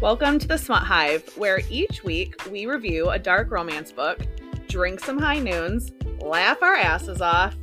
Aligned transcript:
Welcome 0.00 0.38
to 0.38 0.46
the 0.46 0.56
Smut 0.56 0.84
Hive, 0.84 1.28
where 1.36 1.60
each 1.68 2.04
week 2.04 2.48
we 2.48 2.66
review 2.66 3.10
a 3.10 3.18
dark 3.18 3.50
romance 3.50 3.90
book, 3.90 4.20
drink 4.68 5.00
some 5.00 5.18
high 5.18 5.40
noons, 5.40 5.90
laugh 6.20 6.62
our 6.62 6.76
asses 6.76 7.20
off, 7.20 7.56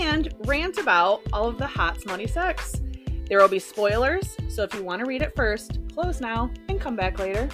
and 0.00 0.34
rant 0.40 0.78
about 0.78 1.22
all 1.32 1.46
of 1.46 1.56
the 1.56 1.68
hot, 1.68 2.00
smutty 2.00 2.26
sex. 2.26 2.82
There 3.28 3.38
will 3.38 3.48
be 3.48 3.60
spoilers, 3.60 4.36
so 4.48 4.64
if 4.64 4.74
you 4.74 4.82
want 4.82 4.98
to 5.02 5.06
read 5.06 5.22
it 5.22 5.36
first, 5.36 5.78
close 5.94 6.20
now 6.20 6.50
and 6.68 6.80
come 6.80 6.96
back 6.96 7.20
later. 7.20 7.48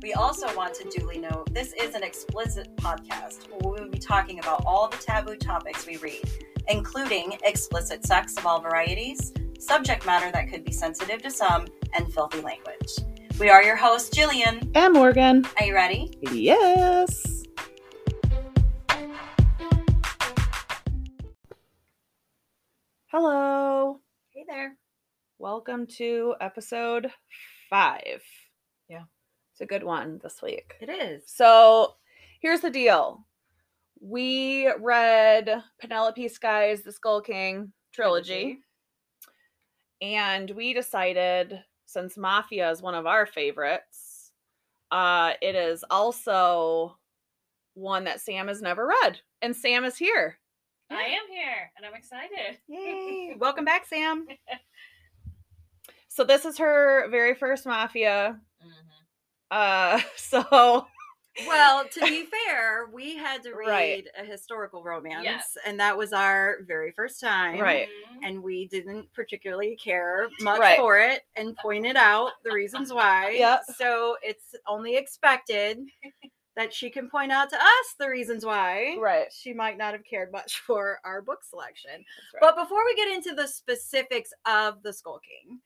We 0.00 0.14
also 0.14 0.46
want 0.56 0.72
to 0.76 0.88
duly 0.88 1.18
note 1.18 1.52
this 1.52 1.74
is 1.74 1.94
an 1.94 2.02
explicit 2.02 2.74
podcast 2.76 3.46
where 3.50 3.74
we 3.74 3.84
will 3.84 3.90
be 3.90 3.98
talking 3.98 4.38
about 4.38 4.64
all 4.64 4.88
the 4.88 4.96
taboo 4.96 5.36
topics 5.36 5.86
we 5.86 5.98
read, 5.98 6.24
including 6.68 7.36
explicit 7.44 8.06
sex 8.06 8.38
of 8.38 8.46
all 8.46 8.62
varieties, 8.62 9.34
subject 9.58 10.06
matter 10.06 10.32
that 10.32 10.48
could 10.48 10.64
be 10.64 10.72
sensitive 10.72 11.20
to 11.20 11.30
some, 11.30 11.66
and 11.94 12.10
filthy 12.14 12.40
language. 12.40 12.96
We 13.40 13.48
are 13.48 13.62
your 13.62 13.76
hosts, 13.76 14.14
Jillian. 14.14 14.70
And 14.74 14.92
Morgan. 14.92 15.46
Are 15.58 15.64
you 15.64 15.74
ready? 15.74 16.12
Yes. 16.30 17.42
Hello. 23.06 23.98
Hey 24.34 24.44
there. 24.46 24.76
Welcome 25.38 25.86
to 25.96 26.34
episode 26.42 27.10
five. 27.70 28.20
Yeah. 28.90 29.04
It's 29.52 29.62
a 29.62 29.66
good 29.66 29.84
one 29.84 30.20
this 30.22 30.42
week. 30.42 30.74
It 30.82 30.90
is. 30.90 31.22
So 31.26 31.94
here's 32.42 32.60
the 32.60 32.68
deal. 32.68 33.24
We 34.02 34.70
read 34.78 35.62
Penelope 35.80 36.28
Sky's 36.28 36.82
The 36.82 36.92
Skull 36.92 37.22
King 37.22 37.72
trilogy, 37.94 38.58
and 40.02 40.50
we 40.50 40.74
decided 40.74 41.60
since 41.90 42.16
Mafia 42.16 42.70
is 42.70 42.82
one 42.82 42.94
of 42.94 43.06
our 43.06 43.26
favorites, 43.26 44.30
uh, 44.92 45.32
it 45.42 45.56
is 45.56 45.84
also 45.90 46.96
one 47.74 48.04
that 48.04 48.20
Sam 48.20 48.46
has 48.46 48.62
never 48.62 48.86
read. 48.86 49.20
And 49.42 49.56
Sam 49.56 49.84
is 49.84 49.96
here. 49.96 50.38
I 50.90 51.02
am 51.02 51.28
here 51.28 51.70
and 51.76 51.84
I'm 51.84 51.94
excited. 51.94 52.58
Yay. 52.68 53.34
Welcome 53.38 53.64
back, 53.64 53.86
Sam. 53.86 54.26
So 56.12 56.24
this 56.24 56.44
is 56.44 56.58
her 56.58 57.08
very 57.08 57.36
first 57.36 57.64
Mafia. 57.66 58.40
Mm-hmm. 58.60 58.76
Uh, 59.52 60.00
so 60.16 60.86
Well, 61.46 61.84
to 61.88 62.00
be 62.00 62.26
fair, 62.26 62.88
we 62.92 63.16
had 63.16 63.42
to 63.44 63.54
read 63.54 63.68
Right. 63.68 64.06
a 64.18 64.24
historical 64.24 64.82
romance, 64.82 65.24
Yes. 65.24 65.56
and 65.66 65.78
that 65.80 65.96
was 65.96 66.12
our 66.12 66.58
very 66.66 66.92
first 66.92 67.20
time. 67.20 67.60
Right. 67.60 67.88
Mm-hmm. 67.88 68.24
And 68.24 68.42
we 68.42 68.66
didn't 68.68 69.12
particularly 69.12 69.76
care 69.76 70.28
much 70.40 70.60
Right. 70.60 70.78
for 70.78 70.98
it 70.98 71.22
and 71.36 71.56
pointed 71.56 71.96
out 71.96 72.32
the 72.44 72.52
reasons 72.52 72.92
why. 72.92 73.30
Yep. 73.30 73.64
So 73.76 74.16
it's 74.22 74.54
only 74.66 74.96
expected 74.96 75.78
that 76.56 76.74
she 76.74 76.90
can 76.90 77.08
point 77.08 77.32
out 77.32 77.48
to 77.50 77.56
us 77.56 77.94
the 77.98 78.08
reasons 78.08 78.44
why. 78.44 78.96
right. 78.98 79.32
She 79.32 79.52
might 79.52 79.78
not 79.78 79.92
have 79.92 80.04
cared 80.04 80.32
much 80.32 80.60
for 80.60 81.00
our 81.04 81.22
book 81.22 81.42
selection. 81.44 82.04
Right. 82.34 82.40
But 82.40 82.56
before 82.56 82.84
we 82.84 82.94
get 82.96 83.08
into 83.12 83.34
the 83.34 83.46
specifics 83.46 84.32
of 84.46 84.82
the 84.82 84.92
Skull 84.92 85.20
King, 85.20 85.60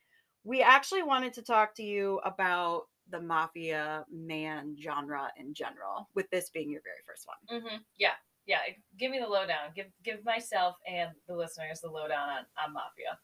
we 0.45 0.63
actually 0.63 1.03
wanted 1.03 1.33
to 1.35 1.43
talk 1.43 1.75
to 1.77 1.83
you 1.83 2.21
about 2.25 2.83
the 3.11 3.21
mafia 3.21 4.05
man 4.11 4.77
genre 4.81 5.31
in 5.39 5.53
general, 5.55 6.09
with 6.15 6.29
this 6.31 6.51
being 6.51 6.71
your 6.71 6.83
very 6.83 7.03
first 7.07 7.27
one. 7.27 7.61
hmm 7.61 7.77
Yeah, 7.99 8.13
yeah. 8.47 8.59
Give 8.99 9.11
me 9.11 9.19
the 9.19 9.27
lowdown. 9.27 9.71
Give 9.75 9.87
give 10.03 10.25
myself 10.25 10.77
and 10.87 11.11
the 11.29 11.35
listeners 11.37 11.81
the 11.81 11.91
lowdown 11.91 12.29
on, 12.29 12.45
on 12.65 12.73
Mafia. 12.73 13.19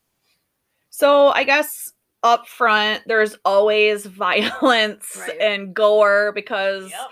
So 0.90 1.28
I 1.28 1.44
guess 1.44 1.92
up 2.22 2.46
front, 2.46 3.02
there's 3.06 3.36
always 3.44 4.04
violence 4.06 5.16
Right. 5.18 5.40
and 5.40 5.74
gore 5.74 6.32
because 6.34 6.90
Yep. 6.90 7.08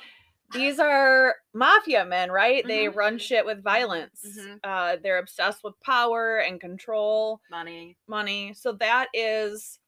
these 0.53 0.79
are 0.79 1.37
mafia 1.55 2.05
men, 2.05 2.31
right? 2.31 2.67
They 2.67 2.87
Mhm. 2.87 2.95
run 2.97 3.19
shit 3.19 3.45
with 3.47 3.63
violence. 3.63 4.25
Mhm. 4.27 4.61
Uh, 4.65 4.97
they're 5.03 5.19
obsessed 5.19 5.63
with 5.65 5.79
power 5.81 6.39
and 6.39 6.61
control, 6.61 7.41
Money. 7.51 7.97
money. 8.07 8.53
So 8.55 8.73
that 8.73 9.09
is 9.15 9.79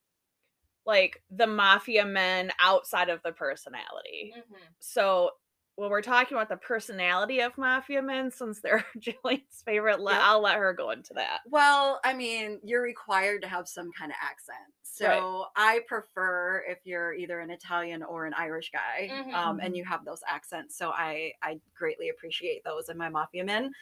like 0.90 1.22
the 1.30 1.46
mafia 1.46 2.04
men 2.04 2.50
outside 2.60 3.08
of 3.08 3.22
the 3.22 3.32
personality. 3.32 4.34
hmm 4.34 4.74
So 4.80 5.32
when 5.76 5.90
we're 5.90 6.02
talking 6.02 6.36
about 6.36 6.48
the 6.48 6.56
personality 6.56 7.40
of 7.40 7.56
mafia 7.56 8.02
men, 8.02 8.30
since 8.30 8.60
they're 8.60 8.84
Jillian's 8.98 9.62
favorite, 9.64 10.00
let, 10.00 10.16
Yep. 10.16 10.22
I'll 10.22 10.40
let 10.42 10.56
her 10.56 10.72
go 10.74 10.90
into 10.90 11.14
that. 11.14 11.40
Well, 11.46 12.00
I 12.04 12.12
mean, 12.12 12.60
you're 12.62 12.82
required 12.82 13.42
to 13.42 13.48
have 13.48 13.68
some 13.68 13.90
kind 13.92 14.10
of 14.12 14.16
accent. 14.20 14.58
So 14.82 15.06
Right. 15.06 15.22
I 15.56 15.80
prefer 15.86 16.64
if 16.68 16.80
you're 16.84 17.14
either 17.14 17.40
an 17.40 17.50
Italian 17.50 18.02
or 18.02 18.26
an 18.26 18.34
Irish 18.34 18.70
guy, 18.70 19.08
Mhm. 19.14 19.32
um, 19.32 19.60
and 19.60 19.74
you 19.76 19.84
have 19.84 20.04
those 20.04 20.20
accents. 20.28 20.76
So 20.76 20.90
I 20.90 21.32
I 21.42 21.60
greatly 21.74 22.10
appreciate 22.10 22.64
those 22.64 22.88
in 22.90 22.98
my 22.98 23.08
mafia 23.08 23.44
men. 23.44 23.72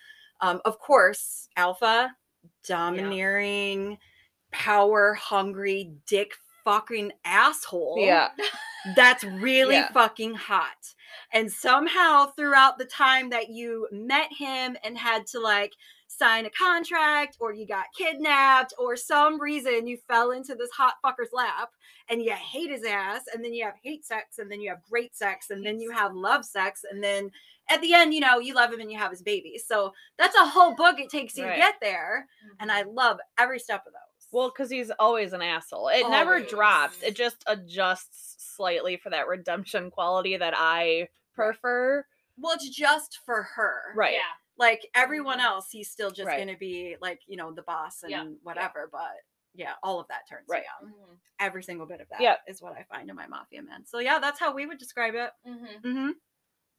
Um, 0.41 0.61
of 0.65 0.79
course, 0.79 1.49
alpha, 1.57 2.15
domineering, 2.65 3.99
power 4.53 5.15
hungry, 5.15 5.95
dick 6.07 6.35
fucking 6.69 7.13
asshole. 7.25 7.97
Yeah. 7.99 8.29
That's 8.95 9.25
really 9.25 9.77
Yeah. 9.77 9.91
fucking 9.93 10.35
hot. 10.35 10.95
And 11.33 11.51
somehow 11.51 12.27
throughout 12.37 12.79
the 12.79 12.85
time 12.85 13.31
that 13.31 13.49
you 13.49 13.89
met 13.91 14.31
him 14.33 14.77
and 14.85 14.97
had 14.99 15.27
to 15.29 15.41
like 15.41 15.73
sign 16.07 16.45
a 16.47 16.51
contract 16.51 17.37
or 17.41 17.53
you 17.53 17.67
got 17.67 17.87
kidnapped 17.97 18.75
or 18.79 18.97
some 18.97 19.41
reason 19.41 19.87
you 19.87 19.99
fell 20.09 20.31
into 20.33 20.55
this 20.55 20.71
hot 20.71 20.95
fucker's 21.05 21.33
lap 21.33 21.71
and 22.09 22.23
you 22.23 22.33
hate 22.33 22.71
his 22.71 22.85
ass 22.85 23.23
and 23.33 23.45
then 23.45 23.53
you 23.53 23.65
have 23.65 23.75
hate 23.83 24.05
sex 24.05 24.39
and 24.39 24.51
then 24.51 24.61
you 24.61 24.69
have 24.69 24.83
great 24.91 25.15
sex 25.17 25.51
and 25.51 25.65
then 25.65 25.81
you 25.81 25.91
have 25.91 26.15
love 26.15 26.45
sex 26.45 26.83
and 26.91 27.03
then 27.03 27.31
at 27.71 27.81
the 27.83 27.93
end 27.95 28.13
you 28.15 28.21
know 28.21 28.39
you 28.39 28.55
love 28.55 28.73
him 28.73 28.81
and 28.81 28.91
you 28.93 28.99
have 28.99 29.11
his 29.11 29.23
baby. 29.23 29.59
So 29.59 29.93
that's 30.19 30.37
a 30.37 30.47
whole 30.47 30.75
book 30.75 30.99
it 30.99 31.09
takes 31.11 31.37
you 31.37 31.45
Right. 31.45 31.55
to 31.55 31.59
get 31.61 31.75
there 31.81 32.27
and 32.61 32.71
mm-hmm. 32.71 32.89
I 32.89 32.91
love 32.91 33.19
every 33.39 33.59
step 33.59 33.85
of 33.87 33.93
those. 33.93 34.08
Well, 34.33 34.51
because 34.51 34.71
he's 34.71 34.91
always 34.99 35.33
an 35.33 35.43
asshole. 35.43 35.89
It 35.89 36.09
never 36.09 36.41
drops. 36.41 37.03
It 37.03 37.17
just 37.17 37.43
adjusts 37.47 38.37
slightly 38.57 38.97
for 38.97 39.11
that 39.11 39.27
redemption 39.29 39.91
quality 39.91 40.37
that 40.37 40.55
I 40.57 41.09
prefer. 41.35 42.05
well 42.37 42.55
it's 42.55 42.69
just 42.69 43.19
for 43.25 43.43
her. 43.43 43.93
Right. 43.95 44.15
Yeah. 44.15 44.21
like 44.59 44.85
everyone 44.95 45.39
Mhm. 45.39 45.45
else 45.45 45.71
he's 45.71 45.89
still 45.91 46.11
just 46.11 46.27
Right. 46.27 46.37
going 46.39 46.49
to 46.49 46.57
be 46.59 46.97
like 47.01 47.21
you 47.29 47.37
know 47.37 47.53
the 47.53 47.63
boss 47.63 48.03
and 48.03 48.11
Yeah, 48.11 48.25
yeah. 48.25 48.31
whatever 48.43 48.89
but 48.91 49.13
yeah 49.55 49.75
all 49.85 50.01
of 50.01 50.09
that 50.09 50.29
turns 50.29 50.49
Right. 50.49 50.63
me 50.63 50.69
on 50.83 50.89
hmm 50.93 51.15
every 51.39 51.63
single 51.63 51.87
bit 51.87 52.01
of 52.01 52.09
that 52.09 52.41
is 52.49 52.61
Yep. 52.61 52.69
what 52.71 52.77
i 52.77 52.83
find 52.93 53.09
in 53.09 53.15
my 53.15 53.29
mafia 53.29 53.63
men 53.63 53.87
so 53.87 54.01
yeah 54.01 54.19
that's 54.19 54.41
how 54.41 54.53
we 54.53 54.67
would 54.67 54.79
describe 54.79 55.15
it 55.15 55.31
hmm 55.45 55.65
mm-hmm. 55.85 56.11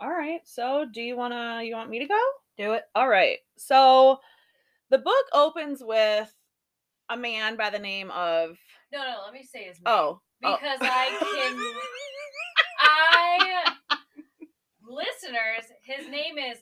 All 0.02 0.10
right. 0.10 0.42
So, 0.46 0.86
do 0.94 1.02
you 1.02 1.16
want 1.18 1.34
to 1.34 1.66
you 1.66 1.76
want 1.76 1.90
me 1.90 2.00
to 2.00 2.06
go? 2.08 2.20
do 2.58 2.74
it 2.74 2.84
All 2.96 3.08
right. 3.08 3.40
So, 3.58 4.20
the 4.90 4.98
book 4.98 5.26
opens 5.34 5.82
with 5.84 6.34
a 7.10 7.18
man 7.18 7.56
by 7.56 7.70
the 7.70 7.80
name 7.80 8.12
of 8.12 8.58
No, 8.92 9.00
no. 9.00 9.22
Let 9.26 9.34
me 9.34 9.44
say 9.44 9.66
his 9.66 9.78
name. 9.78 9.84
Oh. 9.86 10.22
oh. 10.44 10.58
because 10.58 10.80
I 10.82 11.10
can. 11.20 11.58
I 12.82 13.76
listeners, 14.90 15.72
his 15.84 16.10
name 16.10 16.38
is 16.38 16.58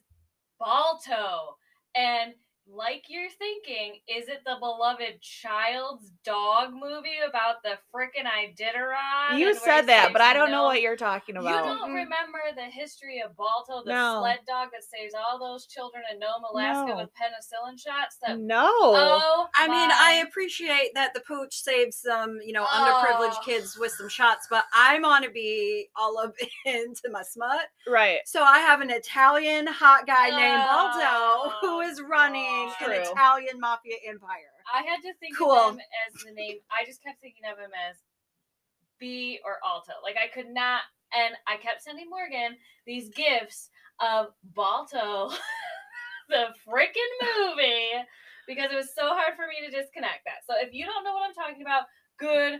Balto, 0.60 1.56
and 1.96 2.34
like 2.70 3.06
you're 3.08 3.30
thinking, 3.30 4.00
is 4.08 4.28
it 4.28 4.42
the 4.46 4.56
beloved 4.60 5.22
child's 5.22 6.12
dog 6.26 6.74
movie 6.74 7.20
about 7.28 7.64
the 7.64 7.78
frickin' 7.94 8.26
Iditarod? 8.28 9.38
You 9.38 9.56
said 9.56 9.84
that, 9.84 10.12
but 10.12 10.22
I 10.22 10.34
don't 10.34 10.52
know 10.52 10.64
what 10.66 10.82
you're 10.82 10.98
talking 10.98 11.38
about. 11.38 11.50
You 11.50 11.72
don't 11.72 11.92
Mm. 11.92 11.96
remember 11.96 12.40
the 12.56 12.64
history 12.64 13.22
of 13.22 13.36
Balto, 13.38 13.84
the 13.84 13.92
No. 13.94 14.20
sled 14.20 14.40
dog 14.48 14.70
that 14.74 14.84
saves 14.84 15.14
all 15.14 15.40
those 15.40 15.66
children 15.68 16.04
in 16.12 16.20
Nome, 16.20 16.44
Alaska 16.52 16.88
No. 16.90 16.96
with 16.98 17.10
penicillin 17.16 17.80
shots? 17.80 18.18
That 18.18 18.38
no. 18.40 18.68
oh, 18.70 19.48
i 19.56 19.68
mean 19.68 19.90
i 19.94 20.24
appreciate 20.28 20.94
that 20.94 21.14
the 21.14 21.20
pooch 21.22 21.54
saves 21.62 21.98
some 21.98 22.40
you 22.46 22.52
know 22.54 22.66
underprivileged 22.66 23.38
Oh. 23.38 23.42
kids 23.44 23.78
with 23.78 23.92
some 23.92 24.10
shots 24.10 24.48
but 24.50 24.66
i'm 24.74 25.06
on 25.06 25.22
to 25.24 25.30
be 25.30 25.90
all 25.96 26.18
up 26.18 26.34
into 26.66 27.10
my 27.10 27.22
smut 27.24 27.68
right. 27.88 28.20
so 28.26 28.42
i 28.44 28.60
have 28.60 28.82
an 28.82 28.90
italian 28.90 29.68
hot 29.68 30.06
guy 30.06 30.30
named 30.30 30.64
balto 30.64 31.00
Oh, 31.00 31.54
who 31.62 31.80
is 31.82 32.02
running 32.02 32.44
God. 32.44 32.57
An 32.66 32.74
True. 32.80 33.12
italian 33.12 33.60
mafia 33.60 33.96
empire 34.08 34.52
I 34.74 34.84
had 34.84 35.02
to 35.04 35.14
think 35.20 35.38
Cool. 35.38 35.52
of 35.52 35.76
him 35.76 35.82
as 36.08 36.24
the 36.24 36.32
name. 36.32 36.58
I 36.72 36.86
just 36.86 37.02
kept 37.02 37.22
thinking 37.22 37.46
of 37.50 37.58
him 37.58 37.72
as 37.90 37.96
B 39.00 39.40
or 39.46 39.60
Alto. 39.66 39.94
Like 40.04 40.16
I 40.22 40.28
could 40.28 40.50
not, 40.50 40.82
and 41.16 41.36
I 41.48 41.58
kept 41.58 41.84
sending 41.84 42.10
Morgan 42.10 42.58
these 42.86 43.10
gifts 43.10 43.70
of 44.00 44.28
Balto, 44.56 45.32
the 46.30 46.48
freaking 46.68 47.14
movie, 47.38 47.96
because 48.48 48.72
it 48.72 48.76
was 48.76 48.94
so 48.94 49.10
hard 49.16 49.36
for 49.36 49.48
me 49.48 49.66
to 49.66 49.72
disconnect 49.72 50.26
that. 50.26 50.44
So 50.48 50.56
if 50.60 50.74
you 50.74 50.86
don't 50.86 51.04
know 51.04 51.14
what 51.14 51.28
I'm 51.28 51.34
talking 51.34 51.62
about, 51.62 51.84
good 52.20 52.60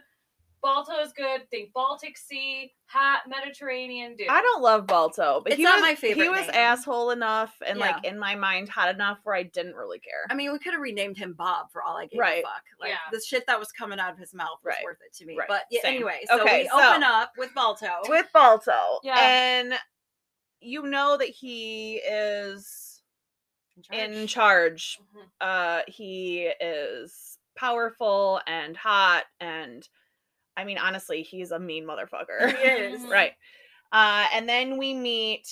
Balto 0.62 1.00
is 1.00 1.14
good. 1.14 1.50
Think 1.50 1.72
Baltic 1.74 2.18
Sea, 2.18 2.74
hot 2.88 3.22
Mediterranean 3.28 4.16
dude. 4.16 4.28
I 4.30 4.42
don't 4.42 4.62
love 4.62 4.88
Balto, 4.88 5.42
but 5.44 5.54
It's 5.54 5.58
he 5.58 5.64
not 5.64 5.76
was, 5.76 5.82
my 5.82 5.96
favorite 5.96 6.24
He 6.24 6.30
was 6.30 6.42
name. 6.42 6.52
asshole 6.56 7.12
enough 7.12 7.56
and 7.66 7.78
like 7.80 8.04
in 8.04 8.18
my 8.18 8.36
mind 8.36 8.68
hot 8.70 8.90
enough 8.94 9.20
where 9.24 9.36
I 9.36 9.44
didn't 9.44 9.76
really 9.76 10.00
care. 10.00 10.26
I 10.30 10.34
mean, 10.36 10.52
we 10.52 10.60
could 10.60 10.74
have 10.74 10.82
renamed 10.82 11.18
him 11.18 11.34
Bob 11.34 11.72
for 11.72 11.84
all 11.84 11.96
I 11.98 12.08
gave 12.08 12.20
Right. 12.20 12.40
a 12.44 12.48
fuck. 12.48 12.64
Like 12.80 12.90
Yeah. 12.90 12.98
the 13.12 13.22
shit 13.22 13.46
that 13.48 13.60
was 13.60 13.72
coming 13.72 14.00
out 14.00 14.12
of 14.12 14.18
his 14.18 14.34
mouth 14.34 14.60
was 14.64 14.74
Right. 14.76 14.84
worth 14.84 14.98
it 15.06 15.14
to 15.18 15.26
me. 15.26 15.38
Right. 15.38 15.48
But 15.48 15.66
yeah, 15.70 15.82
Same. 15.84 15.96
anyway, 15.96 16.22
so 16.28 16.42
Okay, 16.42 16.64
we 16.64 16.70
so- 16.70 16.90
open 16.90 17.04
up 17.04 17.32
with 17.38 17.54
Balto. 17.54 17.92
With 18.10 18.28
Balto, 18.34 19.00
Yeah. 19.04 19.20
and 19.20 19.80
you 20.60 20.82
know 20.84 21.18
that 21.18 21.30
he 21.30 21.98
is 21.98 23.04
in 23.92 24.26
charge. 24.26 25.00
Mhm. 25.16 25.30
Uh, 25.40 25.82
he 25.88 26.48
is 26.60 27.38
powerful 27.56 28.42
and 28.48 28.76
hot, 28.76 29.26
and 29.40 29.88
I 30.58 30.64
mean, 30.66 30.78
honestly, 30.80 31.22
he's 31.22 31.52
a 31.52 31.60
mean 31.60 31.86
motherfucker. 31.86 32.50
He 32.58 32.64
is. 32.68 33.02
Right. 33.10 33.32
Uh, 33.92 34.26
and 34.34 34.50
then 34.50 34.78
we 34.78 34.94
meet 34.94 35.48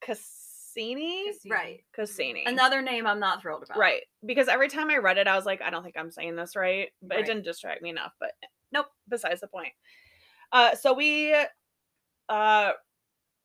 Cassini. 0.00 1.26
Cassini. 1.28 1.50
Right. 1.50 1.84
Cassini. 1.94 2.44
Another 2.46 2.80
name 2.82 3.06
I'm 3.06 3.20
not 3.20 3.42
thrilled 3.42 3.64
about. 3.64 3.78
Right. 3.78 4.02
Because 4.24 4.48
every 4.48 4.68
time 4.68 4.90
I 4.90 4.98
read 4.98 5.18
it, 5.18 5.26
I 5.26 5.36
was 5.36 5.44
like, 5.44 5.60
I 5.62 5.70
don't 5.70 5.82
think 5.82 5.96
I'm 5.98 6.10
saying 6.10 6.36
this 6.36 6.56
right. 6.56 6.88
But 7.02 7.16
Right. 7.16 7.24
it 7.24 7.26
didn't 7.26 7.44
distract 7.44 7.82
me 7.82 7.90
enough. 7.90 8.12
But 8.20 8.32
Nope. 8.72 8.86
Besides 9.08 9.40
the 9.40 9.48
point. 9.48 9.72
Uh 10.52 10.74
so 10.76 10.92
we 10.94 11.34
uh 12.28 12.72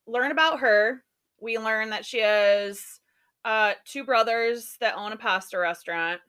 learn 0.07 0.31
about 0.31 0.59
her. 0.59 1.03
We 1.39 1.57
learn 1.57 1.89
that 1.89 2.05
she 2.05 2.19
has 2.19 2.81
uh 3.43 3.73
two 3.85 4.03
brothers 4.03 4.77
that 4.79 4.95
own 4.95 5.11
a 5.11 5.17
pasta 5.17 5.57
restaurant. 5.57 6.21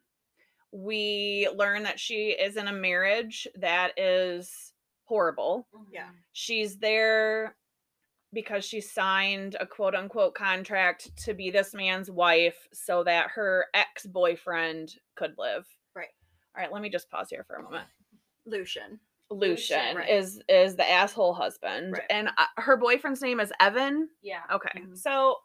We 0.72 1.48
learn 1.54 1.82
that 1.84 2.00
she 2.00 2.30
is 2.30 2.56
in 2.56 2.66
a 2.68 2.72
marriage 2.72 3.46
that 3.56 3.92
is 3.98 4.72
horrible. 5.04 5.66
Yeah. 5.92 6.08
she's 6.32 6.78
there 6.78 7.56
because 8.32 8.64
she 8.64 8.80
signed 8.80 9.56
a 9.60 9.66
quote 9.66 9.94
unquote 9.94 10.34
contract 10.34 11.14
to 11.24 11.34
be 11.34 11.50
this 11.50 11.74
man's 11.74 12.10
wife 12.10 12.56
so 12.72 13.04
that 13.04 13.28
her 13.34 13.66
ex 13.74 14.06
boyfriend 14.06 14.94
could 15.16 15.34
live. 15.36 15.66
Right. 15.94 16.08
All 16.56 16.62
right, 16.62 16.72
let 16.72 16.80
me 16.80 16.88
just 16.88 17.10
pause 17.10 17.28
here 17.28 17.44
for 17.46 17.56
a 17.56 17.62
moment. 17.62 17.84
Lucian. 18.46 18.98
Lucian 19.30 19.96
right. 19.96 20.08
is 20.10 20.40
is 20.48 20.76
the 20.76 20.90
asshole 20.90 21.32
husband, 21.34 21.92
Right. 21.94 22.02
and 22.10 22.28
uh, 22.36 22.46
her 22.58 22.76
boyfriend's 22.76 23.20
name 23.22 23.40
is 23.40 23.52
Evan. 23.60 24.08
Yeah. 24.22 24.40
Okay, 24.52 24.80
Mhm. 24.80 24.96
so 24.96 25.36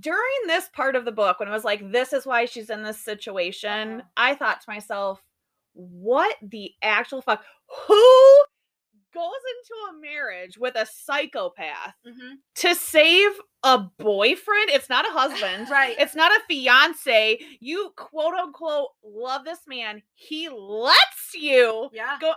during 0.00 0.20
this 0.46 0.68
part 0.70 0.96
of 0.96 1.04
the 1.04 1.12
book, 1.12 1.38
when 1.38 1.48
it 1.48 1.52
was 1.52 1.64
like, 1.64 1.90
"This 1.92 2.12
is 2.12 2.26
why 2.26 2.44
she's 2.46 2.70
in 2.70 2.82
this 2.82 2.98
situation," 3.00 4.00
Uh-huh. 4.00 4.08
I 4.16 4.34
thought 4.34 4.60
to 4.62 4.70
myself, 4.70 5.22
"What 5.74 6.36
the 6.42 6.74
actual 6.82 7.22
fuck? 7.22 7.44
Who 7.86 8.44
goes 9.14 9.40
into 9.58 9.74
a 9.90 10.00
marriage 10.00 10.58
with 10.58 10.74
a 10.76 10.84
psychopath 10.86 11.94
Mm-hmm. 12.06 12.34
to 12.56 12.74
save 12.74 13.30
a 13.62 13.78
boyfriend? 13.78 14.70
It's 14.70 14.88
not 14.90 15.06
a 15.08 15.10
husband." 15.12 15.68
Right. 15.70 15.96
It's 15.98 16.14
not 16.14 16.32
a 16.32 16.40
fiance. 16.48 17.38
You 17.60 17.92
quote 17.96 18.34
unquote 18.34 18.88
love 19.04 19.44
this 19.44 19.60
man. 19.66 20.02
He 20.14 20.48
lets 20.48 21.34
you 21.34 21.90
yeah. 21.92 22.18
go 22.20 22.32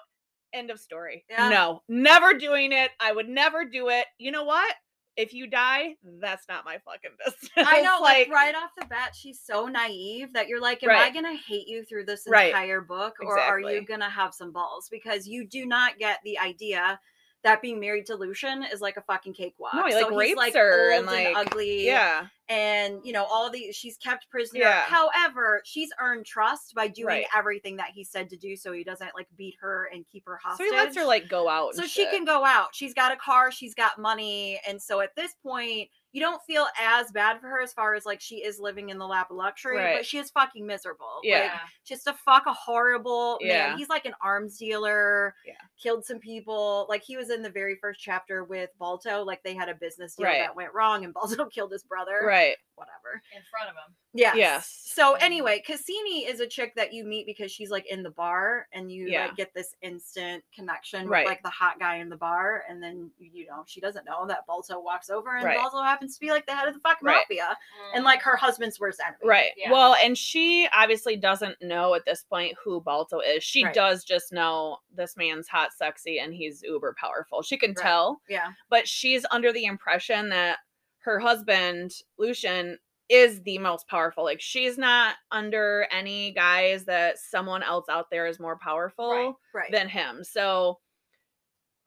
end 0.54 0.72
of 0.72 0.80
story. 0.80 1.26
Yeah. 1.30 1.50
No, 1.50 1.84
never 1.88 2.34
doing 2.34 2.72
it. 2.72 2.92
I 3.00 3.12
would 3.12 3.30
never 3.30 3.66
do 3.66 3.90
it. 3.90 4.06
You 4.18 4.32
know 4.32 4.44
what? 4.46 4.74
If 5.20 5.34
you 5.34 5.48
die, 5.48 5.96
that's 6.22 6.48
not 6.48 6.64
my 6.64 6.78
fucking 6.86 7.12
business. 7.26 7.52
I 7.58 7.82
know, 7.82 7.98
like, 8.02 8.30
like, 8.30 8.32
right 8.34 8.56
off 8.56 8.70
the 8.80 8.86
bat, 8.86 9.14
she's 9.14 9.40
so 9.44 9.68
naive 9.68 10.32
that 10.34 10.48
you're 10.48 10.62
like, 10.62 10.82
am 10.84 10.92
I 10.92 11.10
gonna 11.12 11.36
hate 11.36 11.68
you 11.68 11.84
through 11.84 12.06
this 12.06 12.24
Right. 12.26 12.48
entire 12.48 12.80
book, 12.80 13.18
or 13.22 13.38
are 13.38 13.60
you 13.60 13.82
gonna 13.86 14.10
have 14.10 14.34
some 14.34 14.52
balls? 14.54 14.88
Because 14.90 15.28
you 15.28 15.46
do 15.46 15.66
not 15.66 16.00
get 16.00 16.20
the 16.24 16.40
idea 16.40 17.00
that 17.44 17.62
being 17.62 17.80
married 17.82 18.06
to 18.06 18.16
Lucian 18.16 18.64
is 18.64 18.80
like 18.82 18.96
a 18.98 19.02
fucking 19.02 19.34
cakewalk. 19.34 19.74
No, 19.74 19.86
he, 19.88 19.94
like, 19.94 20.04
so 20.06 20.10
he's 20.12 20.18
rapes 20.18 20.38
like 20.38 20.54
her 20.56 20.94
old 20.94 20.98
and, 21.00 21.06
like- 21.08 21.36
ugly, 21.36 21.86
yeah, 21.86 22.28
and 22.50 23.00
you 23.04 23.14
know 23.14 23.24
all 23.26 23.50
the 23.52 23.72
she's 23.72 23.98
kept 23.98 24.30
prisoner. 24.30 24.62
Yeah. 24.62 24.82
However, 24.82 25.62
she's 25.66 25.90
earned 26.02 26.26
trust 26.26 26.74
by 26.76 26.88
doing 26.88 27.08
Right. 27.08 27.26
everything 27.36 27.78
that 27.78 27.92
he 27.94 28.04
said 28.04 28.30
to 28.32 28.38
do, 28.38 28.56
so 28.56 28.72
he 28.74 28.84
doesn't 28.84 29.12
like 29.16 29.28
beat 29.38 29.56
her 29.62 29.90
and 29.94 30.06
keep 30.12 30.26
her 30.26 30.38
hostage 30.44 30.68
so 30.68 30.74
he 30.74 30.78
lets 30.78 30.96
her 30.98 31.06
like 31.06 31.30
go 31.30 31.48
out, 31.48 31.76
so 31.76 31.84
she 31.84 32.04
shit. 32.04 32.12
can 32.12 32.26
go 32.26 32.44
out. 32.44 32.70
She's 32.74 32.94
got 32.94 33.12
a 33.12 33.16
car, 33.18 33.52
she's 33.52 33.74
got 33.76 33.98
money, 34.00 34.60
and 34.68 34.82
so 34.82 35.00
at 35.02 35.16
this 35.16 35.34
point, 35.44 35.90
you 36.12 36.20
don't 36.22 36.42
feel 36.48 36.66
as 36.82 37.12
bad 37.12 37.40
for 37.40 37.48
her 37.48 37.62
as 37.62 37.72
far 37.72 37.94
as 37.94 38.04
like 38.04 38.20
she 38.20 38.38
is 38.38 38.60
living 38.60 38.90
in 38.90 38.98
the 38.98 39.06
lap 39.06 39.30
of 39.30 39.38
luxury, 39.38 39.78
Right. 39.78 39.98
but 39.98 40.06
she 40.08 40.18
is 40.18 40.32
fucking 40.32 40.66
miserable. 40.66 41.20
Yeah. 41.22 41.42
Like, 41.52 41.52
just 41.86 42.06
to 42.06 42.14
fuck 42.14 42.48
a 42.48 42.54
horrible 42.54 43.38
Yeah. 43.42 43.70
man. 43.70 43.78
He's 43.78 43.90
like 43.90 44.06
an 44.06 44.16
arms 44.24 44.58
dealer. 44.58 45.36
Yeah. 45.46 45.54
Killed 45.82 46.04
some 46.04 46.18
people. 46.18 46.88
Like 46.90 47.04
he 47.04 47.16
was 47.16 47.30
in 47.30 47.44
the 47.44 47.50
very 47.52 47.76
first 47.76 48.00
chapter 48.00 48.44
with 48.44 48.72
Balto. 48.80 49.24
Like 49.24 49.44
they 49.44 49.54
had 49.54 49.70
a 49.70 49.76
business 49.76 50.16
deal 50.16 50.26
Right. 50.26 50.40
that 50.40 50.56
went 50.56 50.74
wrong, 50.74 51.06
and 51.06 51.14
Balto 51.14 51.46
killed 51.54 51.72
his 51.72 51.84
brother. 51.84 52.22
right. 52.26 52.39
Whatever. 52.76 53.22
In 53.36 53.42
front 53.52 53.70
of 53.70 53.76
him. 53.76 53.96
Yes. 54.14 54.36
Yes. 54.38 54.82
So 54.86 55.16
Mhm. 55.16 55.22
anyway, 55.22 55.60
Cassini 55.66 56.26
is 56.26 56.40
a 56.40 56.48
chick 56.48 56.74
that 56.76 56.94
you 56.94 57.04
meet 57.04 57.26
because 57.26 57.52
she's 57.52 57.70
like 57.70 57.86
in 57.88 58.04
the 58.04 58.10
bar 58.12 58.68
and 58.72 58.90
you 58.92 59.08
Yeah. 59.08 59.26
like 59.28 59.36
get 59.36 59.54
this 59.54 59.76
instant 59.82 60.44
connection 60.56 61.08
Right. 61.08 61.26
with 61.26 61.30
like 61.32 61.44
the 61.44 61.50
hot 61.50 61.78
guy 61.80 61.98
in 61.98 62.08
the 62.10 62.16
bar 62.16 62.64
and 62.70 62.82
then 62.82 63.12
you 63.20 63.46
know 63.48 63.66
she 63.68 63.82
doesn't 63.82 64.06
know 64.06 64.26
that 64.28 64.46
Balto 64.48 64.80
walks 64.80 65.10
over 65.10 65.36
and 65.36 65.44
Right. 65.46 65.58
Balto 65.58 65.82
happens 65.84 66.16
to 66.16 66.20
be 66.22 66.32
like 66.32 66.46
the 66.46 66.56
head 66.56 66.68
of 66.70 66.74
the 66.74 66.80
fucking 66.80 67.06
Right. 67.06 67.18
mafia 67.30 67.58
and 67.94 68.04
like 68.06 68.22
her 68.22 68.38
husband's 68.38 68.80
worst 68.80 69.02
enemy. 69.06 69.18
Right. 69.24 69.52
Yeah. 69.58 69.72
Well, 69.72 69.96
and 69.96 70.18
she 70.18 70.68
obviously 70.74 71.18
doesn't 71.18 71.62
know 71.62 71.94
at 71.96 72.06
this 72.06 72.24
point 72.24 72.56
who 72.64 72.80
Balto 72.82 73.20
is. 73.20 73.44
She 73.44 73.66
Right. 73.66 73.74
does 73.74 74.04
just 74.06 74.32
know 74.32 74.80
this 74.92 75.18
man's 75.18 75.50
hot, 75.50 75.74
sexy, 75.74 76.20
and 76.20 76.34
he's 76.34 76.64
uber 76.64 76.96
powerful. 76.98 77.42
She 77.42 77.58
can 77.58 77.72
Right. 77.72 77.84
tell, 77.84 78.22
Yeah. 78.30 78.54
but 78.70 78.88
she's 78.88 79.26
under 79.32 79.52
the 79.52 79.66
impression 79.66 80.30
that 80.30 80.60
her 81.04 81.20
husband, 81.20 81.92
Lucian, 82.18 82.78
is 83.10 83.42
the 83.42 83.58
most 83.58 83.88
powerful. 83.88 84.24
Like 84.24 84.40
she's 84.42 84.78
not 84.78 85.16
under 85.32 85.88
any 85.92 86.32
guise 86.32 86.86
that 86.86 87.18
someone 87.18 87.64
else 87.64 87.86
out 87.90 88.06
there 88.12 88.28
is 88.28 88.40
more 88.40 88.58
powerful 88.62 89.40
Right. 89.54 89.72
than 89.72 89.90
him. 89.90 90.24
So 90.24 90.80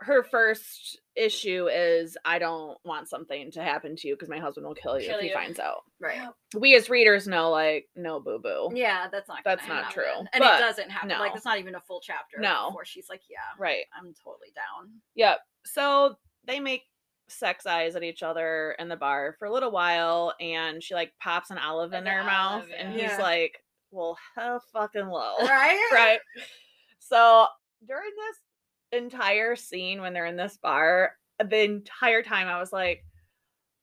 her 0.00 0.24
first 0.24 1.00
issue 1.14 1.68
is 1.70 2.16
I 2.24 2.40
don't 2.40 2.76
want 2.84 3.08
something 3.08 3.52
to 3.52 3.62
happen 3.62 3.94
to 3.94 4.08
you 4.08 4.14
because 4.16 4.28
my 4.28 4.38
husband 4.40 4.66
will 4.66 4.74
kill 4.74 4.98
you 4.98 5.06
Kill 5.06 5.16
if 5.18 5.22
he 5.22 5.28
you. 5.28 5.34
finds 5.34 5.60
out. 5.60 5.82
right. 6.00 6.28
We 6.56 6.74
as 6.74 6.90
readers 6.90 7.28
know 7.28 7.50
like 7.50 7.88
no 7.94 8.18
boo 8.18 8.40
boo. 8.42 8.70
Yeah, 8.74 9.06
that's 9.12 9.28
not 9.28 9.38
That's 9.44 9.68
not 9.68 9.84
happen. 9.84 9.92
true, 9.92 10.26
And 10.32 10.40
but 10.42 10.56
it 10.56 10.58
doesn't 10.60 10.90
happen. 10.90 11.10
No. 11.10 11.20
Like 11.20 11.30
no. 11.32 11.36
it's 11.36 11.44
not 11.44 11.60
even 11.60 11.76
a 11.76 11.80
full 11.80 12.00
chapter 12.00 12.38
No. 12.40 12.66
before 12.70 12.84
she's 12.84 13.08
like, 13.08 13.20
Yeah, 13.30 13.38
Right. 13.60 13.84
I'm 13.96 14.12
totally 14.24 14.48
down. 14.56 14.90
Yep. 15.14 15.38
So 15.66 16.16
they 16.44 16.58
make 16.58 16.82
sex 17.32 17.66
eyes 17.66 17.96
at 17.96 18.02
each 18.02 18.22
other 18.22 18.76
in 18.78 18.88
the 18.88 18.96
bar 18.96 19.34
for 19.38 19.46
a 19.46 19.52
little 19.52 19.70
while 19.70 20.34
and 20.40 20.82
she 20.82 20.94
like 20.94 21.12
pops 21.20 21.50
an 21.50 21.58
olive 21.58 21.92
in 21.92 22.04
Like 22.04 22.12
her 22.14 22.20
an 22.20 22.26
mouth 22.26 22.52
olive, 22.62 22.70
and 22.78 22.92
he's 22.92 23.02
Yeah. 23.02 23.18
like, 23.20 23.62
Well, 23.90 24.16
hell 24.34 24.62
fucking 24.72 25.06
low. 25.08 25.36
Right? 25.40 25.88
right. 25.92 26.18
So 26.98 27.46
during 27.86 28.10
this 28.16 29.00
entire 29.02 29.56
scene 29.56 30.00
when 30.00 30.12
they're 30.12 30.26
in 30.26 30.36
this 30.36 30.56
bar, 30.62 31.16
the 31.42 31.62
entire 31.64 32.22
time 32.22 32.46
I 32.48 32.58
was 32.60 32.72
like, 32.72 33.04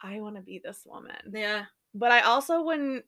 I 0.01 0.19
want 0.21 0.35
to 0.37 0.41
be 0.41 0.61
this 0.63 0.83
woman. 0.85 1.15
Yeah. 1.33 1.65
But 1.93 2.11
I 2.11 2.21
also 2.21 2.61
wouldn't 2.63 3.03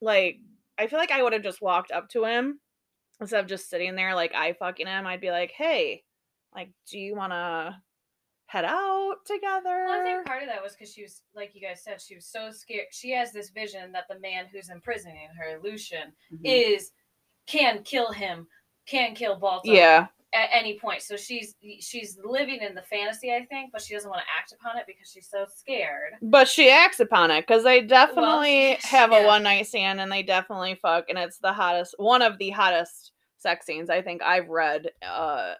like 0.00 0.38
I 0.78 0.88
feel 0.88 0.98
like 0.98 1.10
I 1.12 1.22
would 1.22 1.32
have 1.32 1.42
just 1.42 1.62
walked 1.62 1.90
up 1.92 2.08
to 2.10 2.24
him 2.24 2.60
instead 3.20 3.40
of 3.40 3.46
just 3.46 3.70
sitting 3.70 3.94
there 3.96 4.14
like 4.14 4.34
I 4.34 4.52
fucking 4.54 4.86
him. 4.86 5.06
I'd 5.06 5.20
be 5.22 5.30
like, 5.30 5.52
hey, 5.56 6.02
like, 6.54 6.70
do 6.90 6.98
you 6.98 7.14
wanna 7.14 7.82
head 8.46 8.64
out 8.64 9.16
together? 9.26 9.84
Well, 9.86 10.00
I 10.00 10.04
think 10.04 10.26
part 10.26 10.42
of 10.42 10.48
that 10.48 10.62
was 10.62 10.74
because 10.74 10.92
she 10.92 11.02
was, 11.02 11.22
like 11.34 11.50
you 11.54 11.60
guys 11.60 11.82
said, 11.82 12.00
she 12.00 12.14
was 12.14 12.26
so 12.26 12.50
scared. 12.50 12.86
She 12.92 13.10
has 13.12 13.32
this 13.32 13.50
vision 13.50 13.92
that 13.92 14.04
the 14.08 14.18
man 14.20 14.46
who's 14.52 14.70
imprisoning 14.70 15.28
her, 15.38 15.58
Lucian, 15.62 16.12
Mm-hmm. 16.32 16.44
is 16.46 16.92
can 17.46 17.82
kill 17.82 18.10
him, 18.12 18.46
can 18.86 19.14
kill 19.14 19.36
Balto 19.38 19.70
yeah. 19.72 20.06
at 20.34 20.48
any 20.52 20.78
point. 20.78 21.02
So 21.02 21.16
she's 21.16 21.54
she's 21.80 22.18
living 22.24 22.60
in 22.60 22.74
the 22.74 22.82
fantasy, 22.82 23.32
I 23.32 23.44
think, 23.46 23.70
but 23.72 23.82
she 23.82 23.94
doesn't 23.94 24.10
want 24.10 24.22
to 24.22 24.28
act 24.38 24.52
upon 24.52 24.76
it 24.78 24.84
because 24.86 25.10
she's 25.10 25.28
so 25.28 25.44
scared. 25.54 26.14
But 26.22 26.48
she 26.48 26.70
acts 26.70 27.00
upon 27.00 27.30
it 27.30 27.46
because 27.46 27.62
they 27.64 27.82
definitely 27.82 28.78
she- 28.80 28.88
have 28.88 29.12
a 29.12 29.24
one 29.26 29.42
night 29.44 29.66
stand 29.66 30.00
and 30.00 30.10
they 30.10 30.22
definitely 30.22 30.76
fuck 30.80 31.06
and 31.08 31.18
it's 31.18 31.38
the 31.38 31.52
hottest 31.52 31.94
one 31.98 32.22
of 32.22 32.38
the 32.38 32.50
hottest 32.50 33.12
sex 33.38 33.66
scenes 33.66 33.90
I 33.90 34.02
think 34.02 34.22
I've 34.22 34.48
read 34.48 34.88
uh 35.06 35.54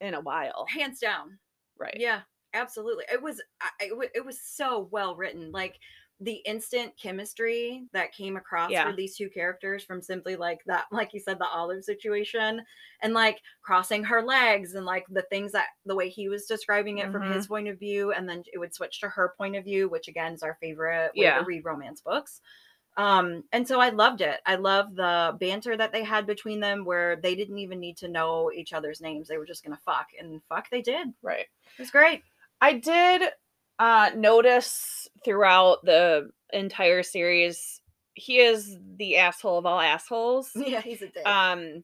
in 0.00 0.14
a 0.14 0.20
while. 0.20 0.66
Hands 0.68 0.98
down. 0.98 1.38
Right. 1.78 1.96
Yeah, 1.98 2.22
absolutely. 2.54 3.04
It 3.12 3.22
was 3.22 3.40
I- 3.60 3.70
it, 3.86 3.96
wa- 3.96 4.04
it 4.14 4.24
was 4.24 4.40
so 4.40 4.88
well 4.92 5.16
written. 5.16 5.52
Like 5.52 5.78
the 6.20 6.34
instant 6.46 6.96
chemistry 6.96 7.88
that 7.92 8.12
came 8.12 8.36
across 8.36 8.70
Yeah. 8.70 8.88
for 8.88 8.94
these 8.94 9.16
two 9.16 9.28
characters 9.28 9.82
from 9.82 10.00
simply 10.00 10.36
like 10.36 10.60
that, 10.66 10.84
like 10.92 11.12
you 11.12 11.18
said, 11.18 11.38
the 11.40 11.48
olive 11.48 11.82
situation, 11.82 12.62
and 13.00 13.12
like 13.12 13.40
crossing 13.62 14.04
her 14.04 14.22
legs 14.22 14.74
and 14.74 14.86
like 14.86 15.04
the 15.08 15.22
things 15.22 15.50
that 15.52 15.68
the 15.84 15.96
way 15.96 16.08
he 16.08 16.28
was 16.28 16.46
describing 16.46 16.98
it 16.98 17.10
from 17.10 17.22
Mhm. 17.22 17.34
his 17.34 17.48
point 17.48 17.66
of 17.66 17.78
view, 17.78 18.12
and 18.12 18.28
then 18.28 18.44
it 18.52 18.58
would 18.58 18.72
switch 18.74 19.00
to 19.00 19.08
her 19.08 19.34
point 19.36 19.56
of 19.56 19.64
view, 19.64 19.88
which 19.88 20.06
again 20.06 20.32
is 20.34 20.44
our 20.44 20.56
favorite 20.60 21.10
way 21.16 21.24
Yeah. 21.24 21.38
to 21.38 21.44
read 21.44 21.64
romance 21.64 22.00
books. 22.00 22.40
Um, 22.96 23.44
and 23.52 23.66
so 23.66 23.80
I 23.80 23.88
loved 23.88 24.20
it. 24.20 24.40
I 24.44 24.56
love 24.56 24.94
the 24.94 25.36
banter 25.40 25.76
that 25.76 25.92
they 25.92 26.04
had 26.04 26.26
between 26.26 26.60
them 26.60 26.84
where 26.84 27.16
they 27.16 27.34
didn't 27.34 27.58
even 27.58 27.80
need 27.80 27.96
to 27.98 28.08
know 28.08 28.50
each 28.54 28.72
other's 28.72 29.00
names. 29.00 29.28
They 29.28 29.38
were 29.38 29.46
just 29.46 29.64
gonna 29.64 29.78
fuck. 29.84 30.08
And 30.18 30.42
fuck 30.48 30.68
they 30.70 30.82
did. 30.82 31.08
Right. 31.22 31.46
It 31.78 31.78
was 31.78 31.90
great. 31.90 32.22
I 32.60 32.74
did 32.74 33.22
uh 33.78 34.10
notice 34.14 35.08
throughout 35.24 35.84
the 35.84 36.30
entire 36.52 37.02
series 37.02 37.80
he 38.14 38.38
is 38.40 38.76
the 38.98 39.16
asshole 39.16 39.58
of 39.58 39.66
all 39.66 39.80
assholes. 39.80 40.50
Yeah, 40.56 40.82
he's 40.82 41.00
a 41.00 41.08
dick. 41.08 41.26
Um 41.26 41.82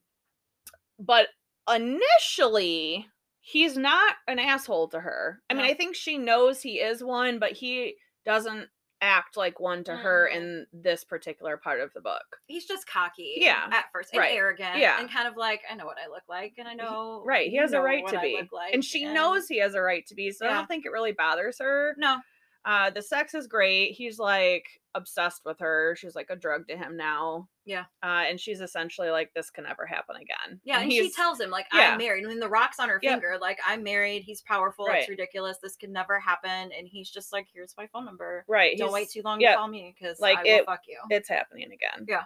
but 0.99 1.27
initially 1.67 3.07
he's 3.41 3.75
not 3.75 4.15
an 4.27 4.37
asshole 4.37 4.89
to 4.89 4.99
her. 4.99 5.41
I 5.49 5.55
mean, 5.55 5.65
I 5.65 5.73
think 5.73 5.95
she 5.95 6.19
knows 6.19 6.61
he 6.61 6.75
is 6.75 7.03
one, 7.03 7.39
but 7.39 7.53
he 7.53 7.95
doesn't 8.23 8.67
act 9.01 9.37
like 9.37 9.59
one 9.59 9.83
to 9.85 9.95
her 9.95 10.29
Mhm. 10.31 10.35
in 10.35 10.67
this 10.73 11.03
particular 11.05 11.55
part 11.57 11.79
of 11.79 11.93
the 11.93 12.01
book. 12.01 12.41
he's 12.47 12.65
just 12.65 12.85
cocky. 12.87 13.35
Yeah, 13.37 13.69
At 13.71 13.85
first. 13.93 14.11
And 14.13 14.19
right, 14.19 14.33
arrogant. 14.35 14.77
yeah. 14.77 14.99
And 14.99 15.09
kind 15.09 15.27
of 15.27 15.37
like, 15.37 15.61
I 15.69 15.75
know 15.75 15.85
what 15.85 15.97
I 16.03 16.07
look 16.09 16.23
like 16.27 16.55
and 16.57 16.67
I 16.67 16.73
know 16.73 17.23
Right, 17.25 17.49
he 17.49 17.55
has 17.57 17.71
a 17.73 17.81
right 17.81 18.05
to 18.07 18.19
be. 18.19 18.41
like, 18.51 18.73
and 18.73 18.83
she 18.83 19.03
and- 19.05 19.13
knows 19.13 19.47
he 19.47 19.59
has 19.59 19.73
a 19.75 19.81
right 19.81 20.05
to 20.07 20.15
be, 20.15 20.31
so 20.31 20.47
I 20.47 20.53
don't 20.53 20.67
think 20.67 20.85
it 20.85 20.91
really 20.91 21.11
bothers 21.13 21.59
her. 21.59 21.95
No. 21.97 22.17
Uh 22.65 22.89
the 22.89 23.01
sex 23.01 23.33
is 23.33 23.47
great. 23.47 23.93
He's 23.93 24.19
like 24.19 24.78
obsessed 24.95 25.41
with 25.45 25.59
her. 25.59 25.95
She's 25.97 26.15
like 26.15 26.29
a 26.29 26.35
drug 26.35 26.67
to 26.67 26.75
him 26.77 26.97
now. 26.97 27.47
Yeah. 27.65 27.85
Uh 28.03 28.23
and 28.27 28.39
she's 28.39 28.59
essentially 28.61 29.09
like 29.11 29.31
this 29.35 29.49
can 29.51 29.63
never 29.65 29.85
happen 29.85 30.15
again. 30.15 30.59
Yeah, 30.63 30.79
and 30.79 30.91
she 30.91 31.11
tells 31.11 31.39
him 31.39 31.51
like 31.51 31.67
yeah. 31.73 31.91
I'm 31.91 31.97
married. 31.99 32.25
I 32.25 32.27
mean, 32.27 32.39
the 32.39 32.49
rock's 32.49 32.79
on 32.79 32.89
her 32.89 32.99
Yep. 33.01 33.11
finger. 33.13 33.37
Like 33.39 33.59
I'm 33.65 33.83
married. 33.83 34.23
He's 34.23 34.41
powerful. 34.41 34.85
Right. 34.87 35.01
It's 35.01 35.09
ridiculous. 35.09 35.57
This 35.61 35.75
can 35.75 35.91
never 35.91 36.19
happen. 36.19 36.71
And 36.75 36.87
he's 36.87 37.09
just 37.09 37.31
like, 37.31 37.47
here's 37.53 37.75
my 37.77 37.87
phone 37.87 38.05
number. 38.05 38.45
right. 38.47 38.75
Don't 38.77 38.87
he's- 38.87 38.93
wait 38.93 39.09
too 39.11 39.21
long 39.23 39.39
yeah, 39.39 39.51
to 39.51 39.57
call 39.57 39.67
me 39.67 39.93
because 39.97 40.19
like, 40.19 40.39
I 40.39 40.43
will 40.43 40.49
it- 40.49 40.65
fuck 40.65 40.81
you. 40.87 40.99
It's 41.11 41.29
happening 41.29 41.65
again. 41.71 42.05
Yeah. 42.07 42.23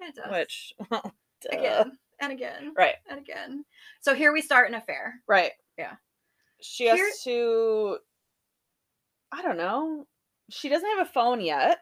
It 0.00 0.14
does. 0.14 0.30
Which 0.30 0.74
well, 0.90 1.14
again 1.50 1.92
and 2.20 2.32
again 2.32 2.74
Right. 2.76 2.96
and 3.08 3.18
again. 3.18 3.64
So 4.02 4.14
here 4.14 4.32
we 4.32 4.42
start 4.42 4.68
an 4.68 4.74
affair. 4.74 5.14
Right. 5.26 5.52
Yeah. 5.78 5.94
She 6.60 6.86
has 6.88 6.98
Here- 6.98 7.10
to 7.24 7.98
I 9.32 9.40
don't 9.42 9.56
know. 9.56 10.06
She 10.50 10.68
doesn't 10.68 10.86
have 10.98 11.06
a 11.06 11.10
phone 11.10 11.40
yet. 11.40 11.78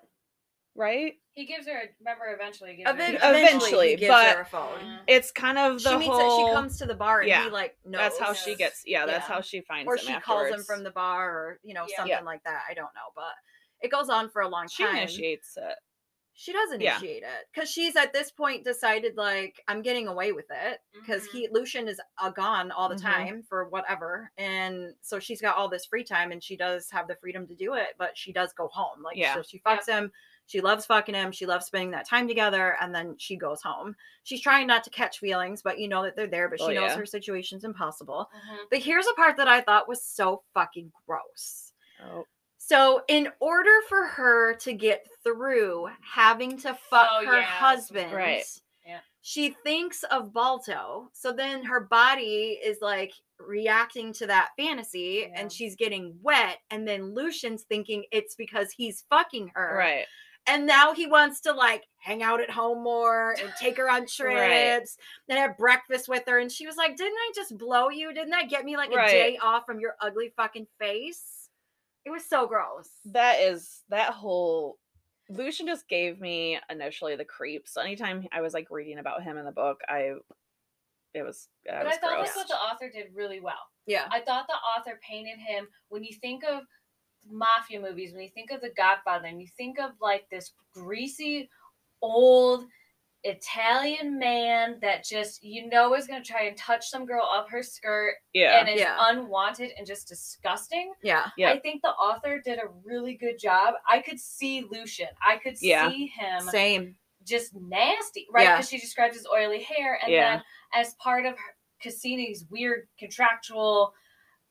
Right? 0.76 1.14
He 1.32 1.46
gives 1.46 1.66
her. 1.66 1.72
A, 1.72 1.88
remember, 2.00 2.24
eventually, 2.34 2.70
he 2.70 2.76
gives 2.78 2.90
her. 2.90 2.94
Eventually, 2.94 3.40
Eventually, 3.42 3.88
he 3.90 3.96
gives 3.96 4.08
but- 4.10 4.36
her 4.36 4.42
a 4.42 4.44
phone. 4.44 4.78
Mhm. 4.78 4.98
It's 5.08 5.30
kind 5.32 5.58
of 5.58 5.82
the 5.82 5.90
she 5.90 5.96
meets 5.96 6.10
whole 6.14 6.46
it. 6.46 6.48
She 6.50 6.54
comes 6.54 6.78
to 6.78 6.86
the 6.86 6.94
bar 6.94 7.20
and 7.20 7.28
Yeah. 7.28 7.44
he 7.44 7.50
like 7.50 7.76
knows. 7.84 7.98
That's 8.00 8.18
how 8.18 8.32
she 8.32 8.54
gets 8.54 8.82
yeah, 8.86 9.04
that's 9.06 9.28
Yeah. 9.28 9.34
how 9.34 9.40
she 9.40 9.60
finds 9.62 9.88
or 9.88 9.96
him 9.96 10.14
she 10.16 10.20
calls 10.20 10.48
him 10.48 10.62
from 10.62 10.84
the 10.84 10.90
bar 10.90 11.28
or 11.30 11.60
you 11.62 11.74
know 11.74 11.86
Yeah. 11.88 11.96
something 11.96 12.10
Yeah. 12.18 12.20
like 12.20 12.44
that. 12.44 12.62
I 12.68 12.74
don't 12.74 12.94
know, 12.94 13.10
but 13.16 13.34
it 13.80 13.88
goes 13.90 14.08
on 14.08 14.30
for 14.30 14.42
a 14.42 14.48
long 14.48 14.68
she 14.68 14.84
time. 14.84 14.94
She 14.94 15.00
initiates 15.02 15.56
it. 15.56 15.74
She 16.34 16.52
does 16.52 16.70
Yeah. 16.78 16.94
initiate 16.96 17.22
it 17.24 17.48
because 17.52 17.70
she's 17.70 17.96
at 17.96 18.12
this 18.14 18.30
point 18.30 18.64
decided 18.64 19.16
like 19.16 19.60
I'm 19.68 19.82
getting 19.82 20.08
away 20.08 20.32
with 20.32 20.46
it 20.50 20.80
because 20.94 21.26
Mhm. 21.28 21.32
he 21.32 21.48
Lucian 21.50 21.88
is 21.88 22.00
uh, 22.18 22.30
gone 22.30 22.70
all 22.70 22.88
the 22.88 22.94
Mhm. 22.94 23.02
time 23.02 23.42
for 23.42 23.68
whatever, 23.68 24.30
and 24.38 24.94
so 25.02 25.18
she's 25.18 25.40
got 25.42 25.56
all 25.56 25.68
this 25.68 25.84
free 25.84 26.04
time 26.04 26.32
and 26.32 26.42
she 26.42 26.56
does 26.56 26.90
have 26.92 27.08
the 27.08 27.16
freedom 27.16 27.46
to 27.48 27.54
do 27.54 27.74
it, 27.74 27.94
but 27.98 28.16
she 28.16 28.32
does 28.32 28.52
go 28.54 28.68
home. 28.68 29.02
Like 29.02 29.16
Yeah. 29.16 29.34
so 29.34 29.42
she 29.42 29.58
fucks 29.60 29.86
him. 29.86 30.12
She 30.50 30.60
loves 30.60 30.84
fucking 30.84 31.14
him. 31.14 31.30
She 31.30 31.46
loves 31.46 31.66
spending 31.66 31.92
that 31.92 32.08
time 32.08 32.26
together, 32.26 32.76
and 32.80 32.92
then 32.92 33.14
she 33.18 33.36
goes 33.36 33.62
home. 33.62 33.94
She's 34.24 34.40
trying 34.40 34.66
not 34.66 34.82
to 34.82 34.90
catch 34.90 35.20
feelings, 35.20 35.62
but 35.62 35.78
you 35.78 35.86
know 35.86 36.02
that 36.02 36.16
they're 36.16 36.26
there. 36.26 36.48
But 36.48 36.58
she 36.58 36.64
Oh, 36.76 36.80
knows 36.80 36.90
yeah. 36.90 36.96
her 36.96 37.06
situation's 37.06 37.62
impossible. 37.62 38.28
Mhm. 38.34 38.58
But 38.68 38.80
here's 38.80 39.06
a 39.06 39.14
part 39.14 39.36
that 39.36 39.46
I 39.46 39.60
thought 39.60 39.86
was 39.86 40.02
so 40.04 40.42
fucking 40.52 40.90
gross. 41.06 41.72
Oh. 42.02 42.24
So, 42.58 43.04
in 43.06 43.30
order 43.38 43.80
for 43.88 44.06
her 44.06 44.54
to 44.54 44.72
get 44.72 45.06
through 45.22 45.88
having 46.02 46.58
to 46.58 46.74
fuck 46.74 47.08
Oh, 47.12 47.24
her 47.24 47.38
yeah. 47.38 47.42
husband, 47.44 48.12
Right. 48.12 48.44
Yeah. 48.84 49.00
she 49.22 49.50
thinks 49.64 50.02
of 50.04 50.32
Balto. 50.32 51.10
So 51.12 51.30
then 51.32 51.62
her 51.62 51.78
body 51.80 52.58
is 52.62 52.78
like 52.80 53.12
reacting 53.38 54.12
to 54.14 54.26
that 54.26 54.50
fantasy 54.56 55.26
Yeah. 55.28 55.40
and 55.40 55.52
she's 55.52 55.76
getting 55.76 56.18
wet. 56.22 56.58
And 56.70 56.86
then 56.88 57.14
Lucian's 57.14 57.62
thinking 57.64 58.04
it's 58.10 58.34
because 58.34 58.72
he's 58.72 59.04
fucking 59.10 59.52
her. 59.54 59.76
Right. 59.76 60.06
And 60.50 60.66
now 60.66 60.92
he 60.92 61.06
wants 61.06 61.40
to 61.42 61.52
like 61.52 61.84
hang 61.98 62.22
out 62.22 62.40
at 62.40 62.50
home 62.50 62.82
more 62.82 63.36
and 63.40 63.52
take 63.58 63.76
her 63.76 63.88
on 63.90 64.06
trips 64.06 64.96
and 65.28 65.38
have 65.38 65.56
breakfast 65.56 66.08
with 66.08 66.24
her. 66.26 66.38
And 66.38 66.50
she 66.50 66.66
was 66.66 66.76
like, 66.76 66.96
Didn't 66.96 67.16
I 67.18 67.32
just 67.34 67.56
blow 67.56 67.88
you? 67.88 68.12
Didn't 68.12 68.30
that 68.30 68.50
get 68.50 68.64
me 68.64 68.76
like 68.76 68.90
a 68.90 68.96
day 69.06 69.38
off 69.42 69.64
from 69.64 69.80
your 69.80 69.94
ugly 70.00 70.32
fucking 70.36 70.66
face? 70.78 71.48
It 72.04 72.10
was 72.10 72.24
so 72.24 72.46
gross. 72.46 72.88
That 73.06 73.40
is 73.40 73.82
that 73.90 74.12
whole 74.12 74.78
Lucian 75.28 75.66
just 75.66 75.88
gave 75.88 76.20
me 76.20 76.58
initially 76.68 77.14
the 77.14 77.24
creeps. 77.24 77.76
Anytime 77.76 78.26
I 78.32 78.40
was 78.40 78.52
like 78.54 78.68
reading 78.70 78.98
about 78.98 79.22
him 79.22 79.36
in 79.36 79.44
the 79.44 79.52
book, 79.52 79.80
I 79.88 80.14
it 81.14 81.22
was 81.22 81.48
that 81.66 81.78
But 81.82 81.86
was 81.86 81.94
I 81.94 81.98
thought 81.98 82.10
gross. 82.16 82.26
that's 82.26 82.36
what 82.36 82.48
the 82.48 82.54
author 82.54 82.90
did 82.92 83.14
really 83.14 83.40
well. 83.40 83.68
Yeah. 83.86 84.06
I 84.10 84.20
thought 84.20 84.46
the 84.48 84.54
author 84.54 84.98
painted 85.06 85.38
him 85.38 85.66
when 85.88 86.04
you 86.04 86.14
think 86.20 86.44
of 86.44 86.62
mafia 87.28 87.80
movies, 87.80 88.12
when 88.12 88.22
you 88.22 88.28
think 88.30 88.50
of 88.50 88.60
The 88.60 88.70
Godfather, 88.76 89.26
and 89.26 89.40
you 89.40 89.48
think 89.56 89.78
of 89.78 89.92
like 90.00 90.28
this 90.30 90.52
greasy 90.72 91.48
old 92.02 92.66
Italian 93.24 94.18
man 94.18 94.78
that 94.80 95.04
just 95.04 95.44
you 95.44 95.68
know 95.68 95.94
is 95.94 96.06
going 96.06 96.22
to 96.22 96.26
try 96.26 96.44
and 96.44 96.56
touch 96.56 96.88
some 96.88 97.04
girl 97.04 97.28
up 97.30 97.50
her 97.50 97.62
skirt 97.62 98.14
yeah. 98.32 98.58
and 98.60 98.68
is 98.68 98.80
Yeah. 98.80 98.96
unwanted 98.98 99.72
and 99.76 99.86
just 99.86 100.08
disgusting. 100.08 100.92
Yeah. 101.02 101.26
Yeah. 101.36 101.50
I 101.50 101.58
think 101.58 101.82
the 101.82 101.90
author 101.90 102.40
did 102.42 102.58
a 102.58 102.68
really 102.82 103.14
good 103.14 103.38
job. 103.38 103.74
I 103.86 104.00
could 104.00 104.18
see 104.18 104.64
Lucian. 104.70 105.08
I 105.26 105.36
could 105.36 105.60
Yeah. 105.60 105.90
see 105.90 106.06
him 106.06 106.40
Same. 106.48 106.96
just 107.24 107.54
nasty, 107.54 108.26
right? 108.32 108.44
Yeah. 108.44 108.56
Because 108.56 108.70
she 108.70 108.78
describes 108.78 109.16
his 109.16 109.26
oily 109.26 109.62
hair, 109.64 109.98
and 110.02 110.10
Yeah. 110.10 110.36
then 110.36 110.44
as 110.72 110.94
part 110.94 111.26
of 111.26 111.34
her, 111.34 111.56
Cassini's 111.82 112.46
weird 112.50 112.88
contractual 112.98 113.92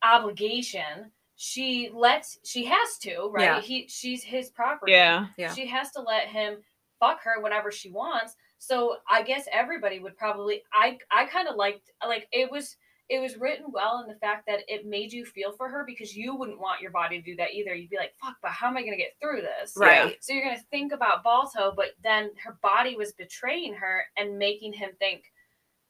obligation, 0.03 1.11
she 1.41 1.89
lets 1.93 2.37
she 2.43 2.65
has 2.65 2.97
to, 3.01 3.29
right? 3.31 3.43
Yeah. 3.43 3.61
He 3.61 3.87
she's 3.87 4.25
his 4.25 4.49
property. 4.49 4.91
Yeah. 4.91 5.27
Yeah. 5.37 5.53
She 5.53 5.65
has 5.67 5.89
to 5.91 6.01
let 6.01 6.27
him 6.27 6.57
fuck 6.99 7.23
her 7.23 7.41
whenever 7.41 7.71
she 7.71 7.89
wants. 7.89 8.35
So 8.57 8.97
I 9.09 9.23
guess 9.23 9.47
everybody 9.53 9.99
would 9.99 10.17
probably 10.17 10.63
I 10.73 10.97
I 11.09 11.27
kind 11.27 11.47
of 11.47 11.55
liked 11.55 11.91
like 12.05 12.27
it 12.33 12.51
was 12.51 12.75
it 13.07 13.21
was 13.21 13.37
written 13.37 13.67
well 13.71 14.01
in 14.01 14.13
the 14.13 14.19
fact 14.19 14.47
that 14.47 14.59
it 14.67 14.85
made 14.85 15.13
you 15.13 15.23
feel 15.25 15.53
for 15.53 15.69
her 15.69 15.85
because 15.87 16.13
you 16.13 16.35
wouldn't 16.35 16.59
want 16.59 16.81
your 16.81 16.91
body 16.91 17.19
to 17.19 17.23
do 17.23 17.37
that 17.37 17.53
either. 17.53 17.73
You'd 17.73 17.89
be 17.89 17.95
like, 17.95 18.15
fuck, 18.21 18.35
but 18.41 18.51
how 18.51 18.67
am 18.67 18.75
I 18.75 18.83
gonna 18.83 18.97
get 18.97 19.15
through 19.21 19.41
this? 19.41 19.75
Right. 19.77 20.17
So 20.19 20.33
you're 20.33 20.43
gonna 20.43 20.59
think 20.69 20.91
about 20.91 21.23
Balto, 21.23 21.71
but 21.73 21.91
then 22.03 22.31
her 22.43 22.57
body 22.61 22.97
was 22.97 23.13
betraying 23.13 23.75
her 23.75 24.03
and 24.17 24.37
making 24.37 24.73
him 24.73 24.89
think 24.99 25.31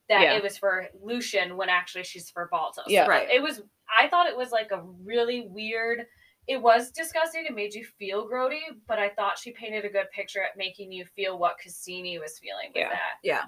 that 0.10 0.22
Yeah. 0.22 0.34
it 0.36 0.44
was 0.44 0.58
for 0.58 0.88
Lucian 1.02 1.56
when 1.56 1.70
actually 1.70 2.04
she's 2.04 2.30
for 2.30 2.48
Balto. 2.52 2.82
So 2.84 2.90
Yeah. 2.90 3.06
Right. 3.08 3.30
It 3.30 3.42
was. 3.42 3.62
I 3.98 4.08
thought 4.08 4.28
it 4.28 4.36
was 4.38 4.52
like 4.52 4.72
a 4.72 4.82
really 5.04 5.48
weird. 5.48 6.06
It 6.48 6.62
was 6.62 6.92
disgusting. 6.92 7.46
It 7.46 7.54
made 7.54 7.74
you 7.76 7.86
feel 7.98 8.28
grody, 8.28 8.62
but 8.88 8.98
I 9.00 9.10
thought 9.10 9.38
she 9.38 9.52
painted 9.52 9.86
a 9.86 9.90
good 9.90 10.10
picture 10.12 10.42
at 10.44 10.58
making 10.58 10.92
you 10.92 11.06
feel 11.06 11.38
what 11.38 11.58
Cassini 11.60 12.18
was 12.20 12.40
feeling 12.40 12.70
with 12.70 12.82
Yeah. 12.82 12.90
that. 12.90 13.18
Yeah. 13.24 13.44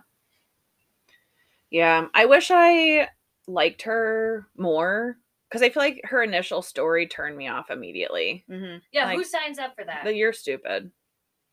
Yeah. 1.69 2.07
I 2.13 2.25
wish 2.25 2.51
I 2.51 3.09
liked 3.47 3.81
her 3.83 4.47
more 4.57 5.17
because 5.49 5.61
I 5.61 5.69
feel 5.69 5.81
like 5.83 6.01
her 6.05 6.21
initial 6.23 6.61
story 6.61 7.07
turned 7.07 7.37
me 7.37 7.47
off 7.47 7.71
immediately. 7.71 8.45
Mm-hmm. 8.49 8.77
Yeah, 8.91 9.05
Like, 9.05 9.17
who 9.17 9.23
signs 9.23 9.57
up 9.59 9.75
for 9.75 9.83
that? 9.83 10.03
The 10.05 10.13
you're 10.15 10.33
stupid. 10.33 10.91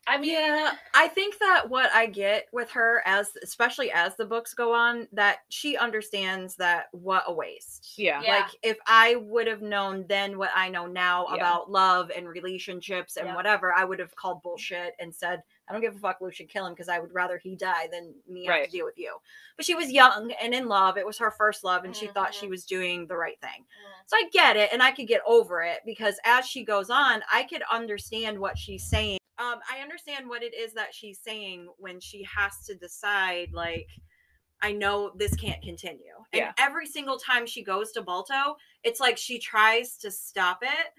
I 0.07 0.17
mean, 0.17 0.31
Yeah, 0.33 0.71
I 0.95 1.07
think 1.07 1.37
that 1.37 1.69
what 1.69 1.91
I 1.93 2.07
get 2.07 2.47
with 2.51 2.71
her 2.71 3.03
as 3.05 3.29
especially 3.43 3.91
as 3.91 4.15
the 4.15 4.25
books 4.25 4.55
go 4.55 4.73
on 4.73 5.07
that 5.11 5.39
she 5.49 5.77
understands 5.77 6.55
that 6.55 6.87
what 6.93 7.23
a 7.27 7.33
waste. 7.33 7.93
Yeah. 7.95 8.21
Yeah. 8.23 8.37
Like 8.37 8.55
if 8.63 8.77
I 8.87 9.15
would 9.17 9.45
have 9.45 9.61
known 9.61 10.05
then 10.07 10.37
what 10.39 10.49
I 10.55 10.69
know 10.69 10.87
now 10.87 11.27
Yeah. 11.29 11.35
about 11.35 11.69
love 11.69 12.11
and 12.15 12.27
relationships 12.27 13.17
and 13.17 13.27
Yeah. 13.27 13.35
whatever, 13.35 13.71
I 13.71 13.83
would 13.83 13.99
have 13.99 14.15
called 14.15 14.41
bullshit 14.41 14.95
and 14.99 15.13
said, 15.13 15.43
I 15.67 15.73
don't 15.73 15.81
give 15.81 15.95
a 15.95 15.99
fuck, 15.99 16.21
Lucian, 16.21 16.47
kill 16.47 16.65
him 16.65 16.73
because 16.73 16.89
I 16.89 16.97
would 16.97 17.13
rather 17.13 17.37
he 17.37 17.55
die 17.55 17.87
than 17.91 18.15
me 18.27 18.45
have 18.45 18.65
to 18.65 18.71
deal 18.71 18.85
with 18.85 18.97
you. 18.97 19.17
But 19.57 19.65
she 19.67 19.75
was 19.75 19.91
young 19.91 20.31
and 20.41 20.55
in 20.55 20.67
love. 20.67 20.97
It 20.97 21.05
was 21.05 21.19
her 21.19 21.29
first 21.29 21.63
love 21.63 21.83
and 21.83 21.95
she 21.95 22.07
thought 22.07 22.33
she 22.33 22.47
Mhm. 22.47 22.51
was 22.51 22.65
doing 22.65 23.05
the 23.05 23.15
right 23.15 23.39
thing. 23.41 23.61
Mm. 23.61 24.03
So 24.07 24.17
I 24.17 24.23
get 24.31 24.57
it 24.57 24.73
and 24.73 24.81
I 24.81 24.89
could 24.89 25.07
get 25.07 25.21
over 25.27 25.61
it 25.61 25.81
because 25.85 26.19
as 26.23 26.47
she 26.47 26.63
goes 26.63 26.89
on, 26.89 27.21
I 27.31 27.43
could 27.43 27.61
understand 27.71 28.39
what 28.39 28.57
she's 28.57 28.83
saying. 28.83 29.18
Um, 29.39 29.59
I 29.71 29.81
understand 29.81 30.27
what 30.27 30.43
it 30.43 30.53
is 30.53 30.73
that 30.73 30.93
she's 30.93 31.19
saying 31.19 31.69
when 31.77 31.99
she 31.99 32.23
has 32.23 32.51
to 32.65 32.75
decide, 32.75 33.49
like, 33.53 33.87
I 34.61 34.73
know 34.73 35.11
this 35.15 35.33
can't 35.35 35.61
continue. 35.61 36.13
And 36.33 36.41
Yeah. 36.41 36.53
every 36.57 36.85
single 36.85 37.17
time 37.17 37.45
she 37.45 37.63
goes 37.63 37.91
to 37.93 38.01
Balto, 38.01 38.57
it's 38.83 38.99
like 38.99 39.17
she 39.17 39.39
tries 39.39 39.97
to 39.99 40.11
stop 40.11 40.59
it, 40.61 40.93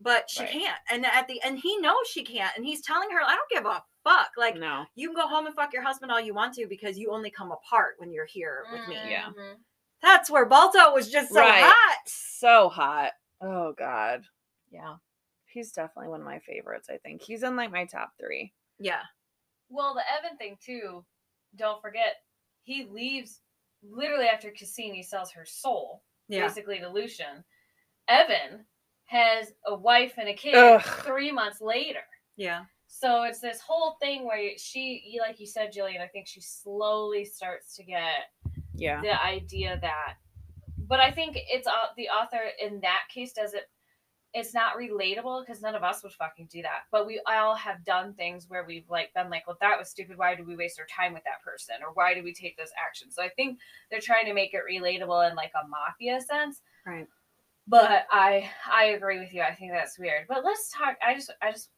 but 0.00 0.30
she 0.30 0.42
Right. 0.44 0.52
can't. 0.52 0.80
And 0.88 1.04
at 1.04 1.26
the 1.26 1.42
and 1.42 1.58
he 1.58 1.76
knows 1.78 2.06
she 2.08 2.22
can't. 2.24 2.56
And 2.56 2.64
he's 2.64 2.80
telling 2.82 3.10
her, 3.10 3.20
I 3.20 3.34
don't 3.34 3.50
give 3.50 3.66
a 3.66 3.84
fuck. 4.04 4.30
Like 4.36 4.54
no. 4.54 4.86
you 4.94 5.08
can 5.08 5.16
go 5.16 5.26
home 5.26 5.46
and 5.46 5.54
fuck 5.56 5.72
your 5.72 5.82
husband 5.82 6.12
all 6.12 6.20
you 6.20 6.34
want 6.34 6.54
to 6.54 6.66
because 6.68 6.96
you 6.96 7.10
only 7.10 7.30
come 7.32 7.50
apart 7.50 7.96
when 7.98 8.12
you're 8.12 8.26
here 8.26 8.66
with 8.70 8.86
me. 8.86 9.10
Yeah. 9.10 9.30
Mhm. 9.30 9.56
That's 10.00 10.30
where 10.30 10.46
Balto 10.46 10.94
was 10.94 11.10
just 11.10 11.30
so 11.30 11.40
Right. 11.40 11.64
hot. 11.64 11.98
So 12.06 12.68
hot. 12.68 13.12
Oh 13.40 13.72
God. 13.72 14.24
Yeah. 14.70 14.98
He's 15.52 15.72
definitely 15.72 16.08
one 16.10 16.20
of 16.20 16.26
my 16.26 16.38
favorites, 16.40 16.88
I 16.90 16.98
think. 16.98 17.22
He's 17.22 17.42
in 17.42 17.56
like 17.56 17.70
my 17.72 17.84
top 17.84 18.12
three. 18.20 18.52
Yeah. 18.78 19.02
Well, 19.68 19.94
the 19.94 20.02
Evan 20.18 20.36
thing 20.38 20.56
too. 20.64 21.04
Don't 21.56 21.80
forget, 21.82 22.16
he 22.62 22.84
leaves 22.90 23.40
literally 23.82 24.26
after 24.26 24.50
Cassini 24.50 25.02
sells 25.02 25.30
her 25.32 25.44
soul, 25.44 26.02
Yeah. 26.28 26.46
basically 26.46 26.78
to 26.80 26.88
Lucian. 26.88 27.44
Evan 28.08 28.64
has 29.06 29.52
a 29.66 29.74
wife 29.74 30.14
and 30.16 30.28
a 30.28 30.34
kid 30.34 30.54
Ugh. 30.54 30.82
three 31.04 31.32
months 31.32 31.60
later. 31.60 32.02
Yeah. 32.36 32.64
So 32.86 33.22
it's 33.24 33.40
this 33.40 33.60
whole 33.60 33.96
thing 34.00 34.24
where 34.24 34.50
she, 34.56 35.18
like 35.20 35.40
you 35.40 35.46
said, 35.46 35.72
Jillian, 35.72 36.00
I 36.00 36.08
think 36.08 36.26
she 36.26 36.40
slowly 36.40 37.24
starts 37.24 37.74
to 37.76 37.84
get 37.84 38.30
Yeah. 38.74 39.00
the 39.00 39.20
idea 39.22 39.78
that 39.80 40.14
but 40.88 40.98
i 40.98 41.10
think 41.10 41.36
it's 41.36 41.68
uh, 41.68 41.92
the 41.96 42.08
author 42.08 42.40
in 42.60 42.80
that 42.80 43.02
case 43.14 43.32
does 43.32 43.54
it 43.54 43.70
it's 44.32 44.54
not 44.54 44.76
relatable 44.78 45.44
because 45.44 45.60
none 45.60 45.74
of 45.74 45.82
us 45.82 46.02
would 46.02 46.12
fucking 46.12 46.46
do 46.50 46.62
that. 46.62 46.82
But 46.92 47.06
we 47.06 47.20
all 47.26 47.54
have 47.56 47.84
done 47.84 48.14
things 48.14 48.46
where 48.48 48.64
we've 48.64 48.88
like 48.88 49.12
been 49.14 49.28
like 49.30 49.46
well 49.46 49.56
that 49.60 49.78
was 49.78 49.88
stupid. 49.90 50.16
Why 50.16 50.34
did 50.34 50.46
we 50.46 50.56
waste 50.56 50.78
our 50.78 50.86
time 50.86 51.12
with 51.12 51.24
that 51.24 51.42
person? 51.44 51.76
Or 51.84 51.92
why 51.94 52.14
did 52.14 52.24
we 52.24 52.32
take 52.32 52.56
those 52.56 52.70
actions? 52.82 53.14
so 53.14 53.22
i 53.22 53.28
think 53.30 53.58
they're 53.90 54.00
trying 54.00 54.26
to 54.26 54.34
make 54.34 54.54
it 54.54 54.62
relatable 54.70 55.28
in 55.28 55.36
like 55.36 55.52
a 55.62 55.66
mafia 55.68 56.20
sense. 56.20 56.62
Right. 56.86 57.06
but 57.66 58.06
i 58.10 58.48
i 58.70 58.84
agree 58.86 59.18
with 59.18 59.32
you. 59.34 59.42
I 59.42 59.54
think 59.54 59.72
that's 59.72 59.98
weird. 59.98 60.26
But 60.28 60.44
let's 60.44 60.70
talk 60.72 60.96
i 61.06 61.14
just 61.14 61.32
i 61.42 61.50
just 61.50 61.70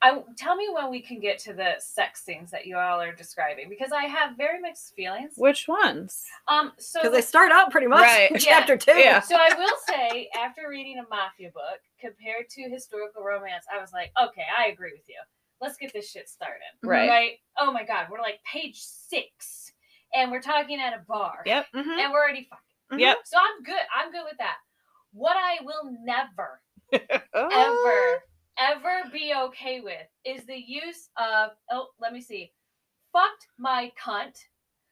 I 0.00 0.22
tell 0.36 0.54
me 0.54 0.68
when 0.72 0.90
we 0.90 1.00
can 1.02 1.18
get 1.18 1.38
to 1.40 1.52
the 1.52 1.72
sex 1.80 2.20
things 2.22 2.52
that 2.52 2.66
you 2.66 2.76
all 2.76 3.00
are 3.00 3.12
describing 3.12 3.68
because 3.68 3.90
I 3.90 4.04
have 4.04 4.36
very 4.36 4.60
mixed 4.60 4.94
feelings. 4.94 5.32
Which 5.36 5.66
ones? 5.66 6.24
Um, 6.46 6.72
so 6.78 7.00
Because 7.00 7.14
they 7.16 7.20
start 7.20 7.50
out 7.50 7.72
pretty 7.72 7.88
much 7.88 8.02
Right. 8.02 8.30
in 8.30 8.36
Yeah. 8.36 8.40
chapter 8.44 8.76
two. 8.76 8.92
Yeah. 8.92 9.20
so 9.20 9.34
I 9.36 9.52
will 9.58 9.76
say, 9.88 10.30
after 10.38 10.68
reading 10.68 10.98
a 10.98 11.08
mafia 11.08 11.50
book 11.50 11.80
compared 12.00 12.48
to 12.50 12.62
historical 12.70 13.24
romance, 13.24 13.64
I 13.74 13.80
was 13.80 13.92
like, 13.92 14.12
okay, 14.22 14.44
I 14.56 14.66
agree 14.68 14.92
with 14.92 15.08
you. 15.08 15.16
Let's 15.60 15.76
get 15.76 15.92
this 15.92 16.08
shit 16.08 16.28
started. 16.28 16.60
Right. 16.84 17.08
Right? 17.08 17.32
Oh 17.58 17.72
my 17.72 17.82
god, 17.84 18.06
we're 18.08 18.20
like 18.20 18.38
page 18.44 18.78
six, 18.80 19.72
and 20.14 20.30
we're 20.30 20.40
talking 20.40 20.80
at 20.80 20.92
a 20.92 21.02
bar. 21.08 21.42
Yep. 21.44 21.66
Mhm. 21.74 21.98
And 21.98 22.12
we're 22.12 22.20
already 22.20 22.46
fucking. 22.48 23.00
Yep. 23.00 23.18
So 23.24 23.36
I'm 23.36 23.64
good. 23.64 23.74
I'm 23.92 24.12
good 24.12 24.22
with 24.24 24.38
that. 24.38 24.58
What 25.12 25.36
I 25.36 25.58
will 25.64 25.90
never, 26.04 26.60
Oh. 27.34 27.48
ever, 27.50 28.22
ever 28.58 29.10
be 29.12 29.32
okay 29.36 29.80
with 29.80 30.06
is 30.24 30.44
the 30.46 30.58
use 30.58 31.08
of. 31.16 31.50
Oh, 31.70 31.88
let 32.00 32.12
me 32.12 32.20
see. 32.20 32.52
Fucked 33.12 33.46
my 33.58 33.92
cunt. 34.02 34.36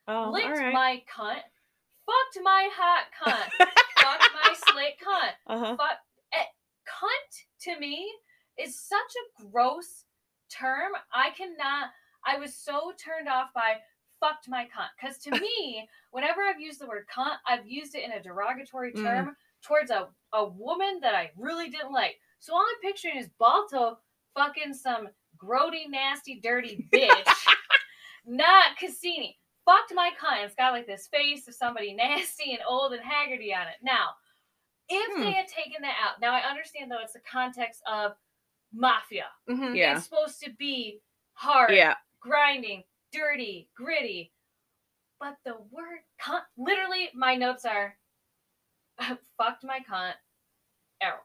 Oh, 0.08 0.30
licked 0.32 0.48
right. 0.48 0.72
my 0.72 1.02
cunt. 1.12 1.42
Fucked 2.06 2.44
my 2.44 2.68
hot 2.72 3.06
cunt. 3.22 3.66
fucked 4.06 4.30
my 4.44 4.54
slick 4.68 4.94
cunt 5.04 5.32
uh-huh. 5.48 5.74
but 5.76 5.98
eh, 6.32 6.44
cunt 6.86 7.44
to 7.60 7.80
me 7.80 8.08
is 8.58 8.78
such 8.80 8.98
a 8.98 9.46
gross 9.50 10.04
term. 10.50 10.92
I 11.12 11.30
cannot. 11.30 11.90
I 12.24 12.38
was 12.38 12.54
so 12.54 12.92
turned 13.04 13.28
off 13.28 13.48
by 13.54 13.74
fucked 14.20 14.48
my 14.48 14.64
cunt 14.64 14.88
because 15.00 15.18
to 15.18 15.30
me, 15.40 15.88
whenever 16.10 16.42
I've 16.42 16.60
used 16.60 16.80
the 16.80 16.86
word 16.86 17.06
cunt, 17.14 17.36
I've 17.46 17.66
used 17.66 17.94
it 17.94 18.04
in 18.04 18.12
a 18.12 18.22
derogatory 18.22 18.92
Mm. 18.92 19.02
term 19.02 19.36
towards 19.62 19.90
a, 19.90 20.08
a 20.32 20.44
woman 20.48 21.00
that 21.02 21.14
I 21.14 21.32
really 21.36 21.68
didn't 21.68 21.92
like. 21.92 22.16
So 22.38 22.54
all 22.54 22.60
I'm 22.60 22.80
picturing 22.82 23.16
is 23.16 23.28
Balto 23.38 23.98
fucking 24.36 24.74
some 24.74 25.08
grody, 25.42 25.88
nasty, 25.88 26.40
dirty 26.40 26.88
bitch, 26.92 27.28
not 28.26 28.76
Cassini. 28.78 29.38
Fucked 29.64 29.92
my 29.94 30.10
cunt. 30.20 30.44
It's 30.44 30.54
got 30.54 30.72
like 30.72 30.86
this 30.86 31.08
face 31.08 31.48
of 31.48 31.54
somebody 31.54 31.92
nasty 31.96 32.52
and 32.52 32.60
old 32.68 32.92
and 32.92 33.02
haggardy 33.02 33.54
on 33.56 33.66
it. 33.66 33.76
Now, 33.82 34.10
if 34.88 35.12
Hmm. 35.16 35.22
they 35.22 35.32
had 35.32 35.48
taken 35.48 35.82
that 35.82 35.96
out, 36.02 36.20
now 36.20 36.32
I 36.32 36.48
understand 36.48 36.90
though 36.90 37.00
it's 37.02 37.14
the 37.14 37.20
context 37.30 37.82
of 37.90 38.12
mafia. 38.72 39.26
Mhm. 39.48 39.74
Yeah. 39.76 39.96
It's 39.96 40.04
supposed 40.04 40.40
to 40.44 40.50
be 40.50 41.00
hard, 41.34 41.72
Yeah. 41.74 41.94
grinding, 42.20 42.84
dirty, 43.12 43.68
gritty. 43.74 44.32
But 45.18 45.38
the 45.44 45.54
word 45.70 46.00
cunt, 46.20 46.42
literally, 46.56 47.10
my 47.14 47.34
notes 47.34 47.64
are 47.64 47.96
fucked 49.38 49.64
my 49.64 49.80
cunt, 49.80 50.14
arrow. 51.00 51.20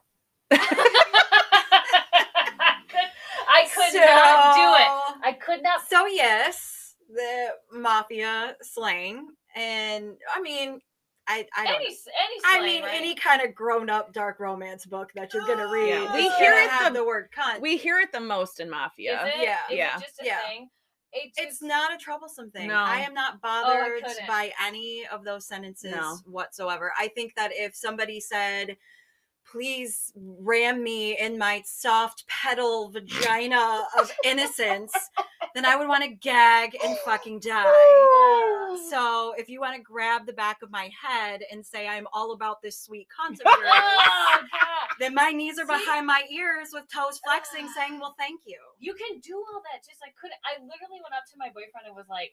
I 3.48 3.68
could 3.74 3.94
not 3.94 4.54
do 4.54 4.74
it. 4.82 5.26
I 5.26 5.32
could 5.40 5.62
not. 5.62 5.88
So 5.88 6.06
yes, 6.06 6.94
the 7.08 7.48
mafia 7.72 8.56
slang, 8.62 9.28
and 9.54 10.14
I 10.34 10.40
mean, 10.40 10.80
I 11.28 11.46
I 11.56 11.66
don't. 11.66 11.76
Any, 11.76 11.88
know. 11.90 11.94
any 12.20 12.40
I 12.44 12.60
mean, 12.66 12.82
right? 12.82 12.94
any 12.94 13.14
kind 13.14 13.42
of 13.42 13.54
grown-up 13.54 14.12
dark 14.12 14.40
romance 14.40 14.86
book 14.86 15.10
that 15.14 15.32
you're 15.32 15.46
gonna 15.46 15.66
oh, 15.66 15.72
read. 15.72 15.88
Yeah. 15.88 16.14
We 16.14 16.30
hear 16.30 16.54
it 16.54 16.70
have 16.70 16.92
the- 16.92 17.00
the 17.00 17.04
word 17.06 17.28
cunt. 17.36 17.60
We 17.60 17.76
hear 17.76 17.98
it 17.98 18.12
the 18.12 18.20
most 18.20 18.60
in 18.60 18.66
Is 18.68 18.70
Mafia. 18.70 19.26
it? 19.26 19.34
Yeah. 19.42 19.58
Is 19.70 19.76
Yeah. 19.76 19.96
it 19.98 20.00
just 20.02 20.20
a 20.20 20.24
Yeah. 20.24 20.40
thing? 20.48 20.68
It 21.12 21.32
it's 21.36 21.62
not 21.62 21.92
a 21.92 21.98
troublesome 21.98 22.50
thing. 22.50 22.68
No. 22.68 22.76
I 22.78 23.00
am 23.00 23.12
not 23.14 23.34
oh, 23.34 23.38
bothered 23.42 24.02
couldn't. 24.02 24.26
by 24.26 24.52
any 24.64 25.06
of 25.12 25.24
those 25.24 25.46
sentences 25.46 25.94
No. 25.94 26.16
whatsoever. 26.24 26.92
I 26.98 27.08
think 27.08 27.34
that 27.34 27.50
if 27.54 27.76
somebody 27.76 28.18
said, 28.18 28.76
please 29.52 30.12
ram 30.16 30.82
me 30.82 31.18
in 31.20 31.36
my 31.36 31.62
soft 31.66 32.24
petal 32.26 32.88
vagina 32.88 33.84
of 33.98 34.10
innocence, 34.24 34.92
then 35.54 35.66
I 35.66 35.76
would 35.76 35.88
want 35.88 36.02
to 36.04 36.10
gag 36.10 36.76
and 36.82 36.96
fucking 37.04 37.40
die. 37.40 38.76
So 38.88 39.34
if 39.36 39.50
you 39.50 39.60
want 39.60 39.76
to 39.76 39.82
grab 39.82 40.24
the 40.26 40.32
back 40.32 40.62
of 40.62 40.70
my 40.70 40.90
head 41.00 41.42
and 41.52 41.64
say 41.64 41.86
I'm 41.86 42.06
all 42.14 42.32
about 42.32 42.62
this 42.62 42.80
sweet 42.80 43.06
cunt 43.12 43.34
of 43.34 43.40
Oh, 43.46 44.38
then 44.98 45.14
my 45.14 45.30
knees 45.30 45.58
are 45.58 45.66
See? 45.66 45.72
behind 45.84 46.06
my 46.06 46.22
ears 46.30 46.68
with 46.72 46.84
toes 46.92 47.20
flexing, 47.24 47.68
saying, 47.76 47.98
"Well, 48.00 48.14
thank 48.18 48.40
you." 48.46 48.58
You 48.78 48.94
can 48.94 49.20
do 49.20 49.36
all 49.36 49.62
that. 49.72 49.84
Just 49.86 50.00
I 50.04 50.10
couldn't. 50.18 50.38
I 50.44 50.54
literally 50.62 51.00
went 51.02 51.14
up 51.16 51.24
to 51.32 51.38
my 51.38 51.48
boyfriend 51.48 51.86
and 51.86 51.94
was 51.96 52.08
like, 52.08 52.32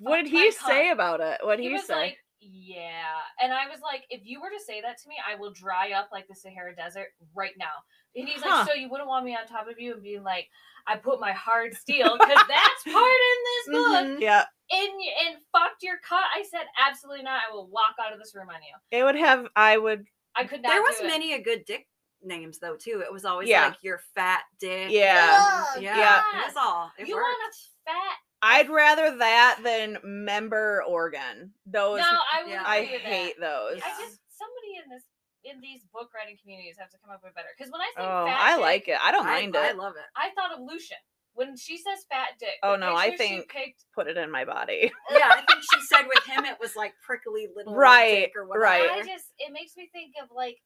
What 0.00 0.22
did 0.22 0.30
he 0.30 0.48
cunt. 0.48 0.66
say 0.66 0.90
about 0.90 1.20
it? 1.20 1.40
What 1.42 1.56
did 1.56 1.62
he 1.62 1.68
he, 1.68 1.74
was 1.74 1.86
say? 1.86 1.94
like, 1.94 2.18
yeah. 2.40 3.18
And 3.42 3.52
I 3.52 3.66
was 3.68 3.80
like, 3.82 4.04
if 4.10 4.20
you 4.24 4.40
were 4.40 4.50
to 4.50 4.62
say 4.64 4.80
that 4.80 4.98
to 5.02 5.08
me, 5.08 5.16
I 5.26 5.34
will 5.34 5.52
dry 5.52 5.92
up 5.92 6.08
like 6.12 6.28
the 6.28 6.34
Sahara 6.34 6.74
Desert 6.74 7.08
right 7.34 7.54
now. 7.58 7.82
And 8.16 8.28
he's 8.28 8.40
Huh. 8.42 8.58
like, 8.60 8.68
so 8.68 8.74
you 8.74 8.88
wouldn't 8.88 9.08
want 9.08 9.24
me 9.24 9.36
on 9.36 9.46
top 9.46 9.68
of 9.68 9.78
you 9.78 9.94
and 9.94 10.02
being 10.02 10.22
like, 10.22 10.48
I 10.86 10.96
put 10.96 11.20
my 11.20 11.32
hard 11.32 11.74
steel 11.74 12.16
because 12.18 12.42
that's 12.48 12.84
part 12.84 12.96
in 12.96 13.38
this 13.44 13.66
book. 13.72 14.06
Mhm. 14.06 14.20
yeah. 14.20 14.44
In 14.70 14.88
and 15.28 15.38
fucked 15.52 15.82
your 15.82 15.98
cut. 16.06 16.24
I 16.34 16.42
said, 16.50 16.62
absolutely 16.78 17.22
not. 17.24 17.40
I 17.48 17.52
will 17.54 17.66
walk 17.68 17.94
out 18.04 18.12
of 18.12 18.18
this 18.18 18.34
room 18.34 18.48
on 18.48 18.56
you. 18.62 18.98
It 18.98 19.04
would 19.04 19.16
have 19.16 19.46
I 19.56 19.76
would 19.78 20.06
I 20.36 20.44
could 20.44 20.62
not. 20.62 20.70
There 20.70 20.82
was 20.82 20.96
do 20.98 21.04
it. 21.04 21.08
many 21.08 21.32
a 21.34 21.42
good 21.42 21.64
dick 21.64 21.86
names 22.22 22.58
though 22.58 22.76
too. 22.76 23.02
It 23.04 23.12
was 23.12 23.24
always 23.24 23.48
Yeah. 23.48 23.66
like 23.68 23.82
your 23.82 24.00
fat 24.14 24.42
dick. 24.60 24.90
Yeah. 24.90 25.66
and- 25.66 25.76
Ugh, 25.78 25.82
yeah. 25.82 26.22
God. 26.32 26.48
It 26.50 26.56
all. 26.56 26.92
It 26.98 27.08
you 27.08 27.14
worked. 27.16 27.26
want 27.28 27.54
a 27.54 27.90
fat? 27.90 28.16
I'd 28.42 28.70
rather 28.70 29.16
that 29.18 29.60
than 29.64 29.98
member 30.04 30.82
organ. 30.86 31.52
Those 31.66 31.98
No, 32.00 32.06
I 32.06 32.42
would 32.42 32.50
yeah. 32.52 32.62
I 32.64 32.76
agree 32.78 32.92
with 32.94 33.02
that. 33.02 33.12
hate 33.12 33.40
those. 33.40 33.80
I 33.84 33.88
just 34.00 34.20
somebody 34.30 34.78
in 34.84 34.90
this 34.90 35.02
in 35.44 35.60
these 35.60 35.82
book 35.92 36.10
writing 36.14 36.36
communities 36.40 36.76
have 36.78 36.90
to 36.90 36.98
come 37.04 37.10
up 37.14 37.20
with 37.24 37.34
better. 37.34 37.48
Because 37.56 37.72
when 37.72 37.80
I 37.80 37.90
say 37.96 38.02
Oh, 38.02 38.26
fat 38.26 38.40
I 38.40 38.52
dick, 38.56 38.60
like 38.62 38.88
it. 38.88 38.98
I 39.02 39.10
don't 39.12 39.24
mind 39.26 39.56
I 39.56 39.68
it. 39.68 39.70
I 39.70 39.72
love 39.78 39.94
it. 39.96 40.06
I 40.16 40.30
thought 40.34 40.52
of 40.56 40.60
Lucian 40.64 40.98
when 41.34 41.56
she 41.56 41.78
says 41.78 42.04
fat 42.10 42.34
dick. 42.38 42.58
Oh, 42.62 42.76
no, 42.76 42.94
I 42.94 43.10
picture 43.10 43.22
she 43.24 43.28
think- 43.28 43.48
picked- 43.50 43.84
Put 43.94 44.08
it 44.08 44.16
in 44.16 44.30
my 44.30 44.44
body. 44.44 44.92
Yeah, 45.10 45.30
I 45.32 45.42
think 45.48 45.62
she 45.72 45.80
said 45.86 46.02
with 46.06 46.24
him 46.24 46.44
it 46.44 46.58
was 46.60 46.76
like 46.76 46.92
prickly 47.04 47.46
little 47.54 47.74
Right, 47.74 48.26
dick 48.26 48.32
or 48.36 48.46
whatever. 48.46 48.64
right. 48.64 48.90
I 48.90 48.98
just 49.06 49.26
it 49.38 49.52
makes 49.52 49.72
me 49.76 49.88
think 49.92 50.12
of 50.22 50.28
like 50.34 50.58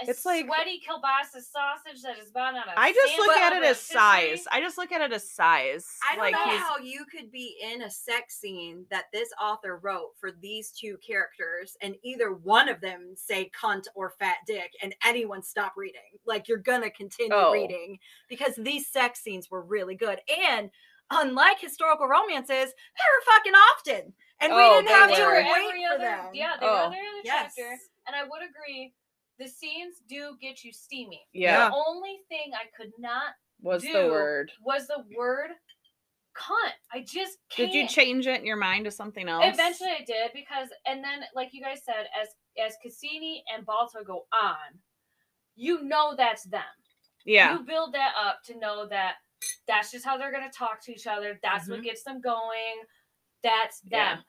a 0.00 0.10
It's 0.10 0.24
like- 0.24 0.46
sweaty 0.46 0.80
kielbasa 0.86 1.42
sausage 1.42 2.02
that 2.02 2.18
is 2.18 2.30
bound 2.30 2.56
on 2.56 2.68
a. 2.68 2.72
I 2.76 2.92
just 2.92 3.18
look 3.18 3.36
at 3.36 3.52
it 3.52 3.62
as 3.64 3.80
size. 3.80 4.46
I 4.52 4.60
just 4.60 4.78
look 4.78 4.92
at 4.92 5.00
it 5.00 5.12
as 5.12 5.30
size. 5.30 5.86
I 6.08 6.14
don't 6.14 6.24
like 6.24 6.32
know 6.34 6.44
he's 6.50 6.60
how 6.60 6.78
you 6.78 7.04
could 7.04 7.30
be 7.32 7.56
in 7.62 7.82
a 7.82 7.90
sex 7.90 8.36
scene 8.38 8.86
that 8.90 9.06
this 9.12 9.28
author 9.40 9.78
wrote 9.82 10.10
for 10.20 10.30
these 10.30 10.70
two 10.70 10.96
characters 11.06 11.76
and 11.82 11.96
either 12.02 12.32
one 12.32 12.68
of 12.68 12.80
them 12.80 13.14
say 13.16 13.50
cunt 13.60 13.84
or 13.94 14.10
fat 14.18 14.36
dick 14.46 14.72
and 14.82 14.94
anyone 15.04 15.42
stop 15.42 15.72
reading. 15.76 16.00
Like 16.26 16.48
you're 16.48 16.58
gonna 16.58 16.90
continue 16.90 17.32
Oh. 17.34 17.52
reading 17.52 17.98
because 18.28 18.54
these 18.56 18.88
sex 18.88 19.20
scenes 19.20 19.50
were 19.50 19.62
really 19.62 19.94
good. 19.96 20.20
And 20.46 20.70
unlike 21.10 21.58
historical 21.58 22.06
romances, 22.06 22.48
they 22.48 22.64
were 22.66 23.32
fucking 23.34 23.54
often. 23.54 24.12
And 24.40 24.54
we 24.54 24.60
Oh, 24.62 24.74
didn't 24.80 24.88
have 24.90 25.10
to 25.10 25.16
They 25.16 25.26
wait 25.26 25.46
every 25.46 25.84
for 25.86 25.94
other, 25.94 25.98
them. 26.04 26.34
Yeah, 26.34 26.56
they 26.60 26.66
were 26.66 26.72
Oh. 26.72 26.86
every 26.86 26.98
other 26.98 27.20
Yes. 27.24 27.54
chapter, 27.56 27.78
and 28.06 28.14
I 28.14 28.22
would 28.24 28.42
agree. 28.42 28.92
The 29.38 29.46
scenes 29.48 29.96
do 30.08 30.36
get 30.40 30.64
you 30.64 30.72
steamy. 30.72 31.26
yeah, 31.32 31.68
The 31.68 31.74
only 31.74 32.20
thing 32.28 32.52
I 32.54 32.64
could 32.76 32.92
not 32.98 33.34
was 33.60 33.82
the 33.82 34.08
word. 34.10 34.50
was 34.64 34.86
the 34.88 35.04
word 35.16 35.50
cunt. 36.36 36.72
I 36.92 37.00
just 37.00 37.38
can't. 37.50 37.70
Did 37.72 37.78
you 37.78 37.88
change 37.88 38.26
it 38.26 38.40
in 38.40 38.46
your 38.46 38.56
mind 38.56 38.84
to 38.86 38.90
something 38.90 39.28
else? 39.28 39.44
Eventually, 39.46 39.90
I 39.90 40.04
did 40.04 40.30
because, 40.34 40.68
and 40.86 41.02
then, 41.02 41.20
like 41.34 41.50
you 41.52 41.62
guys 41.62 41.80
said, 41.84 42.06
as 42.20 42.28
as 42.64 42.76
Cassini 42.82 43.42
and 43.54 43.64
Balto 43.64 44.02
go 44.04 44.26
on, 44.32 44.78
you 45.56 45.82
know 45.82 46.14
that's 46.16 46.44
them. 46.44 46.62
Yeah. 47.24 47.52
You 47.54 47.64
build 47.64 47.92
that 47.94 48.12
up 48.20 48.42
to 48.46 48.58
know 48.58 48.86
that 48.88 49.14
that's 49.66 49.90
just 49.92 50.04
how 50.04 50.16
they're 50.16 50.32
going 50.32 50.48
to 50.50 50.56
talk 50.56 50.82
to 50.84 50.92
each 50.92 51.06
other. 51.06 51.38
That's 51.42 51.68
what 51.68 51.80
Mhm. 51.80 51.84
gets 51.84 52.02
them 52.02 52.20
going. 52.20 52.82
That's 53.42 53.80
them. 53.82 53.90
Yeah. 53.92 54.20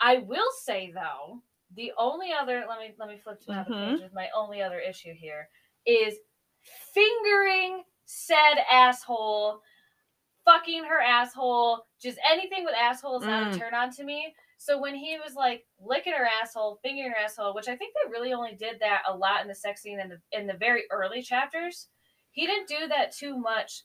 I 0.00 0.18
will 0.18 0.50
say 0.62 0.92
though, 0.92 1.42
the 1.76 1.92
only 1.98 2.32
other 2.32 2.64
let 2.68 2.78
me 2.78 2.94
let 2.98 3.08
me 3.08 3.18
flip 3.18 3.40
to 3.42 3.52
another 3.52 3.70
Mhm. 3.70 3.92
page 3.92 4.02
with 4.02 4.14
my 4.14 4.28
only 4.34 4.62
other 4.62 4.80
issue 4.80 5.12
here 5.14 5.48
is 5.86 6.18
fingering 6.62 7.84
said 8.04 8.58
asshole 8.70 9.62
fucking 10.44 10.84
her 10.84 11.00
asshole. 11.00 11.84
Just 12.00 12.18
anything 12.30 12.64
with 12.64 12.74
asshole 12.74 13.18
is 13.20 13.26
not 13.26 13.42
a 13.42 13.46
Mm. 13.50 13.58
turn 13.58 13.74
on 13.74 13.90
to 13.90 14.04
me. 14.04 14.34
So 14.58 14.78
when 14.78 14.94
he 14.94 15.18
was 15.18 15.34
like 15.34 15.66
licking 15.78 16.12
her 16.14 16.26
asshole, 16.40 16.76
fingering 16.82 17.10
her 17.10 17.16
asshole, 17.16 17.52
which 17.52 17.68
I 17.68 17.76
think 17.76 17.94
they 17.94 18.10
really 18.10 18.32
only 18.32 18.54
did 18.54 18.78
that 18.80 19.02
a 19.06 19.14
lot 19.14 19.42
in 19.42 19.48
the 19.48 19.54
sex 19.54 19.82
scene 19.82 20.00
in 20.00 20.08
the 20.08 20.22
in 20.32 20.46
the 20.46 20.54
very 20.54 20.84
early 20.90 21.20
chapters, 21.20 21.88
he 22.30 22.46
didn't 22.46 22.68
do 22.68 22.88
that 22.88 23.12
too 23.12 23.36
much 23.36 23.82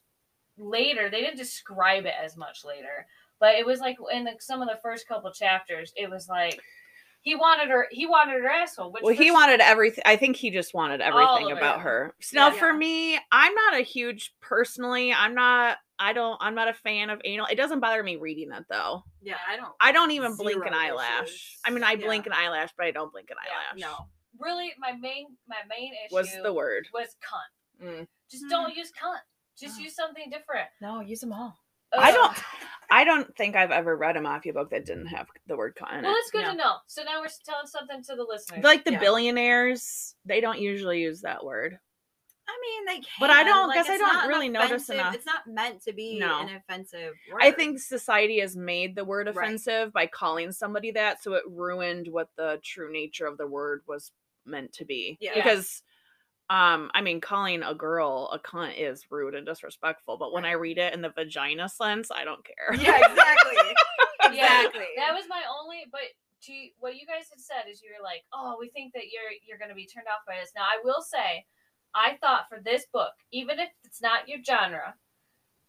later. 0.58 1.10
They 1.10 1.21
didn't 1.21 1.38
describe 1.38 2.06
it 2.06 2.13
as 2.21 2.38
much 2.38 2.63
later, 2.63 3.08
but 3.39 3.56
it 3.56 3.65
was 3.65 3.80
like 3.80 3.97
in 4.12 4.23
the, 4.25 4.36
some 4.39 4.62
of 4.62 4.69
the 4.69 4.80
first 4.82 5.08
couple 5.08 5.32
chapters, 5.34 5.91
it 5.95 6.10
was 6.10 6.30
like 6.30 6.62
he 7.21 7.36
wanted 7.36 7.69
her. 7.69 7.88
He 7.91 8.05
wanted 8.05 8.41
her 8.41 8.49
asshole. 8.49 8.91
Which 8.91 9.03
Well, 9.03 9.13
he 9.15 9.31
wanted 9.31 9.60
everything. 9.62 10.03
I 10.05 10.15
think 10.15 10.36
he 10.36 10.49
just 10.49 10.73
wanted 10.73 11.01
everything 11.01 11.51
about 11.51 11.77
it. 11.77 11.81
her. 11.84 12.15
So 12.21 12.36
now, 12.38 12.47
Yeah. 12.49 12.53
for 12.60 12.73
me, 12.73 13.19
I'm 13.31 13.53
not 13.53 13.75
a 13.75 13.81
huge 13.81 14.34
personally. 14.41 15.13
I'm 15.13 15.36
not. 15.36 15.77
I 15.99 16.13
don't. 16.13 16.38
I'm 16.41 16.55
not 16.55 16.67
a 16.67 16.73
fan 16.73 17.10
of 17.12 17.21
anal. 17.23 17.45
It 17.45 17.55
doesn't 17.55 17.79
bother 17.79 18.01
me 18.01 18.15
reading 18.15 18.51
it 18.51 18.63
though. 18.69 19.03
Yeah, 19.21 19.38
I 19.47 19.55
don't. 19.55 19.73
I 19.79 19.91
don't 19.91 20.12
even 20.12 20.36
blink 20.36 20.65
an 20.65 20.73
eyelash. 20.73 21.27
issues. 21.27 21.60
I 21.63 21.69
mean, 21.69 21.84
I 21.84 21.91
Yeah. 21.91 22.05
blink 22.07 22.25
an 22.25 22.34
eyelash, 22.34 22.69
but 22.75 22.88
I 22.88 22.91
don't 22.91 23.12
blink 23.12 23.29
an 23.29 23.38
Yeah, 23.45 23.53
eyelash. 23.53 23.79
No. 23.99 24.07
really 24.39 24.73
my 24.79 24.93
main 24.93 25.38
my 25.47 25.57
main 25.69 25.93
issue 26.05 26.15
was 26.15 26.36
the 26.41 26.51
word. 26.51 26.88
was 26.93 27.15
cunt. 27.21 27.86
Mm. 27.86 28.07
Just 28.31 28.45
Mm. 28.45 28.49
don't 28.49 28.75
use 28.75 28.91
cunt. 28.91 29.19
Just 29.60 29.77
Oh. 29.79 29.84
use 29.84 29.93
something 29.95 30.27
different. 30.31 30.69
No, 30.81 31.01
use 31.01 31.19
them 31.21 31.34
all. 31.34 31.60
Ugh. 31.93 31.99
I 32.01 32.12
don't. 32.12 32.38
I 32.93 33.04
don't 33.06 33.34
think 33.38 33.56
I've 33.56 33.71
ever 33.71 33.95
read 33.95 34.17
a 34.17 34.21
mafia 34.21 34.51
book 34.51 34.71
that 34.71 34.86
didn't 34.86 35.06
have 35.08 35.27
the 35.47 35.56
word 35.56 35.77
cunt 35.77 35.97
in 35.99 36.04
Well, 36.04 36.12
it. 36.12 36.15
that's 36.15 36.32
good 36.32 36.41
Yeah. 36.41 36.51
to 36.51 36.58
know. 36.58 36.75
So 36.88 37.04
now 37.04 37.21
we're 37.21 37.30
telling 37.45 37.67
something 37.67 38.04
to 38.04 38.15
the 38.17 38.23
listeners. 38.23 38.63
Like 38.65 38.84
the 38.84 38.91
Yeah. 38.91 38.99
billionaires, 38.99 40.15
they 40.25 40.41
don't 40.41 40.60
usually 40.60 40.99
use 41.01 41.21
that 41.21 41.45
word. 41.45 41.80
I 42.49 42.60
mean, 42.62 42.86
they 42.86 42.95
can. 42.95 43.06
But 43.17 43.30
I 43.30 43.43
don't- 43.45 43.69
like, 43.69 43.75
guess 43.75 43.89
I 43.89 43.97
don't 43.97 44.13
not 44.13 44.23
an 44.25 44.30
really 44.30 44.49
notice 44.49 44.89
enough. 44.89 45.15
It's 45.15 45.25
not 45.25 45.47
meant 45.47 45.82
to 45.84 45.93
be 45.93 46.19
No. 46.19 46.41
an 46.41 46.49
offensive 46.54 47.13
word. 47.32 47.41
I 47.41 47.51
think 47.51 47.80
society 47.80 48.39
has 48.39 48.58
made 48.58 48.95
the 48.95 49.06
word 49.06 49.27
Right. 49.27 49.38
offensive 49.38 49.93
by 49.93 50.08
calling 50.08 50.51
somebody 50.51 50.91
that, 50.91 51.23
so 51.23 51.34
it 51.36 51.43
ruined 51.47 52.10
what 52.10 52.27
the 52.36 52.60
true 52.62 52.91
nature 52.91 53.25
of 53.25 53.38
the 53.38 53.47
word 53.47 53.84
was 53.88 54.12
meant 54.43 54.73
to 54.73 54.86
be. 54.86 55.17
Yeah. 55.21 55.34
Because, 55.34 55.82
um, 56.52 56.92
I 56.94 57.00
mean, 57.00 57.22
calling 57.22 57.64
a 57.64 57.74
girl 57.74 58.30
a 58.34 58.38
cunt 58.38 58.74
is 58.78 59.06
rude 59.10 59.36
and 59.36 59.46
disrespectful, 59.46 60.18
but 60.18 60.34
when 60.34 60.44
I 60.44 60.52
read 60.52 60.78
it 60.78 60.94
in 60.94 61.02
the 61.02 61.10
vagina 61.10 61.70
sense, 61.70 62.12
I 62.12 62.26
don't 62.26 62.44
care. 62.44 62.76
Yeah, 62.76 63.00
exactly. 63.10 63.58
Yeah, 64.34 64.60
exactly. 64.60 64.86
that 64.96 65.14
was 65.14 65.26
my 65.28 65.42
only. 65.60 65.84
But 65.92 66.02
to 66.44 66.54
what 66.80 66.96
you 66.96 67.06
guys 67.06 67.28
had 67.30 67.42
said 67.42 67.70
is 67.70 67.82
you 67.82 67.90
were 67.90 68.04
like, 68.04 68.24
oh, 68.32 68.56
we 68.58 68.70
think 68.70 68.94
that 68.94 69.06
you're 69.12 69.32
you're 69.46 69.58
going 69.58 69.70
to 69.70 69.76
be 69.76 69.88
turned 69.88 70.08
off 70.08 70.26
by 70.28 70.36
this. 70.40 70.52
Now 70.56 70.62
I 70.62 70.80
will 70.84 71.02
say, 71.02 71.44
I 71.96 72.18
thought 72.22 72.46
for 72.48 72.60
this 72.64 72.86
book, 72.94 73.12
even 73.32 73.60
if 73.60 73.70
it's 73.84 74.02
not 74.02 74.30
your 74.30 74.38
genre, 74.46 74.94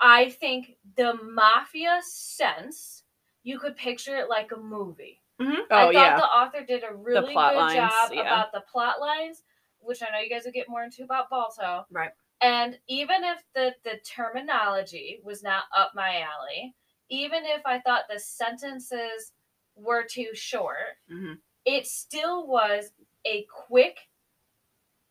I 0.01 0.31
think 0.31 0.77
the 0.97 1.15
mafia 1.25 2.01
sense 2.05 3.03
you 3.43 3.59
could 3.59 3.75
picture 3.75 4.17
it 4.17 4.29
like 4.29 4.53
a 4.53 4.61
movie. 4.61 5.23
Oh 5.41 5.65
I 5.71 5.85
thought 5.85 5.95
yeah. 5.95 6.17
the 6.19 6.25
author 6.25 6.65
did 6.65 6.85
a 6.85 6.95
really 6.95 7.29
good 7.29 7.35
lines, 7.35 7.75
job 7.75 8.11
yeah. 8.13 8.21
about 8.21 8.53
the 8.53 8.63
plot 8.71 9.01
lines, 9.01 9.43
which 9.83 10.03
I 10.03 10.11
know 10.11 10.19
you 10.21 10.31
guys 10.31 10.45
will 10.45 10.53
get 10.53 10.69
more 10.69 10.83
into 10.85 11.05
about 11.05 11.31
Balto. 11.31 11.87
Right. 11.91 12.13
And 12.41 12.79
even 12.89 13.25
if 13.25 13.43
the 13.55 13.75
the 13.85 13.99
terminology 14.05 15.21
was 15.23 15.43
not 15.43 15.65
up 15.77 15.93
my 15.95 16.21
alley, 16.23 16.75
even 17.09 17.45
if 17.45 17.63
I 17.67 17.81
thought 17.81 18.05
the 18.09 18.19
sentences 18.19 19.33
were 19.77 20.05
too 20.05 20.31
short, 20.35 20.99
Mhm. 21.11 21.39
it 21.65 21.87
still 21.87 22.47
was 22.47 22.93
a 23.25 23.45
quick, 23.45 24.09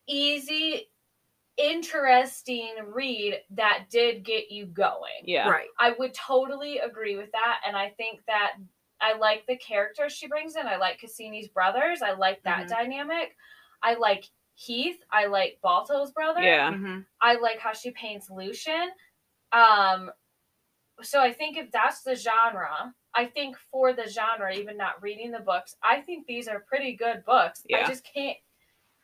easy, 0.08 0.90
interesting 1.58 2.76
read 2.88 3.42
that 3.52 3.86
did 3.90 4.24
get 4.24 4.52
you 4.52 4.66
going. 4.66 5.24
yeah. 5.24 5.50
Right. 5.50 5.68
I 5.80 5.92
would 5.92 6.14
totally 6.14 6.80
agree 6.80 7.18
with 7.18 7.32
that. 7.34 7.62
And 7.66 7.76
I 7.78 7.90
think 7.92 8.26
that 8.28 8.54
I 9.00 9.14
like 9.14 9.46
the 9.48 9.58
characters 9.58 10.14
she 10.14 10.28
brings 10.28 10.56
in. 10.56 10.68
I 10.68 10.78
like 10.78 11.00
Cassini's 11.00 11.48
brothers. 11.48 12.02
I 12.02 12.12
like 12.12 12.42
that 12.44 12.66
Mhm. 12.66 12.70
dynamic. 12.70 13.36
I 13.82 13.96
like 13.96 14.30
Heath. 14.66 15.00
I 15.12 15.26
like 15.26 15.60
Balto's 15.64 16.12
brother. 16.12 16.42
Yeah. 16.42 16.72
Mhm. 16.72 17.06
I 17.20 17.36
like 17.36 17.60
how 17.60 17.74
she 17.74 17.92
paints 17.92 18.30
Lucian. 18.30 18.92
Um, 19.52 20.12
so 21.02 21.20
I 21.20 21.34
think 21.34 21.58
if 21.58 21.72
that's 21.72 22.04
the 22.04 22.16
genre, 22.16 22.94
I 23.14 23.26
think 23.26 23.58
for 23.72 23.92
the 23.94 24.08
genre, 24.08 24.54
even 24.54 24.78
not 24.78 25.02
reading 25.02 25.32
the 25.32 25.40
books, 25.40 25.76
I 25.84 26.02
think 26.02 26.28
these 26.28 26.48
are 26.48 26.60
pretty 26.62 26.96
good 26.96 27.26
books. 27.26 27.66
I 27.74 27.88
just 27.88 28.04
can't. 28.14 28.38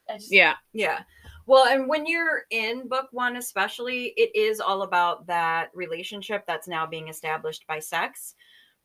I 0.10 0.13
just 0.17 0.32
Yeah. 0.32 0.56
Yeah. 0.74 1.04
Well, 1.48 1.65
and 1.65 1.88
when 1.88 2.06
you're 2.06 2.43
in 2.52 2.88
book 2.88 3.08
one, 3.12 3.38
especially, 3.38 4.13
it 4.17 4.36
is 4.36 4.60
all 4.60 4.84
about 4.84 5.26
that 5.28 5.72
relationship 5.74 6.46
that's 6.46 6.67
now 6.67 6.86
being 6.86 7.08
established 7.08 7.65
by 7.67 7.80
sex. 7.80 8.36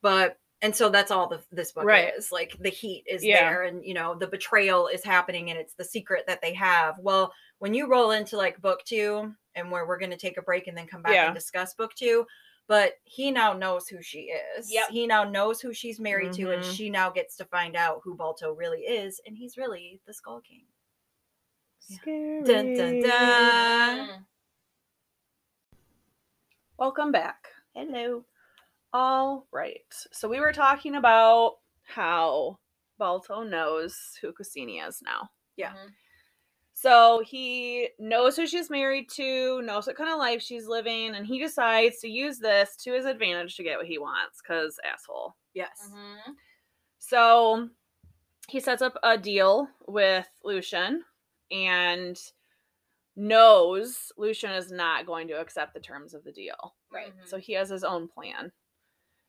But 0.00 0.38
and 0.62 0.74
so 0.74 0.88
that's 0.88 1.10
all 1.10 1.28
the, 1.28 1.42
this 1.50 1.72
book 1.72 1.84
Right. 1.84 2.12
is 2.16 2.30
like 2.32 2.56
the 2.60 2.70
heat 2.70 3.04
is 3.06 3.22
Yeah. 3.24 3.40
there 3.50 3.62
and 3.64 3.84
you 3.84 3.94
know 3.94 4.14
the 4.14 4.26
betrayal 4.28 4.86
is 4.86 5.04
happening 5.04 5.50
and 5.50 5.58
it's 5.58 5.74
the 5.74 5.84
secret 5.84 6.24
that 6.28 6.40
they 6.40 6.54
have 6.54 6.98
well 7.00 7.32
when 7.58 7.74
you 7.74 7.88
roll 7.88 8.12
into 8.12 8.36
like 8.36 8.60
book 8.60 8.80
two 8.84 9.34
and 9.54 9.70
where 9.70 9.86
we're 9.86 9.98
going 9.98 10.10
to 10.12 10.16
take 10.16 10.38
a 10.38 10.42
break 10.42 10.68
and 10.68 10.76
then 10.76 10.86
come 10.86 11.02
back 11.02 11.12
Yeah. 11.14 11.26
and 11.26 11.34
discuss 11.34 11.74
book 11.74 11.94
two 11.94 12.24
but 12.68 12.94
he 13.04 13.30
now 13.32 13.52
knows 13.52 13.88
who 13.88 14.00
she 14.02 14.32
is 14.56 14.72
Yeah, 14.72 14.84
he 14.88 15.06
now 15.06 15.24
knows 15.24 15.60
who 15.60 15.74
she's 15.74 15.98
married 16.00 16.32
to 16.34 16.52
and 16.52 16.62
Mhm. 16.62 16.76
she 16.76 16.88
now 16.90 17.10
gets 17.10 17.36
to 17.36 17.44
find 17.46 17.74
out 17.76 18.00
who 18.04 18.14
balto 18.14 18.52
really 18.52 18.82
is 18.82 19.20
and 19.26 19.36
he's 19.36 19.56
really 19.56 20.00
the 20.06 20.14
skull 20.14 20.40
king 20.40 20.64
Dun, 22.04 22.44
dun, 22.44 22.76
Scary. 22.76 23.02
dun. 23.02 24.08
Mm. 24.08 24.24
Welcome 26.78 27.12
back. 27.12 27.48
hello 27.74 28.24
All 28.92 29.46
right. 29.52 29.80
So 30.12 30.28
we 30.28 30.40
were 30.40 30.52
talking 30.52 30.96
about 30.96 31.54
how 31.84 32.58
Balto 32.98 33.42
knows 33.42 33.96
who 34.20 34.32
Cassini 34.32 34.78
is 34.80 35.00
now. 35.02 35.28
Yeah. 35.56 35.72
Mhm. 35.74 35.92
So 36.74 37.22
he 37.24 37.90
knows 37.98 38.36
who 38.36 38.46
she's 38.46 38.68
married 38.68 39.08
to, 39.10 39.62
knows 39.62 39.86
what 39.86 39.96
kind 39.96 40.10
of 40.10 40.18
life 40.18 40.42
she's 40.42 40.66
living, 40.66 41.14
and 41.14 41.26
he 41.26 41.38
decides 41.38 42.00
to 42.00 42.08
use 42.08 42.38
this 42.38 42.76
to 42.78 42.92
his 42.92 43.06
advantage 43.06 43.56
to 43.56 43.62
get 43.62 43.78
what 43.78 43.86
he 43.86 43.98
wants, 43.98 44.40
because 44.42 44.78
asshole. 44.84 45.36
yes 45.54 45.88
Mhm. 45.90 46.36
So 46.98 47.68
he 48.48 48.58
sets 48.58 48.80
up 48.82 48.96
a 49.02 49.16
deal 49.18 49.68
with 49.86 50.26
Lucian 50.42 51.04
and 51.50 52.18
knows 53.16 54.10
Lucian 54.16 54.50
is 54.52 54.72
not 54.72 55.04
going 55.06 55.28
to 55.28 55.38
accept 55.38 55.74
the 55.74 55.80
terms 55.80 56.14
of 56.14 56.24
the 56.24 56.32
deal. 56.32 56.74
Right. 56.90 57.12
So 57.26 57.36
he 57.36 57.52
has 57.52 57.68
his 57.68 57.84
own 57.84 58.08
plan. 58.08 58.50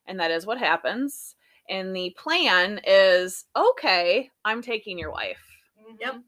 And 0.07 0.19
that 0.19 0.31
is 0.31 0.45
what 0.45 0.57
happens. 0.57 1.35
And 1.69 1.95
the 1.95 2.15
plan 2.17 2.81
is 2.85 3.45
okay, 3.55 4.29
I'm 4.43 4.61
taking 4.61 4.99
your 4.99 5.11
wife 5.11 5.39
Yep. 5.99 6.15
Mhm. 6.15 6.23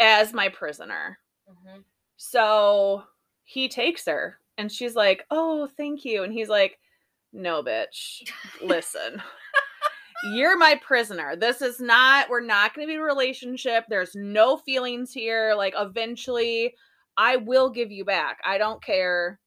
as 0.00 0.32
my 0.32 0.48
prisoner. 0.48 1.18
Mhm. 1.48 1.84
So 2.16 3.04
he 3.44 3.68
takes 3.68 4.06
her 4.06 4.40
and 4.58 4.70
she's 4.72 4.96
like, 4.96 5.24
oh, 5.30 5.68
thank 5.76 6.04
you. 6.04 6.22
And 6.24 6.32
he's 6.32 6.48
like, 6.48 6.78
no, 7.32 7.62
bitch, 7.62 8.28
listen. 8.62 9.22
You're 10.32 10.56
my 10.56 10.76
prisoner. 10.76 11.36
This 11.36 11.60
is 11.60 11.80
not, 11.80 12.30
we're 12.30 12.40
not 12.40 12.72
going 12.72 12.86
to 12.86 12.90
be 12.90 12.94
in 12.94 13.00
a 13.00 13.04
relationship. 13.04 13.84
There's 13.88 14.14
no 14.14 14.56
feelings 14.56 15.12
here. 15.12 15.52
Like, 15.54 15.74
eventually, 15.76 16.74
I 17.18 17.36
will 17.36 17.68
give 17.68 17.90
you 17.92 18.06
back. 18.06 18.38
I 18.44 18.56
don't 18.56 18.82
care. 18.82 19.38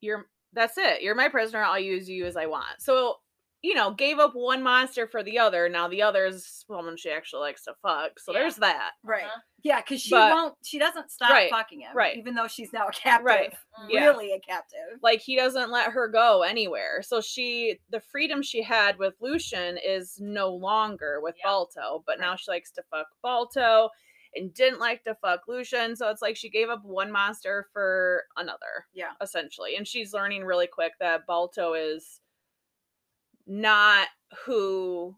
You're, 0.00 0.28
that's 0.56 0.76
it. 0.78 1.02
You're 1.02 1.14
my 1.14 1.28
prisoner. 1.28 1.62
I'll 1.62 1.78
use 1.78 2.08
you 2.08 2.26
as 2.26 2.36
I 2.36 2.46
want. 2.46 2.80
So, 2.80 3.16
you 3.62 3.74
know, 3.74 3.92
gave 3.92 4.18
up 4.18 4.32
one 4.34 4.62
monster 4.62 5.06
for 5.06 5.22
the 5.22 5.38
other. 5.38 5.68
Now 5.68 5.88
the 5.88 6.02
other 6.02 6.26
is 6.26 6.64
someone 6.68 6.96
she 6.96 7.10
actually 7.10 7.40
likes 7.40 7.64
to 7.64 7.74
fuck. 7.82 8.18
So 8.18 8.32
Yeah. 8.32 8.40
there's 8.40 8.56
that. 8.56 8.92
Right. 9.04 9.24
Uh-huh. 9.24 9.40
Yeah, 9.62 9.80
because 9.80 10.00
she 10.00 10.10
But- 10.10 10.32
won't. 10.32 10.54
She 10.64 10.78
doesn't 10.78 11.10
stop 11.10 11.30
Right, 11.30 11.50
fucking 11.50 11.80
him, 11.80 11.96
right. 11.96 12.16
Even 12.16 12.34
though 12.34 12.46
she's 12.46 12.72
now 12.72 12.86
a 12.86 12.92
captive, 12.92 13.24
Right, 13.26 13.54
yeah. 13.88 14.04
really 14.06 14.32
a 14.32 14.38
captive. 14.40 15.00
like 15.02 15.20
he 15.20 15.34
doesn't 15.36 15.70
let 15.70 15.90
her 15.90 16.06
go 16.08 16.42
anywhere. 16.42 17.02
So 17.02 17.20
she 17.20 17.80
the 17.90 18.00
freedom 18.00 18.42
she 18.42 18.62
had 18.62 18.98
with 18.98 19.14
Lucian 19.20 19.78
is 19.78 20.18
no 20.20 20.50
longer 20.50 21.20
with 21.20 21.34
Yep. 21.38 21.44
Balto, 21.44 22.04
but 22.06 22.20
now 22.20 22.36
she 22.36 22.50
likes 22.50 22.70
to 22.72 22.82
fuck 22.90 23.08
Balto 23.22 23.90
and 24.34 24.52
didn't 24.54 24.80
like 24.80 25.04
to 25.04 25.14
fuck 25.14 25.42
Lucian. 25.48 25.96
So 25.96 26.10
it's 26.10 26.22
like 26.22 26.36
she 26.36 26.50
gave 26.50 26.68
up 26.68 26.84
one 26.84 27.10
monster 27.10 27.66
for 27.72 28.24
another. 28.36 28.86
Yeah. 28.94 29.12
Essentially. 29.20 29.76
And 29.76 29.86
she's 29.86 30.12
learning 30.12 30.44
really 30.44 30.66
quick 30.66 30.92
that 31.00 31.26
Balto 31.26 31.74
is 31.74 32.20
not 33.46 34.08
who 34.44 35.14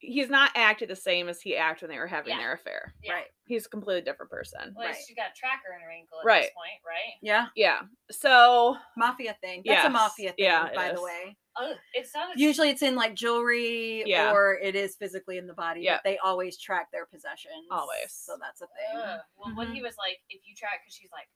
he's 0.00 0.30
not 0.30 0.52
acted 0.54 0.88
the 0.88 0.96
same 0.96 1.28
as 1.28 1.40
he 1.40 1.56
acted 1.56 1.88
when 1.88 1.96
they 1.96 1.98
were 1.98 2.06
having 2.06 2.32
Yeah. 2.32 2.38
their 2.38 2.52
affair. 2.52 2.94
Yeah. 3.02 3.14
Right. 3.14 3.26
He's 3.46 3.66
a 3.66 3.68
completely 3.68 4.02
different 4.02 4.30
person. 4.30 4.74
Well, 4.76 4.86
Right. 4.86 4.96
she's 4.96 5.16
got 5.16 5.30
a 5.30 5.34
tracker 5.34 5.72
in 5.74 5.80
her 5.80 5.90
ankle 5.90 6.20
at 6.20 6.24
Right. 6.24 6.42
this 6.42 6.52
point, 6.52 6.80
right? 6.86 7.14
Yeah, 7.20 7.48
Yeah. 7.56 7.82
So 8.10 8.78
mafia 8.96 9.34
thing. 9.40 9.62
That's 9.64 9.86
a 9.86 9.90
mafia 9.90 10.32
thing, 10.32 10.44
yeah, 10.44 10.68
it 10.68 10.74
by 10.74 10.92
the 10.92 11.02
way. 11.02 11.36
Oh, 11.56 11.74
it 11.94 12.06
sounded 12.06 12.38
Usually 12.38 12.70
it's 12.70 12.82
in 12.82 12.94
like 12.94 13.14
jewelry 13.14 14.04
Yeah. 14.06 14.32
or 14.32 14.54
it 14.58 14.76
is 14.76 14.94
physically 14.96 15.38
in 15.38 15.46
the 15.46 15.54
body. 15.54 15.80
Yeah. 15.80 15.96
But 15.96 16.04
they 16.04 16.18
always 16.18 16.58
track 16.58 16.90
their 16.92 17.06
possessions. 17.06 17.66
Always. 17.70 18.12
So 18.12 18.36
that's 18.40 18.60
a 18.60 18.66
thing. 18.66 18.96
Ugh. 18.96 19.20
Well, 19.36 19.56
when 19.56 19.66
mm-hmm. 19.66 19.76
he 19.76 19.82
was 19.82 19.96
like, 19.98 20.20
if 20.28 20.46
you 20.46 20.54
track, 20.54 20.82
because 20.84 20.94
she's 20.94 21.10
like, 21.10 21.28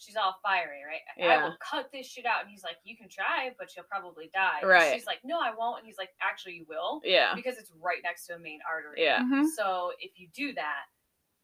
she's 0.00 0.16
all 0.16 0.34
fiery, 0.42 0.80
right? 0.86 1.28
I 1.30 1.42
will 1.44 1.56
cut 1.60 1.90
this 1.92 2.06
shit 2.06 2.24
out. 2.26 2.40
And 2.40 2.50
he's 2.50 2.62
like, 2.64 2.76
you 2.84 2.96
can 2.96 3.08
try, 3.08 3.50
but 3.58 3.68
you'll 3.76 3.84
probably 3.84 4.30
die. 4.34 4.58
And 4.62 4.68
Right. 4.70 4.94
She's 4.94 5.06
like, 5.06 5.18
no, 5.24 5.38
I 5.38 5.52
won't. 5.54 5.78
And 5.78 5.86
he's 5.86 5.98
like, 5.98 6.08
actually, 6.22 6.54
you 6.54 6.66
will 6.68 7.00
Yeah. 7.04 7.34
because 7.34 7.58
it's 7.58 7.70
right 7.80 7.98
next 8.02 8.26
to 8.28 8.34
a 8.34 8.38
main 8.38 8.60
artery. 8.68 9.02
Yeah. 9.04 9.20
Mhm. 9.20 9.46
So 9.54 9.92
if 10.00 10.18
you 10.18 10.28
do 10.34 10.54
that, 10.54 10.84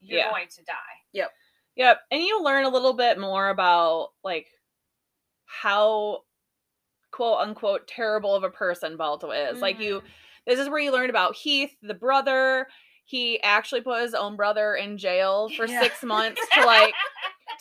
you're 0.00 0.20
Yeah. 0.20 0.30
going 0.30 0.48
to 0.48 0.64
die. 0.64 0.74
Yep. 1.12 1.32
Yep. 1.76 2.00
And 2.10 2.22
you 2.22 2.42
learn 2.42 2.64
a 2.64 2.70
little 2.70 2.94
bit 2.94 3.18
more 3.18 3.50
about 3.50 4.12
like 4.24 4.48
how 5.44 6.22
quote 7.10 7.38
unquote 7.40 7.86
terrible 7.86 8.34
of 8.34 8.42
a 8.42 8.50
person 8.50 8.96
Balto 8.96 9.30
is. 9.30 9.60
Like 9.60 9.78
you 9.78 10.00
Mhm. 10.00 10.04
this 10.46 10.58
is 10.58 10.68
where 10.68 10.78
you 10.80 10.92
learn 10.92 11.10
about 11.10 11.36
Heath, 11.36 11.76
the 11.82 11.94
brother. 11.94 12.68
He 13.04 13.40
actually 13.42 13.82
put 13.82 14.02
his 14.02 14.14
own 14.14 14.34
brother 14.36 14.74
in 14.74 14.98
jail 14.98 15.48
for 15.50 15.66
Yeah. 15.68 15.80
six 15.82 16.02
months 16.02 16.40
to 16.54 16.60
like 16.66 16.94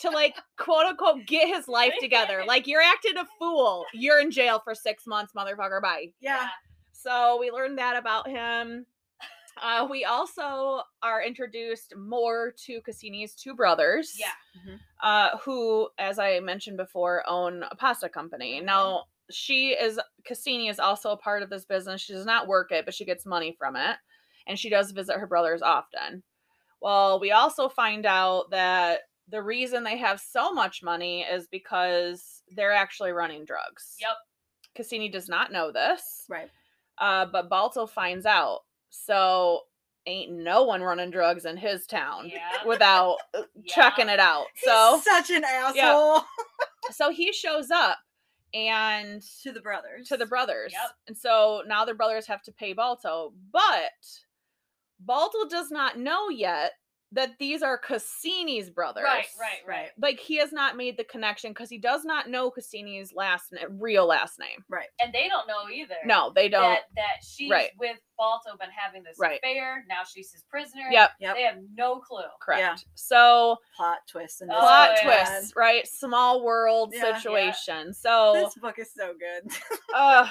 to 0.00 0.10
like 0.10 0.36
quote 0.56 0.86
unquote 0.86 1.26
get 1.26 1.48
his 1.48 1.68
life 1.68 1.92
together. 2.00 2.44
Like 2.46 2.66
you're 2.66 2.82
acting 2.82 3.16
a 3.16 3.26
fool. 3.38 3.84
You're 3.92 4.20
in 4.20 4.30
jail 4.30 4.60
for 4.62 4.74
six 4.74 5.06
months, 5.06 5.32
motherfucker. 5.36 5.80
Bye. 5.80 6.12
Yeah. 6.20 6.48
So 6.92 7.38
we 7.40 7.50
learned 7.50 7.78
that 7.78 7.96
about 7.96 8.28
him. 8.28 8.86
Uh, 9.62 9.86
we 9.90 10.04
also 10.04 10.82
are 11.02 11.22
introduced 11.22 11.94
more 11.96 12.52
to 12.66 12.80
Cassini's 12.82 13.34
two 13.34 13.54
brothers. 13.54 14.14
Yeah. 14.18 14.76
Uh, 15.02 15.38
who, 15.38 15.88
as 15.98 16.18
I 16.18 16.40
mentioned 16.40 16.76
before, 16.76 17.24
own 17.26 17.62
a 17.70 17.76
pasta 17.76 18.08
company. 18.08 18.60
Now, 18.60 19.04
she 19.30 19.70
is 19.70 19.98
Cassini 20.26 20.68
is 20.68 20.78
also 20.78 21.10
a 21.10 21.16
part 21.16 21.42
of 21.42 21.50
this 21.50 21.64
business. 21.64 22.00
She 22.00 22.12
does 22.12 22.26
not 22.26 22.48
work 22.48 22.70
it, 22.70 22.84
but 22.84 22.94
she 22.94 23.04
gets 23.04 23.26
money 23.26 23.54
from 23.58 23.76
it, 23.76 23.96
and 24.46 24.58
she 24.58 24.68
does 24.68 24.92
visit 24.92 25.16
her 25.16 25.26
brothers 25.26 25.62
often. 25.62 26.22
Well, 26.80 27.18
we 27.18 27.32
also 27.32 27.68
find 27.68 28.06
out 28.06 28.50
that 28.50 29.00
the 29.28 29.42
reason 29.42 29.82
they 29.84 29.96
have 29.98 30.20
so 30.20 30.52
much 30.52 30.82
money 30.82 31.22
is 31.22 31.46
because 31.48 32.42
they're 32.54 32.72
actually 32.72 33.12
running 33.12 33.44
drugs. 33.44 33.96
Yep. 34.00 34.16
Cassini 34.76 35.08
does 35.08 35.28
not 35.28 35.50
know 35.52 35.72
this 35.72 36.24
Right. 36.28 36.50
uh, 36.98 37.26
but 37.26 37.48
Balto 37.48 37.86
finds 37.86 38.26
out. 38.26 38.60
So 38.90 39.62
ain't 40.06 40.30
no 40.32 40.62
one 40.62 40.82
running 40.82 41.10
drugs 41.10 41.44
in 41.44 41.56
his 41.56 41.86
town 41.86 42.30
Yeah. 42.32 42.64
without 42.64 43.16
uh, 43.34 43.42
checking 43.66 44.08
it 44.08 44.20
out. 44.20 44.46
He's 44.54 44.70
So 44.72 45.00
such 45.02 45.30
an 45.30 45.42
asshole 45.44 46.22
so 46.92 47.10
he 47.10 47.32
shows 47.32 47.70
up 47.72 47.98
and 48.54 49.20
to 49.42 49.50
the 49.50 49.60
brothers. 49.60 50.06
to 50.08 50.16
the 50.16 50.26
brothers. 50.26 50.72
Yep. 50.72 50.90
And 51.08 51.18
so 51.18 51.62
now 51.66 51.84
the 51.84 51.94
brothers 51.94 52.26
have 52.28 52.42
to 52.42 52.52
pay 52.52 52.72
Balto, 52.74 53.32
but 53.52 53.90
Balto 55.00 55.48
does 55.48 55.70
not 55.70 55.98
know 55.98 56.28
yet 56.28 56.72
that 57.12 57.38
these 57.38 57.62
are 57.62 57.78
Cassini's 57.78 58.68
brothers. 58.68 59.04
Right, 59.04 59.26
right, 59.40 59.48
right. 59.66 59.76
Right. 59.76 59.88
Like 60.00 60.18
he 60.20 60.36
has 60.38 60.52
not 60.52 60.76
made 60.76 60.96
the 60.96 61.04
connection 61.04 61.50
because 61.52 61.70
he 61.70 61.78
does 61.78 62.04
not 62.04 62.28
know 62.28 62.50
Cassini's 62.50 63.12
last 63.14 63.52
na- 63.52 63.68
real 63.78 64.06
last 64.06 64.38
name. 64.38 64.64
Right. 64.68 64.88
And 65.00 65.12
they 65.12 65.28
don't 65.28 65.46
know 65.46 65.68
either. 65.72 65.94
No, 66.04 66.32
they 66.34 66.48
don't. 66.48 66.62
That, 66.62 66.80
that 66.96 67.24
she's 67.24 67.50
Right. 67.50 67.70
with 67.78 67.96
Balto 68.18 68.56
been 68.58 68.70
having 68.76 69.02
this 69.02 69.16
Right. 69.20 69.38
affair. 69.38 69.84
Now 69.88 70.02
she's 70.04 70.32
his 70.32 70.42
prisoner. 70.50 70.88
Yep. 70.90 71.10
Yep. 71.20 71.34
They 71.36 71.42
have 71.42 71.58
no 71.74 72.00
clue. 72.00 72.22
Correct. 72.40 72.60
Yeah. 72.60 72.76
So 72.94 73.56
plot 73.76 73.98
twist 74.08 74.40
and 74.40 74.50
this 74.50 74.56
Oh, 74.58 74.60
plot 74.60 74.90
yeah. 75.02 75.08
man. 75.08 75.26
twists, 75.26 75.56
right? 75.56 75.86
Small 75.86 76.42
world 76.42 76.92
Yeah. 76.94 77.04
Yeah. 77.10 77.16
situation. 77.18 77.94
So, 77.94 78.32
This 78.44 78.54
book 78.56 78.78
is 78.78 78.92
so 78.92 79.12
good 79.14 79.52
uh, 79.94 80.28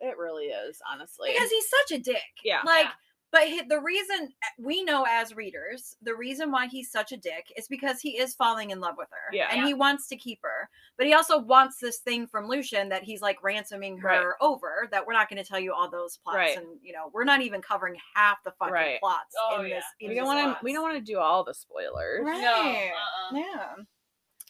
it 0.00 0.16
really 0.18 0.46
is, 0.46 0.80
honestly. 0.90 1.30
because 1.32 1.50
he's 1.50 1.68
such 1.68 1.98
a 1.98 2.02
dick. 2.02 2.22
yeah, 2.44 2.60
Like, 2.64 2.84
Yeah. 2.86 2.90
But 3.32 3.48
he, 3.48 3.62
the 3.62 3.80
reason 3.80 4.28
eh, 4.44 4.46
we 4.58 4.84
know 4.84 5.04
as 5.10 5.34
readers, 5.34 5.96
the 6.02 6.14
reason 6.14 6.52
why 6.52 6.66
he's 6.68 6.90
such 6.92 7.10
a 7.12 7.16
dick 7.16 7.50
is 7.56 7.66
because 7.66 8.00
he 8.00 8.18
is 8.18 8.34
falling 8.34 8.70
in 8.70 8.78
love 8.78 8.94
with 8.98 9.08
her. 9.10 9.34
Yeah. 9.34 9.48
And 9.50 9.62
Yeah. 9.62 9.66
he 9.68 9.74
wants 9.74 10.06
to 10.08 10.16
keep 10.16 10.38
her. 10.42 10.68
But 10.98 11.06
he 11.06 11.14
also 11.14 11.38
wants 11.38 11.78
this 11.78 11.98
thing 11.98 12.26
from 12.26 12.46
Lucian 12.46 12.88
that 12.90 13.02
he's 13.02 13.22
like 13.22 13.42
ransoming 13.42 13.96
her 13.98 14.08
Right. 14.08 14.34
over, 14.40 14.86
that 14.92 15.06
we're 15.06 15.14
not 15.14 15.28
going 15.30 15.42
to 15.42 15.48
tell 15.48 15.58
you 15.58 15.72
all 15.72 15.88
those 15.90 16.18
plots. 16.18 16.36
Right. 16.36 16.56
And, 16.58 16.66
you 16.82 16.92
know, 16.92 17.10
we're 17.12 17.24
not 17.24 17.40
even 17.40 17.60
covering 17.62 17.96
half 18.14 18.42
the 18.44 18.52
fucking 18.52 18.72
Right. 18.74 19.00
plots 19.00 19.34
Oh, 19.40 19.60
in 19.62 19.68
yeah. 19.68 19.76
this. 19.76 19.84
in 20.00 20.08
we 20.10 20.14
don't 20.14 20.26
want 20.26 20.46
book. 20.50 20.58
to. 20.60 20.64
We 20.64 20.72
don't 20.74 20.82
want 20.82 20.94
to 20.96 21.12
do 21.12 21.18
all 21.18 21.42
the 21.42 21.54
spoilers. 21.54 22.20
Right. 22.24 22.40
No. 22.40 22.54
Uh-uh. 22.60 23.38
Yeah. 23.38 23.74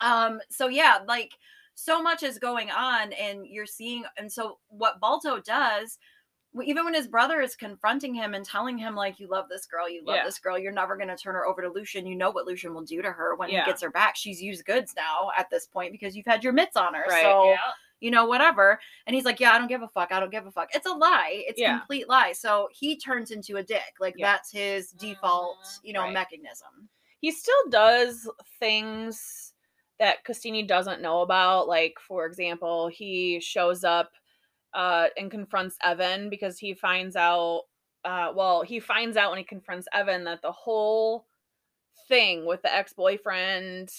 Um, 0.01 0.41
so 0.51 0.67
yeah, 0.69 0.99
like 1.07 1.31
so 1.75 2.03
much 2.03 2.23
is 2.23 2.39
going 2.39 2.71
on, 2.71 3.13
and 3.15 3.47
you're 3.47 3.65
seeing, 3.67 4.05
and 4.19 4.31
so 4.31 4.59
what 4.69 5.01
Balto 5.01 5.41
does, 5.41 5.41
w- 5.41 5.99
even 6.65 6.85
when 6.85 6.95
his 6.95 7.07
brother 7.09 7.41
is 7.41 7.57
confronting 7.57 8.15
him 8.15 8.35
and 8.35 8.45
telling 8.45 8.77
him, 8.77 8.95
like, 8.95 9.19
you 9.19 9.27
love 9.27 9.49
this 9.49 9.65
girl, 9.65 9.89
you 9.89 10.03
love 10.05 10.17
Yeah. 10.17 10.25
this 10.25 10.39
girl, 10.39 10.59
you're 10.59 10.73
never 10.73 10.97
gonna 10.97 11.17
turn 11.17 11.35
her 11.35 11.47
over 11.47 11.63
to 11.63 11.69
Lucian, 11.71 12.07
you 12.07 12.15
know 12.15 12.31
what 12.31 12.47
Lucian 12.47 12.75
will 12.75 12.83
do 12.83 13.01
to 13.01 13.11
her 13.11 13.35
when 13.37 13.49
Yeah. 13.49 13.65
he 13.65 13.71
gets 13.71 13.81
her 13.83 13.91
back. 13.91 14.17
She's 14.17 14.43
used 14.43 14.65
goods 14.67 14.95
now 14.95 15.31
at 15.37 15.49
this 15.51 15.67
point 15.67 15.93
because 15.93 16.15
you've 16.17 16.27
had 16.27 16.45
your 16.45 16.53
mitts 16.53 16.77
on 16.77 16.93
her. 16.95 17.05
Right. 17.09 17.23
So 17.23 17.51
Yeah. 17.51 17.73
you 18.01 18.11
know, 18.11 18.25
whatever. 18.27 18.81
And 19.07 19.15
he's 19.15 19.25
like, 19.25 19.39
Yeah, 19.39 19.53
I 19.53 19.59
don't 19.59 19.69
give 19.69 19.83
a 19.83 19.89
fuck. 19.89 20.11
I 20.13 20.19
don't 20.21 20.31
give 20.31 20.45
a 20.47 20.51
fuck. 20.51 20.75
It's 20.75 20.87
a 20.87 20.93
lie. 20.93 21.45
It's 21.47 21.61
complete 21.61 22.09
lie. 22.09 22.33
So 22.33 22.69
he 22.73 22.99
turns 22.99 23.31
into 23.31 23.57
a 23.59 23.63
dick. 23.63 23.95
Like 24.01 24.17
that's 24.19 24.51
his 24.51 24.91
default, 24.91 25.59
Mhm. 25.65 25.79
you 25.85 25.93
know, 25.93 26.03
Right. 26.03 26.13
mechanism. 26.13 26.89
He 27.21 27.31
still 27.31 27.69
does 27.71 28.29
things 28.59 29.55
that 29.99 30.25
Cassini 30.25 30.65
doesn't 30.65 31.01
know 31.01 31.21
about. 31.23 31.69
Like, 31.69 31.97
for 32.01 32.27
example, 32.27 32.89
he 32.89 33.39
shows 33.39 33.85
up 33.85 34.13
uh, 34.75 35.09
and 35.17 35.31
confronts 35.31 35.77
Evan 35.83 36.31
because 36.31 36.59
he 36.59 36.75
finds 36.75 37.17
out. 37.17 37.63
Uh, 38.05 38.33
well, 38.35 38.63
he 38.63 38.81
finds 38.81 39.17
out 39.17 39.31
when 39.31 39.39
he 39.39 39.45
confronts 39.45 39.87
Evan 39.93 40.25
that 40.25 40.43
the 40.43 40.51
whole 40.53 41.27
thing 42.09 42.45
with 42.47 42.61
the 42.63 42.75
ex-boyfriend 42.75 43.91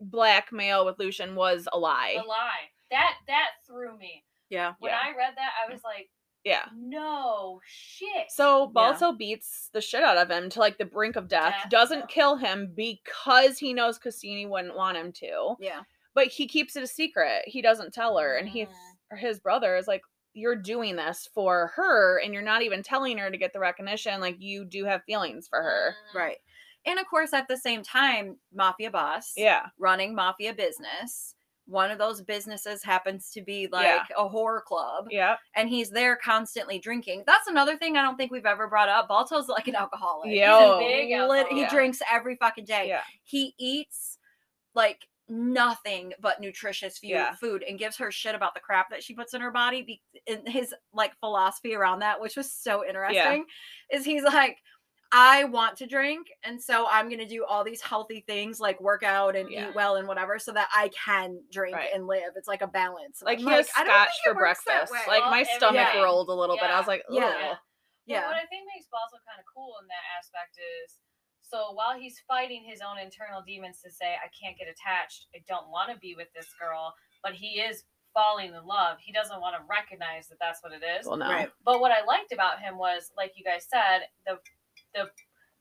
blackmail 0.00 0.86
with 0.86 0.98
Lucian 0.98 1.34
was 1.34 1.68
a 1.72 1.78
lie. 1.78 2.14
The 2.16 2.26
lie. 2.28 2.70
That 2.90 3.14
that 3.26 3.48
threw 3.66 3.96
me. 3.98 4.24
Yeah. 4.48 4.74
When 4.78 4.90
Yeah. 4.92 5.00
I 5.04 5.08
read 5.16 5.34
that, 5.36 5.52
I 5.66 5.70
was 5.72 5.82
like, 5.84 6.08
Yeah. 6.44 6.66
no 6.74 7.60
shit. 7.66 8.30
So 8.30 8.68
Balto 8.68 9.12
beats 9.12 9.68
the 9.72 9.80
shit 9.80 10.02
out 10.02 10.16
of 10.16 10.30
him 10.30 10.48
to 10.50 10.60
like 10.60 10.78
the 10.78 10.84
brink 10.86 11.16
of 11.16 11.28
death. 11.28 11.54
Death, 11.62 11.70
Doesn't 11.70 11.98
yeah. 12.00 12.06
kill 12.06 12.36
him 12.36 12.72
because 12.74 13.58
he 13.58 13.74
knows 13.74 13.98
Cassini 13.98 14.46
wouldn't 14.46 14.76
want 14.76 14.96
him 14.96 15.12
to. 15.14 15.56
Yeah. 15.60 15.82
But 16.14 16.28
he 16.28 16.46
keeps 16.48 16.76
it 16.76 16.82
a 16.82 16.86
secret. 16.86 17.42
He 17.46 17.60
doesn't 17.60 17.92
tell 17.92 18.16
her, 18.18 18.36
and 18.36 18.48
he, 18.48 18.64
Mhm. 18.64 18.72
Or 19.10 19.16
his 19.16 19.38
brother, 19.40 19.76
is 19.76 19.88
like, 19.88 20.02
"You're 20.34 20.56
doing 20.56 20.96
this 20.96 21.28
for 21.34 21.68
her, 21.76 22.18
and 22.20 22.32
you're 22.34 22.42
not 22.42 22.62
even 22.62 22.82
telling 22.82 23.18
her 23.18 23.30
to 23.30 23.36
get 23.38 23.52
the 23.52 23.60
recognition. 23.60 24.20
Like 24.20 24.36
you 24.38 24.64
do 24.64 24.84
have 24.84 25.02
feelings 25.04 25.48
for 25.48 25.62
her." 25.62 25.94
Right. 26.14 26.38
And 26.86 26.98
of 26.98 27.06
course, 27.06 27.32
at 27.32 27.48
the 27.48 27.56
same 27.56 27.82
time, 27.82 28.38
mafia 28.52 28.90
boss, 28.90 29.32
Yeah. 29.36 29.66
running 29.78 30.14
mafia 30.14 30.54
business. 30.54 31.34
One 31.66 31.90
of 31.90 31.98
those 31.98 32.22
businesses 32.22 32.82
happens 32.82 33.30
to 33.32 33.42
be 33.42 33.66
like 33.70 33.84
Yeah. 33.84 34.04
a 34.16 34.26
horror 34.26 34.62
club, 34.62 35.08
Yeah. 35.10 35.36
and 35.54 35.68
he's 35.68 35.90
there 35.90 36.16
constantly 36.16 36.78
drinking. 36.78 37.24
That's 37.26 37.46
another 37.46 37.76
thing 37.76 37.98
I 37.98 38.02
don't 38.02 38.16
think 38.16 38.30
we've 38.32 38.46
ever 38.46 38.68
brought 38.68 38.88
up. 38.88 39.06
Balto's 39.06 39.48
like 39.48 39.68
an 39.68 39.74
alcoholic. 39.76 40.30
He's 40.30 40.40
a 40.40 40.76
Big 40.78 41.10
lit- 41.10 41.10
he 41.10 41.14
alcoholic. 41.14 41.68
drinks 41.68 42.00
every 42.10 42.36
fucking 42.36 42.64
day. 42.64 42.88
Yeah. 42.88 43.02
He 43.22 43.54
eats 43.58 44.18
like 44.72 45.06
nothing 45.28 46.12
but 46.20 46.40
nutritious 46.40 46.98
fu- 46.98 47.08
Yeah. 47.08 47.34
food 47.34 47.62
and 47.68 47.78
gives 47.78 47.96
her 47.98 48.10
shit 48.10 48.34
about 48.34 48.54
the 48.54 48.60
crap 48.60 48.90
that 48.90 49.02
she 49.02 49.14
puts 49.14 49.34
in 49.34 49.40
her 49.40 49.50
body. 49.50 49.82
Be- 49.82 50.02
and 50.26 50.48
his 50.48 50.74
like 50.92 51.14
philosophy 51.20 51.74
around 51.74 52.00
that, 52.00 52.20
which 52.20 52.36
was 52.36 52.52
so 52.52 52.84
interesting, 52.86 53.44
is 53.92 54.04
he's 54.04 54.22
like, 54.24 54.58
I 55.10 55.44
want 55.44 55.78
to 55.78 55.86
drink, 55.86 56.26
and 56.44 56.60
so 56.62 56.86
I'm 56.86 57.08
gonna 57.08 57.24
do 57.26 57.42
all 57.42 57.64
these 57.64 57.80
healthy 57.80 58.24
things 58.26 58.60
like 58.60 58.78
work 58.78 59.02
out 59.02 59.36
and 59.36 59.50
Yeah. 59.50 59.70
eat 59.70 59.74
well 59.74 59.96
and 59.96 60.06
whatever, 60.06 60.38
so 60.38 60.52
that 60.52 60.68
I 60.74 60.90
can 60.90 61.40
drink 61.50 61.74
Right. 61.76 61.88
and 61.94 62.06
live. 62.06 62.32
It's 62.36 62.46
like 62.48 62.60
a 62.60 62.66
balance. 62.66 63.22
Like 63.22 63.38
I'm 63.38 63.46
he 63.46 63.50
has 63.52 63.70
I 63.74 63.84
don't 63.84 63.94
scotch 63.94 64.08
think 64.24 64.36
for 64.36 64.42
it 64.42 64.44
works 64.48 64.64
that 64.64 64.88
breakfast. 64.88 65.08
Like 65.08 65.20
Well, 65.22 65.30
my 65.30 65.42
stomach 65.44 65.92
day. 65.94 66.02
rolled 66.02 66.28
a 66.28 66.34
little 66.34 66.56
bit. 66.56 66.64
I 66.68 66.76
was 66.76 66.84
Yeah. 66.86 66.90
like, 66.92 67.02
Yeah. 67.08 67.24
Ugh. 67.24 67.34
Yeah. 67.40 67.56
Yeah. 68.04 68.20
But 68.20 68.26
what 68.28 68.36
I 68.36 68.46
think 68.52 68.66
makes 68.74 68.86
Balto 68.92 69.16
kind 69.26 69.40
of 69.40 69.46
cool 69.54 69.76
in 69.80 69.86
that 69.88 70.04
aspect 70.18 70.58
is 70.60 70.98
so 71.50 71.72
while 71.72 71.98
he's 71.98 72.22
fighting 72.28 72.64
his 72.66 72.80
own 72.80 72.98
internal 72.98 73.42
demons 73.46 73.80
to 73.84 73.90
say, 73.90 74.14
I 74.14 74.28
can't 74.28 74.56
get 74.58 74.68
attached, 74.68 75.26
I 75.34 75.42
don't 75.48 75.70
want 75.70 75.90
to 75.92 75.98
be 75.98 76.14
with 76.16 76.28
this 76.34 76.48
girl, 76.60 76.94
but 77.22 77.32
he 77.32 77.60
is 77.60 77.84
falling 78.14 78.54
in 78.54 78.66
love, 78.66 78.98
he 79.00 79.12
doesn't 79.12 79.40
want 79.40 79.54
to 79.56 79.62
recognize 79.68 80.28
that 80.28 80.38
that's 80.40 80.62
what 80.62 80.72
it 80.72 80.82
is. 80.82 81.06
Well, 81.06 81.16
no. 81.16 81.28
Right. 81.28 81.50
But 81.64 81.80
what 81.80 81.92
I 81.92 82.04
liked 82.04 82.32
about 82.32 82.60
him 82.60 82.78
was, 82.78 83.12
like 83.16 83.32
you 83.36 83.44
guys 83.44 83.66
said, 83.68 84.08
the 84.26 84.38
the 84.94 85.10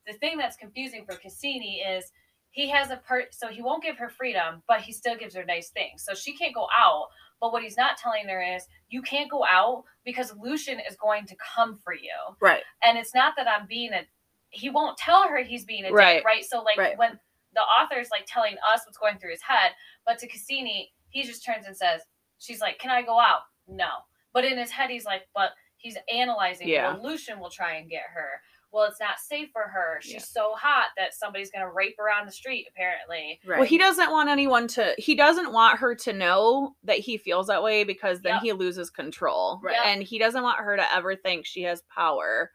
the 0.06 0.18
thing 0.18 0.38
that's 0.38 0.56
confusing 0.56 1.06
for 1.06 1.16
Cassini 1.18 1.82
is 1.82 2.12
he 2.52 2.70
has 2.70 2.90
a 2.90 2.98
part, 2.98 3.34
so 3.34 3.50
he 3.50 3.62
won't 3.62 3.84
give 3.84 3.98
her 3.98 4.10
freedom, 4.10 4.64
but 4.68 4.82
he 4.82 4.92
still 4.92 5.16
gives 5.16 5.36
her 5.36 5.46
nice 5.46 5.70
things. 5.70 6.04
So 6.04 6.16
she 6.16 6.36
can't 6.36 6.56
go 6.56 6.68
out. 6.78 7.08
But 7.40 7.52
what 7.52 7.62
he's 7.62 7.78
not 7.78 7.98
telling 7.98 8.28
her 8.28 8.42
is, 8.42 8.64
you 8.90 9.04
can't 9.04 9.30
go 9.30 9.46
out 9.46 9.84
because 10.04 10.34
Lucian 10.42 10.80
is 10.90 10.96
going 10.96 11.28
to 11.28 11.36
come 11.56 11.78
for 11.84 11.94
you. 11.94 12.16
Right. 12.42 12.64
And 12.84 12.98
it's 12.98 13.14
not 13.14 13.36
that 13.38 13.48
I'm 13.48 13.68
being 13.68 13.94
a. 13.94 14.02
He 14.50 14.70
won't 14.70 14.98
tell 14.98 15.28
her 15.28 15.44
he's 15.44 15.66
being 15.66 15.86
a 15.86 15.92
Right. 15.92 16.16
dick, 16.18 16.26
right? 16.26 16.46
So 16.46 16.62
like 16.62 16.78
Right. 16.78 16.98
when 16.98 17.20
the 17.54 17.62
author's 17.62 18.10
like 18.12 18.26
telling 18.28 18.56
us 18.72 18.82
what's 18.86 18.98
going 18.98 19.18
through 19.20 19.32
his 19.32 19.42
head, 19.42 19.74
but 20.06 20.18
to 20.20 20.28
Cassini, 20.28 20.94
he 21.10 21.24
just 21.24 21.44
turns 21.46 21.66
and 21.66 21.76
says, 21.76 22.02
"She's 22.40 22.62
like, 22.62 22.78
can 22.80 22.92
I 22.92 23.02
go 23.02 23.20
out? 23.20 23.42
No." 23.68 23.90
But 24.34 24.46
in 24.46 24.58
his 24.58 24.72
head, 24.72 24.90
he's 24.90 25.06
like, 25.06 25.28
"But." 25.34 25.54
He's 25.80 25.96
analyzing 26.12 26.68
Yeah. 26.68 26.94
what 26.94 27.04
Lucian 27.04 27.40
will 27.40 27.52
try 27.52 27.76
and 27.76 27.88
get 27.88 28.02
her, 28.12 28.42
well, 28.72 28.86
it's 28.86 29.00
not 29.00 29.20
safe 29.20 29.52
for 29.54 29.62
her. 29.62 30.00
She's 30.02 30.14
Yeah. 30.14 30.20
so 30.22 30.56
hot 30.56 30.88
that 30.98 31.14
somebody's 31.14 31.52
gonna 31.52 31.70
rape 31.72 31.94
her 32.00 32.10
on 32.12 32.26
the 32.26 32.32
street. 32.32 32.68
Apparently, 32.68 33.40
Right. 33.46 33.60
Well, 33.60 33.68
he 33.68 33.78
doesn't 33.78 34.10
want 34.10 34.28
anyone 34.28 34.68
to. 34.70 34.96
He 34.98 35.14
doesn't 35.14 35.52
want 35.54 35.78
her 35.78 35.94
to 35.94 36.14
know 36.14 36.76
that 36.82 36.98
he 36.98 37.16
feels 37.20 37.46
that 37.46 37.62
way 37.62 37.84
because 37.84 38.22
then 38.24 38.34
Yep. 38.38 38.42
he 38.42 38.54
loses 38.54 38.90
control, 38.90 39.60
Right. 39.62 39.76
Yep. 39.76 39.86
and 39.86 40.04
he 40.04 40.18
doesn't 40.18 40.42
want 40.42 40.58
her 40.58 40.76
to 40.76 40.94
ever 40.94 41.16
think 41.16 41.46
she 41.46 41.62
has 41.62 41.84
power 41.84 42.52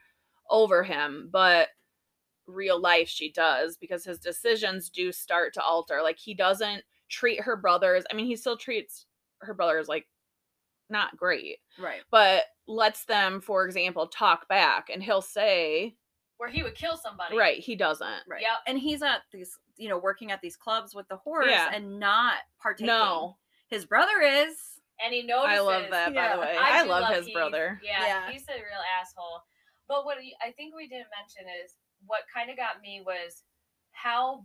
over 0.51 0.83
him. 0.83 1.29
But 1.31 1.71
real 2.53 2.81
life, 2.81 3.09
she 3.09 3.33
does 3.33 3.77
because 3.77 4.05
his 4.05 4.19
decisions 4.19 4.91
do 4.91 5.11
start 5.13 5.55
to 5.55 5.63
alter. 5.63 6.01
Like 6.03 6.19
he 6.19 6.35
doesn't 6.35 6.83
treat 7.09 7.41
her 7.41 7.57
brothers. 7.57 8.05
I 8.11 8.15
mean, 8.15 8.27
he 8.27 8.37
still 8.37 8.57
treats 8.57 9.07
her 9.41 9.55
brothers 9.55 9.89
like 9.89 10.07
not 10.89 11.17
great, 11.17 11.59
Right. 11.79 12.03
but 12.11 12.45
lets 12.67 13.05
them, 13.07 13.41
for 13.41 13.65
example, 13.65 14.07
talk 14.09 14.47
back, 14.49 14.89
and 14.91 15.03
he'll 15.03 15.23
say, 15.23 15.97
where 16.37 16.49
he 16.51 16.63
would 16.63 16.75
kill 16.75 16.97
somebody. 16.97 17.37
"Right, 17.37 17.59
he 17.59 17.75
doesn't." 17.77 18.23
Right. 18.29 18.43
Yep. 18.43 18.59
And 18.67 18.79
he's 18.79 19.03
at 19.03 19.23
these, 19.33 19.59
you 19.77 19.89
know, 19.89 19.97
working 19.99 20.31
at 20.33 20.41
these 20.41 20.57
clubs 20.57 20.95
with 20.95 21.09
the 21.09 21.17
horse 21.17 21.47
Yeah. 21.49 21.71
and 21.73 21.99
not 21.99 22.39
partaking. 22.61 22.87
No, 22.89 23.39
His 23.69 23.87
brother 23.87 24.21
is. 24.21 24.81
And 25.03 25.15
he 25.15 25.23
notices. 25.23 25.59
I 25.59 25.61
love 25.61 25.91
that. 25.91 26.15
By 26.15 26.35
the 26.35 26.41
way, 26.41 26.57
I, 26.59 26.83
do 26.85 26.91
love, 26.91 27.15
his 27.15 27.27
Heath. 27.27 27.35
brother. 27.35 27.81
Yeah, 27.83 28.05
Yeah. 28.07 28.31
he's 28.31 28.47
a 28.49 28.53
real 28.55 28.83
asshole. 29.01 29.43
But 29.89 30.05
what 30.05 30.19
I 30.19 30.53
think 30.53 30.75
we 30.77 30.87
didn't 30.89 31.09
mention 31.19 31.47
is 31.65 31.79
what 32.07 32.23
kind 32.35 32.51
of 32.51 32.57
got 32.57 32.81
me 32.83 33.03
was 33.05 33.43
how 33.93 34.45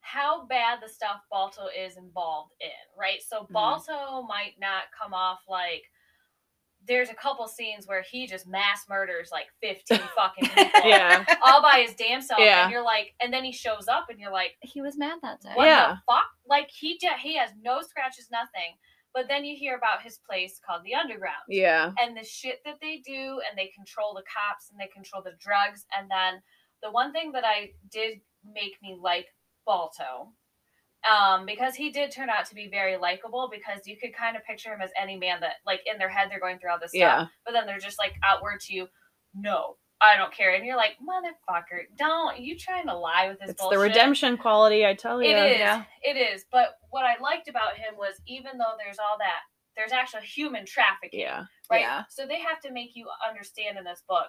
how 0.00 0.44
bad 0.46 0.80
the 0.82 0.88
stuff 0.88 1.22
Balto 1.30 1.66
is 1.68 1.96
involved 1.96 2.52
in, 2.60 2.68
right? 2.98 3.22
So 3.22 3.46
Mhm. 3.50 4.28
Might 4.28 4.54
not 4.60 4.84
come 4.98 5.14
off 5.14 5.40
like 5.48 5.90
there's 6.86 7.08
a 7.08 7.14
couple 7.14 7.48
scenes 7.48 7.86
where 7.86 8.02
he 8.02 8.26
just 8.26 8.46
mass 8.46 8.86
murders 8.90 9.30
like 9.32 9.46
15 9.62 9.98
fucking 10.14 10.50
people 10.50 10.80
Yeah. 10.90 11.24
all 11.42 11.62
by 11.62 11.80
his 11.80 11.94
damn 11.94 12.20
self 12.20 12.38
Yeah. 12.40 12.64
and 12.64 12.72
you're 12.72 12.82
like 12.84 13.14
and 13.20 13.32
then 13.32 13.42
he 13.44 13.52
shows 13.52 13.88
up 13.88 14.10
and 14.10 14.20
you're 14.20 14.30
like 14.32 14.56
He 14.60 14.82
was 14.82 14.98
mad 14.98 15.18
that 15.22 15.40
day. 15.40 15.52
what 15.54 15.64
Yeah. 15.66 15.92
the 15.94 16.00
fuck? 16.12 16.28
Like 16.44 16.70
he 16.70 16.98
just 16.98 17.16
he 17.20 17.36
has 17.36 17.50
no 17.60 17.80
scratches, 17.80 18.30
nothing. 18.30 18.76
But 19.14 19.28
then 19.28 19.44
you 19.44 19.56
hear 19.56 19.76
about 19.76 20.02
his 20.02 20.18
place 20.18 20.58
called 20.66 20.82
the 20.84 20.94
Underground. 20.96 21.44
Yeah. 21.48 21.92
And 22.00 22.16
the 22.16 22.24
shit 22.24 22.60
that 22.64 22.80
they 22.82 22.98
do, 22.98 23.40
and 23.48 23.56
they 23.56 23.68
control 23.68 24.12
the 24.12 24.24
cops 24.24 24.70
and 24.70 24.78
they 24.78 24.88
control 24.88 25.22
the 25.22 25.36
drugs. 25.38 25.86
And 25.96 26.10
then 26.10 26.42
the 26.84 26.90
one 26.92 27.12
thing 27.12 27.32
that 27.32 27.44
I 27.44 27.70
did 27.90 28.20
make 28.44 28.74
me 28.82 28.96
like 29.02 29.26
Balto, 29.66 30.28
um, 31.10 31.44
because 31.46 31.74
he 31.74 31.90
did 31.90 32.12
turn 32.12 32.30
out 32.30 32.46
to 32.46 32.54
be 32.54 32.68
very 32.70 32.96
likable, 32.96 33.50
because 33.50 33.86
you 33.86 33.96
could 33.96 34.14
kind 34.14 34.36
of 34.36 34.44
picture 34.44 34.72
him 34.72 34.80
as 34.80 34.90
any 35.00 35.16
man 35.16 35.40
that, 35.40 35.54
like, 35.66 35.80
in 35.90 35.98
their 35.98 36.08
head, 36.08 36.28
they're 36.30 36.40
going 36.40 36.58
through 36.58 36.70
all 36.70 36.78
this 36.80 36.90
stuff 36.92 37.00
Yeah. 37.00 37.26
but 37.44 37.52
then 37.52 37.66
they're 37.66 37.78
just 37.78 37.98
like 37.98 38.14
outward 38.22 38.60
to 38.60 38.74
you, 38.74 38.86
no, 39.34 39.76
I 40.00 40.16
don't 40.16 40.32
care. 40.32 40.54
And 40.54 40.64
you're 40.64 40.76
like, 40.76 40.96
motherfucker, 41.02 41.84
don't 41.98 42.38
you 42.38 42.56
trying 42.58 42.86
to 42.88 42.96
lie 42.96 43.28
with 43.28 43.40
this 43.40 43.50
It's 43.50 43.60
bullshit? 43.60 43.78
the 43.78 43.82
redemption 43.82 44.36
quality, 44.36 44.84
I 44.86 44.94
tell 44.94 45.22
you. 45.22 45.30
It 45.30 45.52
is. 45.52 45.58
yeah. 45.58 45.84
It 46.02 46.16
is. 46.16 46.44
But 46.52 46.74
what 46.90 47.04
I 47.04 47.20
liked 47.22 47.48
about 47.48 47.76
him 47.76 47.94
was 47.96 48.14
even 48.26 48.58
though 48.58 48.74
there's 48.82 48.98
all 48.98 49.16
that, 49.18 49.40
there's 49.76 49.92
actual 49.92 50.20
human 50.20 50.66
trafficking. 50.66 51.20
Yeah. 51.20 51.44
Right. 51.70 51.80
Yeah. 51.80 52.04
So 52.10 52.26
they 52.26 52.38
have 52.40 52.60
to 52.62 52.70
make 52.72 52.90
you 52.94 53.06
understand 53.28 53.76
in 53.78 53.84
this 53.84 54.02
book, 54.08 54.28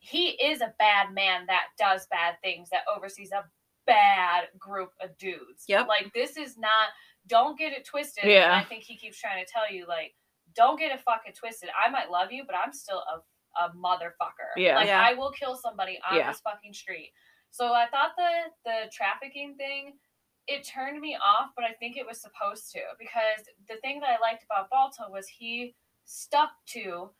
he 0.00 0.30
is 0.30 0.60
a 0.62 0.74
bad 0.78 1.12
man 1.14 1.46
that 1.46 1.66
does 1.78 2.06
bad 2.10 2.34
things, 2.42 2.68
that 2.70 2.82
oversees 2.94 3.30
a 3.32 3.44
bad 3.86 4.44
group 4.58 4.90
of 5.02 5.16
dudes. 5.18 5.64
Yep. 5.68 5.86
Like 5.88 6.12
this 6.14 6.36
is 6.36 6.58
not. 6.58 6.88
Don't 7.26 7.58
get 7.58 7.72
it 7.72 7.84
twisted. 7.84 8.24
Yeah. 8.24 8.58
I 8.60 8.64
think 8.64 8.82
he 8.82 8.96
keeps 8.96 9.20
trying 9.20 9.44
to 9.44 9.50
tell 9.50 9.70
you 9.70 9.86
like, 9.86 10.14
don't 10.56 10.78
get 10.78 10.90
it 10.90 11.00
fucking 11.00 11.34
twisted. 11.34 11.68
I 11.78 11.90
might 11.90 12.10
love 12.10 12.32
you, 12.32 12.44
but 12.46 12.56
I'm 12.56 12.72
still 12.72 12.98
a 13.14 13.20
a 13.58 13.70
motherfucker. 13.76 14.54
Yeah. 14.56 14.76
Like 14.76 14.86
Yeah. 14.86 15.04
I 15.06 15.12
will 15.14 15.32
kill 15.32 15.56
somebody 15.56 15.98
on 16.08 16.16
Yeah. 16.16 16.30
this 16.30 16.40
fucking 16.40 16.72
street. 16.72 17.12
So 17.50 17.72
I 17.72 17.86
thought 17.88 18.12
the 18.16 18.30
the 18.64 18.90
trafficking 18.92 19.54
thing 19.56 19.98
it 20.46 20.66
turned 20.66 21.00
me 21.00 21.16
off, 21.16 21.50
but 21.54 21.64
I 21.64 21.74
think 21.74 21.96
it 21.96 22.06
was 22.06 22.20
supposed 22.20 22.72
to 22.72 22.80
because 22.98 23.46
the 23.68 23.76
thing 23.82 24.00
that 24.00 24.08
I 24.08 24.18
liked 24.20 24.44
about 24.44 24.70
Balto 24.70 25.10
was 25.10 25.28
he 25.28 25.74
stuck 26.06 26.50
to 26.68 27.10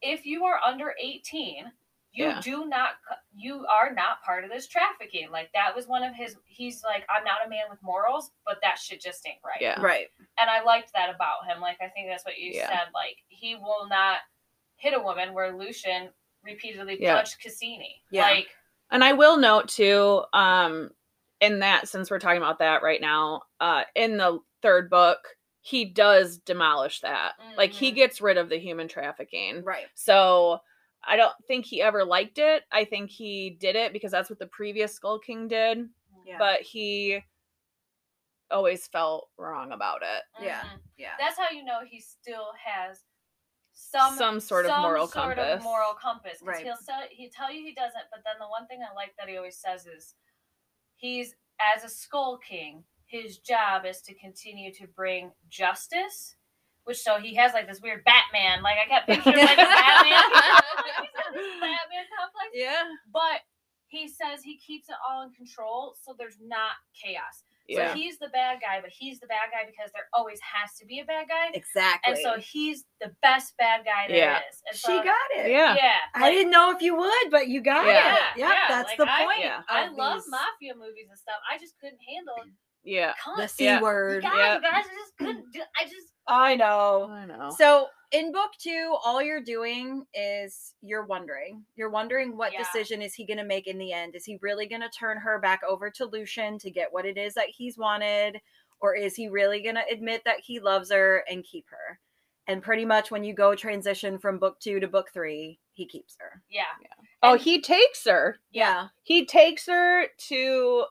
if 0.00 0.24
you 0.24 0.44
are 0.44 0.60
under 0.64 0.94
18, 1.02 1.64
you 2.18 2.24
Yeah. 2.26 2.40
do 2.40 2.66
not 2.66 2.90
you 3.36 3.64
are 3.66 3.92
not 3.94 4.22
part 4.22 4.42
of 4.44 4.50
this 4.50 4.66
trafficking. 4.66 5.30
Like 5.30 5.50
that 5.54 5.74
was 5.74 5.86
one 5.86 6.02
of 6.02 6.14
his 6.14 6.36
he's 6.44 6.82
like 6.82 7.04
I'm 7.08 7.24
not 7.24 7.46
a 7.46 7.48
man 7.48 7.64
with 7.70 7.78
morals, 7.82 8.32
but 8.44 8.58
that 8.62 8.78
shit 8.78 9.00
just 9.00 9.26
ain't 9.26 9.38
right. 9.44 9.60
Yeah. 9.60 9.80
Right. 9.80 10.08
And 10.40 10.50
I 10.50 10.62
liked 10.62 10.92
that 10.94 11.14
about 11.14 11.46
him. 11.46 11.60
Like 11.60 11.78
I 11.80 11.88
think 11.88 12.08
that's 12.08 12.24
what 12.24 12.38
you 12.38 12.50
Yeah. 12.54 12.68
said 12.68 12.88
like 12.94 13.16
he 13.28 13.54
will 13.54 13.86
not 13.88 14.18
hit 14.76 14.94
a 14.94 15.00
woman 15.00 15.32
where 15.34 15.56
Lucian 15.56 16.08
repeatedly 16.42 16.98
Yeah. 17.00 17.16
punched 17.16 17.40
Cassini. 17.40 18.02
Yeah. 18.10 18.22
Like 18.22 18.48
And 18.90 19.04
I 19.04 19.12
will 19.12 19.36
note 19.36 19.68
too, 19.68 20.24
um, 20.32 20.90
in 21.40 21.60
that 21.60 21.88
since 21.88 22.10
we're 22.10 22.18
talking 22.18 22.38
about 22.42 22.58
that 22.60 22.82
right 22.82 23.00
now, 23.00 23.42
uh, 23.60 23.84
in 23.94 24.16
the 24.16 24.40
third 24.62 24.90
book, 24.90 25.18
he 25.60 25.84
does 25.84 26.38
demolish 26.38 27.00
that. 27.02 27.34
Like 27.56 27.72
he 27.72 27.92
Mhm. 27.92 27.96
gets 27.96 28.20
rid 28.20 28.38
of 28.38 28.48
the 28.48 28.58
human 28.58 28.88
trafficking. 28.88 29.62
Right. 29.62 29.86
So 29.94 30.60
I 31.04 31.16
don't 31.16 31.32
think 31.46 31.64
he 31.64 31.80
ever 31.80 32.04
liked 32.04 32.38
it. 32.38 32.64
I 32.72 32.84
think 32.84 33.10
he 33.10 33.50
did 33.60 33.76
it 33.76 33.92
because 33.92 34.10
that's 34.12 34.28
what 34.30 34.38
the 34.38 34.46
previous 34.46 34.94
Skull 34.94 35.18
King 35.18 35.48
did, 35.48 35.88
Yeah. 36.24 36.38
but 36.38 36.60
he 36.60 37.22
always 38.50 38.86
felt 38.88 39.28
wrong 39.38 39.72
about 39.72 40.02
it. 40.02 40.22
Yeah. 40.40 40.60
mhm. 40.62 40.80
yeah. 40.96 41.12
That's 41.18 41.38
how 41.38 41.50
you 41.50 41.64
know 41.64 41.80
he 41.84 42.00
still 42.00 42.52
has 42.62 43.04
some 43.74 44.16
Some 44.16 44.40
sort 44.40 44.66
of 44.66 44.76
moral 44.80 45.06
sort 45.06 45.36
compass. 45.36 45.58
Of 45.58 45.62
moral 45.62 45.94
compass. 45.94 46.38
'cause 46.40 46.46
Right. 46.48 46.64
He'll 46.64 46.76
say, 46.76 47.08
he 47.10 47.28
tell 47.28 47.52
you 47.52 47.62
he 47.64 47.74
doesn't, 47.74 48.04
but 48.10 48.24
then 48.24 48.34
the 48.40 48.48
one 48.48 48.66
thing 48.66 48.80
I 48.82 48.92
like 48.94 49.14
that 49.18 49.28
he 49.28 49.36
always 49.36 49.56
says 49.58 49.86
is 49.86 50.14
he's 50.96 51.36
as 51.60 51.84
a 51.84 51.88
skull 51.88 52.38
king, 52.38 52.84
his 53.06 53.38
job 53.38 53.84
is 53.84 54.02
to 54.02 54.14
continue 54.14 54.72
to 54.74 54.86
bring 54.88 55.32
justice. 55.48 56.34
Which 56.88 56.98
so 57.04 57.18
he 57.20 57.34
has 57.34 57.52
like 57.52 57.68
this 57.68 57.80
weird 57.82 58.02
Batman, 58.04 58.62
like 58.62 58.78
I 58.80 58.88
kept 58.88 59.06
picturing 59.12 59.44
like 59.44 59.58
a 59.58 59.68
Batman, 59.68 60.24
He's 61.04 61.12
got 61.12 61.30
this 61.36 61.52
Batman 61.60 62.04
complex. 62.16 62.48
Yeah. 62.54 62.82
But 63.12 63.44
he 63.88 64.08
says 64.08 64.40
he 64.42 64.56
keeps 64.56 64.88
it 64.88 64.96
all 65.06 65.22
in 65.22 65.30
control, 65.32 65.94
so 66.02 66.14
there's 66.18 66.38
not 66.40 66.72
chaos. 66.96 67.44
Yeah. 67.68 67.92
So 67.92 67.98
he's 68.00 68.16
the 68.18 68.28
bad 68.32 68.60
guy, 68.64 68.80
but 68.80 68.88
he's 68.88 69.20
the 69.20 69.26
bad 69.26 69.52
guy 69.52 69.68
because 69.68 69.92
there 69.92 70.08
always 70.14 70.40
has 70.40 70.72
to 70.80 70.86
be 70.86 71.00
a 71.00 71.04
bad 71.04 71.28
guy. 71.28 71.52
exactly. 71.52 72.14
And 72.14 72.18
so 72.22 72.40
he's 72.40 72.84
the 73.02 73.12
best 73.20 73.52
bad 73.58 73.84
guy 73.84 74.08
there 74.08 74.16
is. 74.16 74.56
Yeah. 74.64 74.68
And 74.70 74.76
she 74.78 75.04
got 75.04 75.28
it. 75.36 75.50
yeah. 75.50 75.74
Yeah. 75.76 76.00
I 76.14 76.20
like, 76.22 76.32
didn't 76.32 76.50
know 76.52 76.70
if 76.74 76.80
you 76.80 76.96
would, 76.96 77.28
but 77.30 77.48
you 77.48 77.60
got 77.60 77.84
Yeah. 77.84 78.14
it. 78.14 78.20
Yep, 78.40 78.48
yeah, 78.48 78.64
that's 78.68 78.88
like, 78.88 78.96
the 78.96 79.04
I- 79.10 79.24
point. 79.24 79.40
Yeah. 79.40 79.60
I 79.68 79.88
love 79.88 80.22
mafia 80.28 80.72
movies 80.74 81.08
and 81.10 81.18
stuff. 81.18 81.36
I 81.44 81.58
just 81.58 81.74
couldn't 81.78 82.00
handle 82.08 82.36
Yeah. 82.88 83.12
cunts. 83.24 83.36
the 83.36 83.46
c 83.48 83.64
Yeah. 83.64 83.80
Word. 83.82 84.22
guys, 84.22 84.32
Yeah. 84.36 84.54
you 84.56 84.60
guys, 84.62 84.72
I 84.86 84.94
just 84.94 85.16
couldn't 85.18 85.52
do. 85.52 85.60
I 85.80 85.84
just 85.84 86.06
I 86.26 86.56
know. 86.56 87.08
I 87.10 87.24
know. 87.26 87.50
So 87.56 87.86
in 88.12 88.32
book 88.32 88.50
two, 88.58 88.96
all 89.04 89.22
you're 89.22 89.42
doing 89.42 90.04
is 90.14 90.74
you're 90.82 91.06
wondering. 91.06 91.64
You're 91.76 91.90
wondering 91.90 92.36
what 92.36 92.52
Yeah. 92.52 92.58
decision 92.58 93.00
is 93.02 93.14
he 93.14 93.24
going 93.26 93.38
to 93.38 93.44
make 93.44 93.66
in 93.66 93.78
the 93.78 93.92
end? 93.92 94.14
Is 94.14 94.24
he 94.24 94.38
really 94.42 94.66
going 94.66 94.82
to 94.82 94.90
turn 94.90 95.16
her 95.18 95.38
back 95.38 95.62
over 95.66 95.90
to 95.90 96.04
Lucian 96.06 96.58
to 96.58 96.70
get 96.70 96.92
what 96.92 97.06
it 97.06 97.16
is 97.18 97.34
that 97.34 97.48
he's 97.48 97.78
wanted? 97.78 98.40
Or 98.80 98.94
is 98.94 99.16
he 99.16 99.28
really 99.28 99.60
going 99.62 99.74
to 99.74 99.84
admit 99.90 100.22
that 100.24 100.40
he 100.40 100.60
loves 100.60 100.90
her 100.92 101.24
and 101.30 101.42
keep 101.44 101.66
her? 101.70 101.98
And 102.46 102.62
pretty 102.62 102.84
much 102.86 103.10
when 103.10 103.24
you 103.24 103.34
go 103.34 103.54
transition 103.54 104.18
from 104.18 104.38
book 104.38 104.58
two 104.60 104.80
to 104.80 104.88
book 104.88 105.08
three, 105.12 105.58
he 105.72 105.86
keeps 105.86 106.16
her. 106.20 106.42
yeah. 106.50 106.64
oh, 107.22 107.34
he 107.36 107.60
takes 107.60 108.04
her. 108.06 108.38
Yeah. 108.52 108.88
He 109.02 109.26
takes 109.26 109.66
her 109.66 110.06
to 110.28 110.84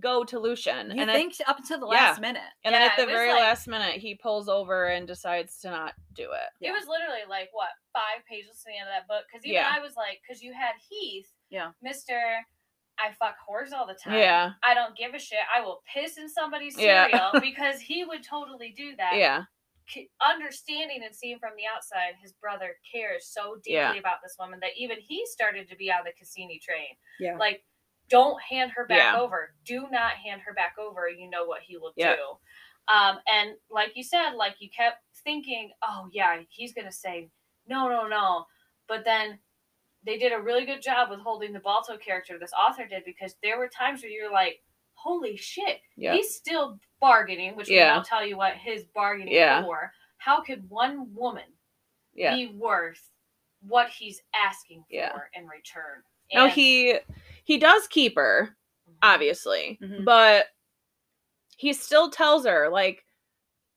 go 0.00 0.24
to 0.24 0.38
Lucian. 0.38 0.90
You 0.90 1.02
and 1.02 1.10
I- 1.10 1.14
think 1.14 1.34
up 1.46 1.58
until 1.58 1.78
the 1.80 1.86
yeah. 1.86 1.92
last 2.10 2.20
minute. 2.20 2.42
and 2.64 2.74
then 2.74 2.82
at 2.82 2.96
the 2.96 3.06
very 3.06 3.30
like- 3.32 3.40
last 3.40 3.68
minute, 3.68 4.00
he 4.00 4.14
pulls 4.14 4.48
over 4.48 4.86
and 4.86 5.06
decides 5.06 5.58
to 5.60 5.70
not 5.70 5.94
do 6.14 6.24
it. 6.32 6.50
Yeah. 6.60 6.70
It 6.70 6.72
was 6.72 6.86
literally 6.88 7.20
like 7.28 7.48
what 7.52 7.68
five 7.92 8.24
pages 8.28 8.58
to 8.58 8.64
the 8.66 8.76
end 8.78 8.88
of 8.88 8.94
that 8.94 9.06
book 9.08 9.24
because 9.30 9.44
even 9.44 9.54
Yeah. 9.62 9.72
I 9.72 9.80
was 9.80 9.94
like, 9.96 10.20
because 10.26 10.42
you 10.42 10.52
had 10.52 10.72
Heath, 10.88 11.30
Yeah. 11.50 11.70
Mister, 11.82 12.20
I 12.98 13.12
fuck 13.18 13.36
whores 13.48 13.72
all 13.72 13.86
the 13.86 13.94
time. 13.94 14.14
Yeah. 14.18 14.52
I 14.62 14.74
don't 14.74 14.96
give 14.96 15.14
a 15.14 15.18
shit. 15.18 15.38
I 15.54 15.60
will 15.60 15.82
piss 15.92 16.16
in 16.18 16.28
somebody's 16.28 16.78
Yeah. 16.78 17.06
cereal 17.08 17.30
because 17.40 17.80
he 17.80 18.04
would 18.04 18.22
totally 18.24 18.72
do 18.76 18.94
that. 18.96 19.14
Yeah. 19.16 19.42
K- 19.86 20.08
Understanding 20.26 21.02
and 21.04 21.14
seeing 21.14 21.38
from 21.38 21.52
the 21.56 21.64
outside, 21.74 22.14
his 22.22 22.32
brother 22.32 22.76
cares 22.90 23.26
so 23.26 23.56
deeply 23.56 23.74
Yeah. 23.74 23.92
about 23.94 24.16
this 24.22 24.34
woman 24.38 24.58
that 24.60 24.70
even 24.76 24.96
he 25.00 25.24
started 25.26 25.68
to 25.68 25.76
be 25.76 25.90
on 25.92 26.04
the 26.04 26.12
Cassini 26.18 26.58
train. 26.58 26.96
Yeah. 27.20 27.36
Like, 27.36 27.64
don't 28.08 28.40
hand 28.42 28.70
her 28.72 28.86
back 28.86 29.14
Yeah. 29.14 29.20
over. 29.20 29.54
Do 29.64 29.88
not 29.90 30.12
hand 30.12 30.42
her 30.42 30.52
back 30.52 30.76
over. 30.78 31.08
You 31.08 31.28
know 31.28 31.44
what 31.44 31.62
he 31.62 31.76
will 31.76 31.92
Yeah. 31.96 32.16
do. 32.16 32.38
Um, 32.88 33.18
and 33.32 33.56
like 33.70 33.96
you 33.96 34.02
said, 34.04 34.32
like 34.32 34.56
you 34.60 34.68
kept 34.70 35.02
thinking, 35.24 35.72
oh 35.82 36.08
yeah, 36.12 36.42
he's 36.50 36.74
gonna 36.74 36.92
say 36.92 37.30
no, 37.66 37.88
no, 37.88 38.06
no. 38.06 38.46
But 38.88 39.04
then 39.04 39.38
they 40.02 40.18
did 40.18 40.32
a 40.32 40.38
really 40.40 40.66
good 40.66 40.82
job 40.82 41.08
with 41.08 41.20
holding 41.20 41.52
the 41.54 41.60
Balto 41.60 41.96
character. 41.96 42.38
This 42.38 42.52
author 42.52 42.84
did 42.86 43.04
because 43.06 43.36
there 43.42 43.58
were 43.58 43.68
times 43.68 44.02
where 44.02 44.10
you're 44.10 44.30
like, 44.30 44.62
holy 44.92 45.36
shit, 45.36 45.80
Yeah. 45.96 46.12
he's 46.14 46.34
still 46.34 46.78
bargaining, 47.00 47.56
which 47.56 47.70
Yeah. 47.70 47.94
won't 47.94 48.06
tell 48.06 48.24
you 48.24 48.36
what 48.36 48.54
his 48.56 48.84
bargaining 48.94 49.32
Yeah. 49.34 49.62
for. 49.62 49.92
How 50.18 50.42
could 50.42 50.68
one 50.68 51.14
woman 51.14 51.50
Yeah. 52.12 52.34
be 52.34 52.48
worth 52.48 53.10
what 53.66 53.88
he's 53.88 54.20
asking 54.34 54.84
for 54.90 55.30
in 55.32 55.48
return. 55.48 56.02
No, 56.34 56.44
And- 56.44 56.52
he 56.52 56.98
he 57.44 57.58
does 57.58 57.86
keep 57.88 58.16
her, 58.16 58.56
Mhm. 58.88 58.94
obviously, 59.02 59.78
Mhm. 59.82 60.04
but 60.04 60.46
he 61.56 61.72
still 61.72 62.10
tells 62.10 62.44
her 62.46 62.68
like, 62.68 63.04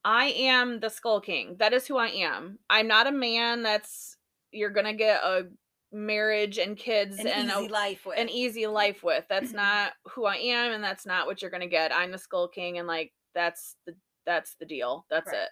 "I 0.03 0.27
am 0.31 0.79
the 0.79 0.89
Skull 0.89 1.21
King. 1.21 1.57
That 1.57 1.73
is 1.73 1.85
who 1.87 1.97
I 1.97 2.07
am. 2.09 2.59
I'm 2.69 2.87
not 2.87 3.07
a 3.07 3.11
man 3.11 3.61
that's 3.63 4.17
you're 4.51 4.69
gonna 4.71 4.93
get 4.93 5.23
a 5.23 5.49
marriage 5.91 6.57
and 6.57 6.77
kids 6.77 7.19
An 7.19 7.27
and 7.27 7.49
easy 7.49 7.65
a, 7.67 7.69
life 7.69 8.05
with. 8.05 8.17
an 8.17 8.29
easy 8.29 8.67
life 8.67 9.03
with. 9.03 9.25
That's 9.29 9.51
not 9.53 9.93
who 10.05 10.25
I 10.25 10.37
am, 10.37 10.71
and 10.73 10.83
that's 10.83 11.05
not 11.05 11.27
what 11.27 11.41
you're 11.41 11.51
gonna 11.51 11.67
get. 11.67 11.93
I'm 11.93 12.11
the 12.11 12.17
Skull 12.17 12.47
King, 12.47 12.77
and 12.79 12.87
like 12.87 13.13
that's 13.33 13.75
the 13.85 13.95
that's 14.25 14.55
the 14.55 14.65
deal. 14.65 15.05
That's 15.09 15.27
Right. 15.31 15.43
it. 15.43 15.49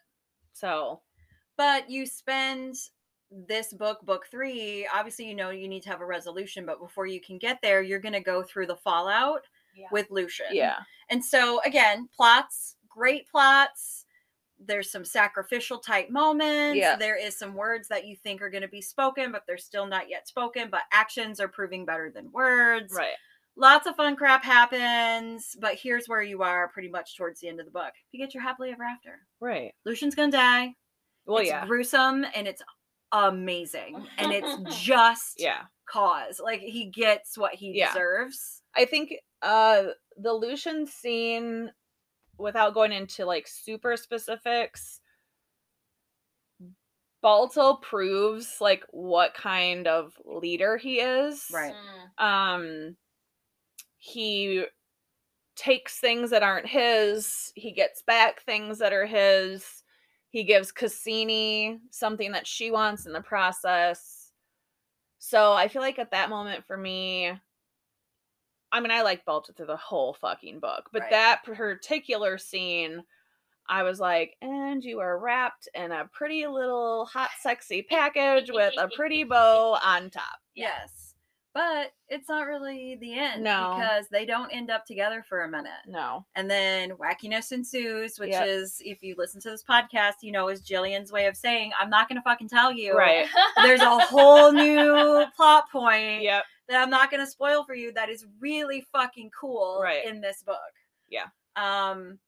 So 0.53 1.01
but 1.57 1.89
you 1.89 2.05
spend 2.05 2.75
this 3.47 3.73
book 3.73 3.99
book 4.05 4.25
three 4.31 4.87
obviously 4.93 5.25
you 5.27 5.35
know 5.35 5.49
you 5.49 5.67
need 5.67 5.83
to 5.83 5.89
have 5.89 6.01
a 6.01 6.05
resolution 6.05 6.65
but 6.65 6.79
before 6.79 7.05
you 7.05 7.19
can 7.19 7.37
get 7.37 7.59
there 7.61 7.81
you're 7.81 7.99
going 7.99 8.13
to 8.13 8.19
go 8.21 8.41
through 8.41 8.65
the 8.65 8.75
fallout 8.77 9.41
Yeah. 9.75 9.87
with 9.91 10.09
lucian 10.09 10.45
yeah, 10.51 10.77
and 11.09 11.23
so 11.23 11.59
again 11.65 12.07
plots 12.15 12.77
great 12.87 13.27
plots 13.29 14.05
there's 14.57 14.89
some 14.89 15.03
sacrificial 15.03 15.79
type 15.79 16.09
moments 16.09 16.77
Yeah. 16.77 16.95
there 16.95 17.17
is 17.17 17.37
some 17.37 17.53
words 17.55 17.89
that 17.89 18.07
you 18.07 18.15
think 18.15 18.41
are 18.41 18.49
going 18.49 18.61
to 18.61 18.69
be 18.69 18.81
spoken 18.81 19.33
but 19.33 19.43
they're 19.45 19.57
still 19.57 19.85
not 19.85 20.09
yet 20.09 20.27
spoken 20.29 20.69
but 20.71 20.83
actions 20.93 21.41
are 21.41 21.49
proving 21.49 21.83
better 21.85 22.09
than 22.09 22.31
words 22.31 22.93
right. 22.93 23.15
lots 23.57 23.85
of 23.85 23.97
fun 23.97 24.15
crap 24.15 24.45
happens 24.45 25.57
but 25.59 25.75
here's 25.75 26.07
where 26.07 26.23
you 26.23 26.41
are 26.41 26.69
pretty 26.69 26.87
much 26.89 27.17
towards 27.17 27.41
the 27.41 27.49
end 27.49 27.59
of 27.59 27.65
the 27.65 27.71
book 27.71 27.91
you 28.13 28.19
get 28.19 28.33
your 28.33 28.43
happily 28.43 28.71
ever 28.71 28.83
after 28.83 29.19
Right. 29.41 29.73
lucian's 29.85 30.15
gonna 30.15 30.31
die 30.31 30.73
Well, 31.25 31.39
it's 31.39 31.49
yeah. 31.49 31.65
gruesome 31.65 32.25
and 32.33 32.47
it's 32.47 32.61
amazing 33.11 34.07
and 34.17 34.31
it's 34.31 34.57
just 34.85 35.39
Yeah. 35.39 35.65
cause 35.87 36.39
like 36.39 36.59
he 36.61 36.85
gets 36.85 37.37
what 37.37 37.53
he 37.53 37.73
Yeah. 37.73 37.87
deserves 37.87 38.63
I 38.75 38.85
think 38.85 39.13
uh 39.41 39.87
the 40.17 40.33
Lucian 40.33 40.85
scene 40.87 41.71
without 42.37 42.73
going 42.73 42.91
into 42.91 43.25
like 43.25 43.47
super 43.47 43.97
specifics 43.97 45.01
Balto 47.21 47.75
proves 47.77 48.61
like 48.61 48.83
what 48.91 49.33
kind 49.33 49.87
of 49.87 50.13
leader 50.25 50.77
he 50.77 50.99
is. 50.99 51.45
Right. 51.49 51.73
Mm. 52.19 52.23
Um 52.23 52.97
he 53.97 54.65
takes 55.55 55.99
things 55.99 56.29
that 56.31 56.43
aren't 56.43 56.67
his, 56.67 57.51
he 57.55 57.71
gets 57.71 58.01
back 58.03 58.41
things 58.43 58.79
that 58.79 58.93
are 58.93 59.05
his. 59.05 59.83
He 60.35 60.43
gives 60.43 60.69
Cassini 60.69 61.79
something 61.91 62.33
that 62.33 62.45
she 62.45 62.69
wants 62.69 63.05
in 63.05 63.13
the 63.13 63.21
process. 63.21 64.33
So 65.17 65.53
I 65.53 65.69
feel 65.69 65.81
like 65.81 65.97
at 65.97 66.11
that 66.11 66.29
moment 66.29 66.65
for 66.65 66.75
me, 66.75 67.31
I 68.69 68.81
mean, 68.81 68.91
I 68.91 69.01
like 69.01 69.23
Balto 69.23 69.53
through 69.53 69.67
the 69.67 69.77
whole 69.77 70.13
fucking 70.13 70.59
book, 70.59 70.89
but 70.91 71.03
Right. 71.03 71.11
that 71.11 71.43
particular 71.45 72.37
scene, 72.37 73.05
I 73.69 73.83
was 73.83 74.01
like, 74.01 74.35
and 74.41 74.83
you 74.83 74.99
are 74.99 75.17
wrapped 75.17 75.69
in 75.73 75.93
a 75.93 76.09
pretty 76.11 76.45
little 76.47 77.05
hot, 77.05 77.29
sexy 77.39 77.81
package 77.81 78.51
with 78.51 78.73
a 78.77 78.89
pretty 78.89 79.23
bow 79.23 79.79
on 79.81 80.09
top. 80.09 80.41
Yes 80.53 81.04
but 81.55 81.93
it's 82.09 82.29
not 82.29 82.45
really 82.45 82.97
the 83.01 83.17
end 83.17 83.43
No. 83.43 83.77
because 83.79 84.07
they 84.11 84.25
don't 84.25 84.51
end 84.51 84.69
up 84.69 84.85
together 84.85 85.23
for 85.27 85.45
a 85.45 85.49
minute 85.49 85.71
No. 85.87 86.23
and 86.35 86.51
then 86.51 86.91
wackiness 86.91 87.51
ensues 87.51 88.19
which 88.19 88.29
Yep. 88.31 88.47
is 88.47 88.81
if 88.85 89.01
you 89.01 89.15
listen 89.17 89.41
to 89.41 89.49
this 89.49 89.63
podcast 89.67 90.15
you 90.21 90.31
know 90.31 90.49
is 90.49 90.61
jillian's 90.61 91.11
way 91.11 91.25
of 91.25 91.35
saying 91.35 91.71
i'm 91.79 91.89
not 91.89 92.07
gonna 92.09 92.21
fucking 92.21 92.49
tell 92.49 92.71
you 92.71 92.95
Right. 92.95 93.25
there's 93.63 93.81
a 93.81 93.99
whole 93.99 94.51
new 94.51 95.25
plot 95.35 95.71
point 95.71 96.21
Yep. 96.21 96.43
that 96.67 96.81
I'm 96.81 96.89
not 96.89 97.09
going 97.11 97.23
to 97.25 97.29
spoil 97.31 97.63
for 97.63 97.73
you 97.75 97.91
that 97.93 98.09
is 98.09 98.25
really 98.39 98.85
fucking 98.91 99.29
cool 99.39 99.79
Right. 99.81 100.03
in 100.05 100.19
this 100.19 100.41
book. 100.43 100.57
Yeah. 101.09 101.27
Um 101.55 102.19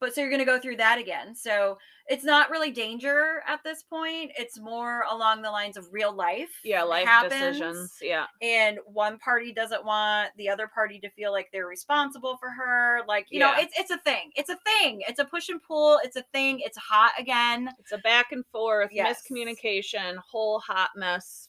but 0.00 0.14
so 0.14 0.20
you're 0.20 0.30
going 0.30 0.40
to 0.40 0.44
go 0.44 0.58
through 0.58 0.76
that 0.76 0.98
again. 0.98 1.34
So 1.34 1.78
it's 2.08 2.24
not 2.24 2.50
really 2.50 2.70
danger 2.70 3.42
at 3.48 3.60
this 3.64 3.82
point. 3.82 4.30
It's 4.38 4.60
more 4.60 5.04
along 5.10 5.42
the 5.42 5.50
lines 5.50 5.76
of 5.76 5.86
real 5.92 6.14
life. 6.14 6.50
Yeah, 6.64 6.82
life 6.82 7.06
happens, 7.06 7.32
decisions. 7.32 7.94
Yeah. 8.00 8.26
And 8.42 8.78
one 8.86 9.18
party 9.18 9.52
doesn't 9.52 9.84
want 9.84 10.30
the 10.36 10.48
other 10.48 10.68
party 10.68 11.00
to 11.00 11.10
feel 11.10 11.32
like 11.32 11.48
they're 11.52 11.66
responsible 11.66 12.36
for 12.38 12.50
her. 12.50 13.00
Like, 13.08 13.26
you 13.30 13.40
know, 13.40 13.52
it's 13.56 13.72
it's 13.78 13.90
a 13.90 13.98
thing. 13.98 14.30
It's 14.36 14.50
a 14.50 14.56
thing. 14.64 15.02
It's 15.08 15.18
a 15.18 15.24
push 15.24 15.48
and 15.48 15.60
pull. 15.62 15.98
It's 16.04 16.16
a 16.16 16.24
thing. 16.32 16.60
It's 16.60 16.78
hot 16.78 17.12
again. 17.18 17.70
It's 17.80 17.92
a 17.92 17.98
back 17.98 18.32
and 18.32 18.44
forth, 18.52 18.90
Yes. 18.92 19.22
miscommunication, 19.30 20.16
whole 20.30 20.60
hot 20.60 20.90
mess, 20.94 21.48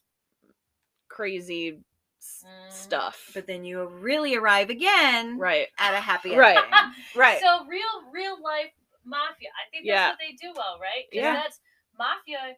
crazy 1.09 1.79
s- 2.27 2.43
Mhm. 2.45 2.71
stuff. 2.71 3.31
But 3.33 3.47
then 3.47 3.63
you 3.63 3.85
really 3.85 4.35
arrive 4.35 4.69
again 4.69 5.37
right. 5.37 5.67
at 5.77 5.93
a 5.93 5.99
happy 5.99 6.35
Right. 6.35 6.57
ending. 6.57 6.71
Right. 6.71 6.93
right. 7.15 7.41
So 7.41 7.65
real, 7.65 8.11
real 8.11 8.41
life 8.41 8.71
mafia. 9.05 9.49
I 9.55 9.69
think 9.71 9.85
that's 9.85 9.95
Yeah. 9.95 10.09
what 10.09 10.19
they 10.19 10.33
do 10.33 10.53
well, 10.55 10.77
right? 10.79 11.05
Yeah. 11.11 11.33
That's 11.33 11.59
mafia. 11.97 12.55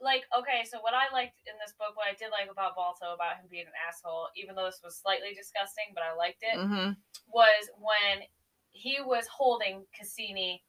Like, 0.00 0.24
okay, 0.36 0.64
so 0.64 0.80
what 0.80 0.94
I 0.94 1.12
liked 1.12 1.36
in 1.46 1.54
this 1.64 1.74
book, 1.78 1.94
what 1.96 2.08
I 2.08 2.14
did 2.14 2.30
like 2.30 2.50
about 2.50 2.74
Balto, 2.74 3.14
about 3.14 3.36
him 3.36 3.46
being 3.48 3.66
an 3.66 3.72
asshole, 3.86 4.30
even 4.34 4.56
though 4.56 4.64
this 4.66 4.80
was 4.82 4.96
slightly 4.96 5.32
disgusting, 5.34 5.92
but 5.94 6.02
I 6.02 6.12
liked 6.14 6.42
it, 6.42 6.56
hmm 6.58 6.92
was 7.28 7.70
when 7.78 8.26
he 8.72 9.00
was 9.00 9.26
holding 9.28 9.86
Cassini 9.96 10.64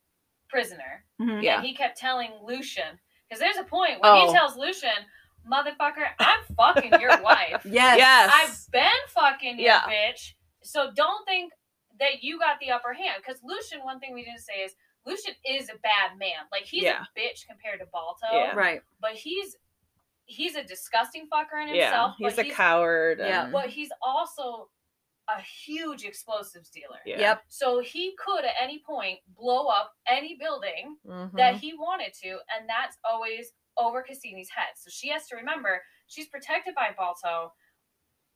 prisoner. 0.49 1.03
Mhm. 1.19 1.41
Yeah. 1.41 1.61
He 1.61 1.73
kept 1.73 1.97
telling 1.97 2.31
Lucian, 2.43 2.99
because 3.27 3.39
there's 3.39 3.57
a 3.57 3.63
point 3.63 3.99
when 4.01 4.11
Oh. 4.11 4.27
he 4.27 4.33
tells 4.33 4.55
Lucian, 4.55 5.09
motherfucker, 5.49 6.05
I'm 6.19 6.39
fucking 6.57 6.99
your 6.99 7.21
wife. 7.21 7.65
Yes. 7.65 7.97
Yes. 7.97 8.31
I've 8.33 8.71
been 8.71 9.03
fucking 9.09 9.59
your 9.59 9.67
Yeah. 9.67 9.81
bitch. 9.81 10.33
So 10.63 10.91
don't 10.95 11.25
think 11.25 11.51
that 11.99 12.23
you 12.23 12.39
got 12.39 12.59
the 12.59 12.71
upper 12.71 12.93
hand. 12.93 13.21
Because 13.25 13.41
Lucian, 13.43 13.79
one 13.83 13.99
thing 13.99 14.13
we 14.13 14.23
didn't 14.23 14.39
say 14.41 14.61
is 14.63 14.73
Lucian 15.05 15.33
is 15.45 15.69
a 15.69 15.77
bad 15.83 16.17
man. 16.17 16.47
Like 16.51 16.63
he's 16.63 16.83
Yeah. 16.83 17.03
a 17.15 17.19
bitch 17.19 17.45
compared 17.47 17.79
to 17.81 17.85
Balto. 17.91 18.27
Yeah. 18.31 18.55
Right. 18.55 18.81
But 19.01 19.11
he's 19.13 19.55
he's 20.25 20.55
a 20.55 20.63
disgusting 20.63 21.27
fucker 21.31 21.61
in 21.61 21.75
Yeah. 21.75 21.85
himself. 21.87 22.15
He's 22.17 22.35
but 22.35 22.45
a 22.47 22.49
coward. 22.51 23.19
Yeah. 23.19 23.43
and- 23.43 23.51
But 23.51 23.69
he's 23.69 23.89
also 24.01 24.69
a 25.29 25.41
huge 25.41 26.03
explosives 26.05 26.69
dealer. 26.69 26.99
yeah. 27.05 27.19
Yep. 27.19 27.43
So 27.49 27.79
he 27.79 28.13
could 28.17 28.43
at 28.45 28.53
any 28.59 28.79
point 28.79 29.19
blow 29.37 29.67
up 29.67 29.93
any 30.07 30.35
building 30.35 30.97
Mhm. 31.05 31.31
that 31.37 31.55
he 31.55 31.73
wanted 31.73 32.13
to, 32.23 32.29
and 32.55 32.67
that's 32.67 32.97
always 33.05 33.51
over 33.78 34.01
Cassini's 34.01 34.49
head. 34.49 34.74
So 34.76 34.89
she 34.91 35.09
has 35.09 35.28
to 35.28 35.36
remember 35.36 35.82
she's 36.07 36.28
protected 36.28 36.76
by 36.76 36.89
Balto, 36.97 37.51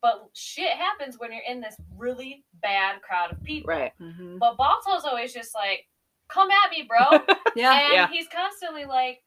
but 0.02 0.30
shit 0.34 0.72
happens 0.72 1.18
when 1.20 1.32
you're 1.32 1.42
in 1.48 1.62
this 1.62 1.76
really 1.96 2.44
bad 2.62 3.02
crowd 3.02 3.32
of 3.32 3.44
people. 3.44 3.70
Right. 3.70 3.94
Mhm. 4.00 4.40
But 4.40 4.58
Balto's 4.58 5.06
always 5.06 5.34
just 5.34 5.54
like, 5.56 5.88
"Come 6.30 6.50
at 6.52 6.72
me, 6.72 6.84
bro," 6.84 7.00
Yeah. 7.56 7.80
and 7.80 7.94
Yeah. 7.94 8.08
he's 8.08 8.28
constantly 8.28 8.86
like, 8.86 9.24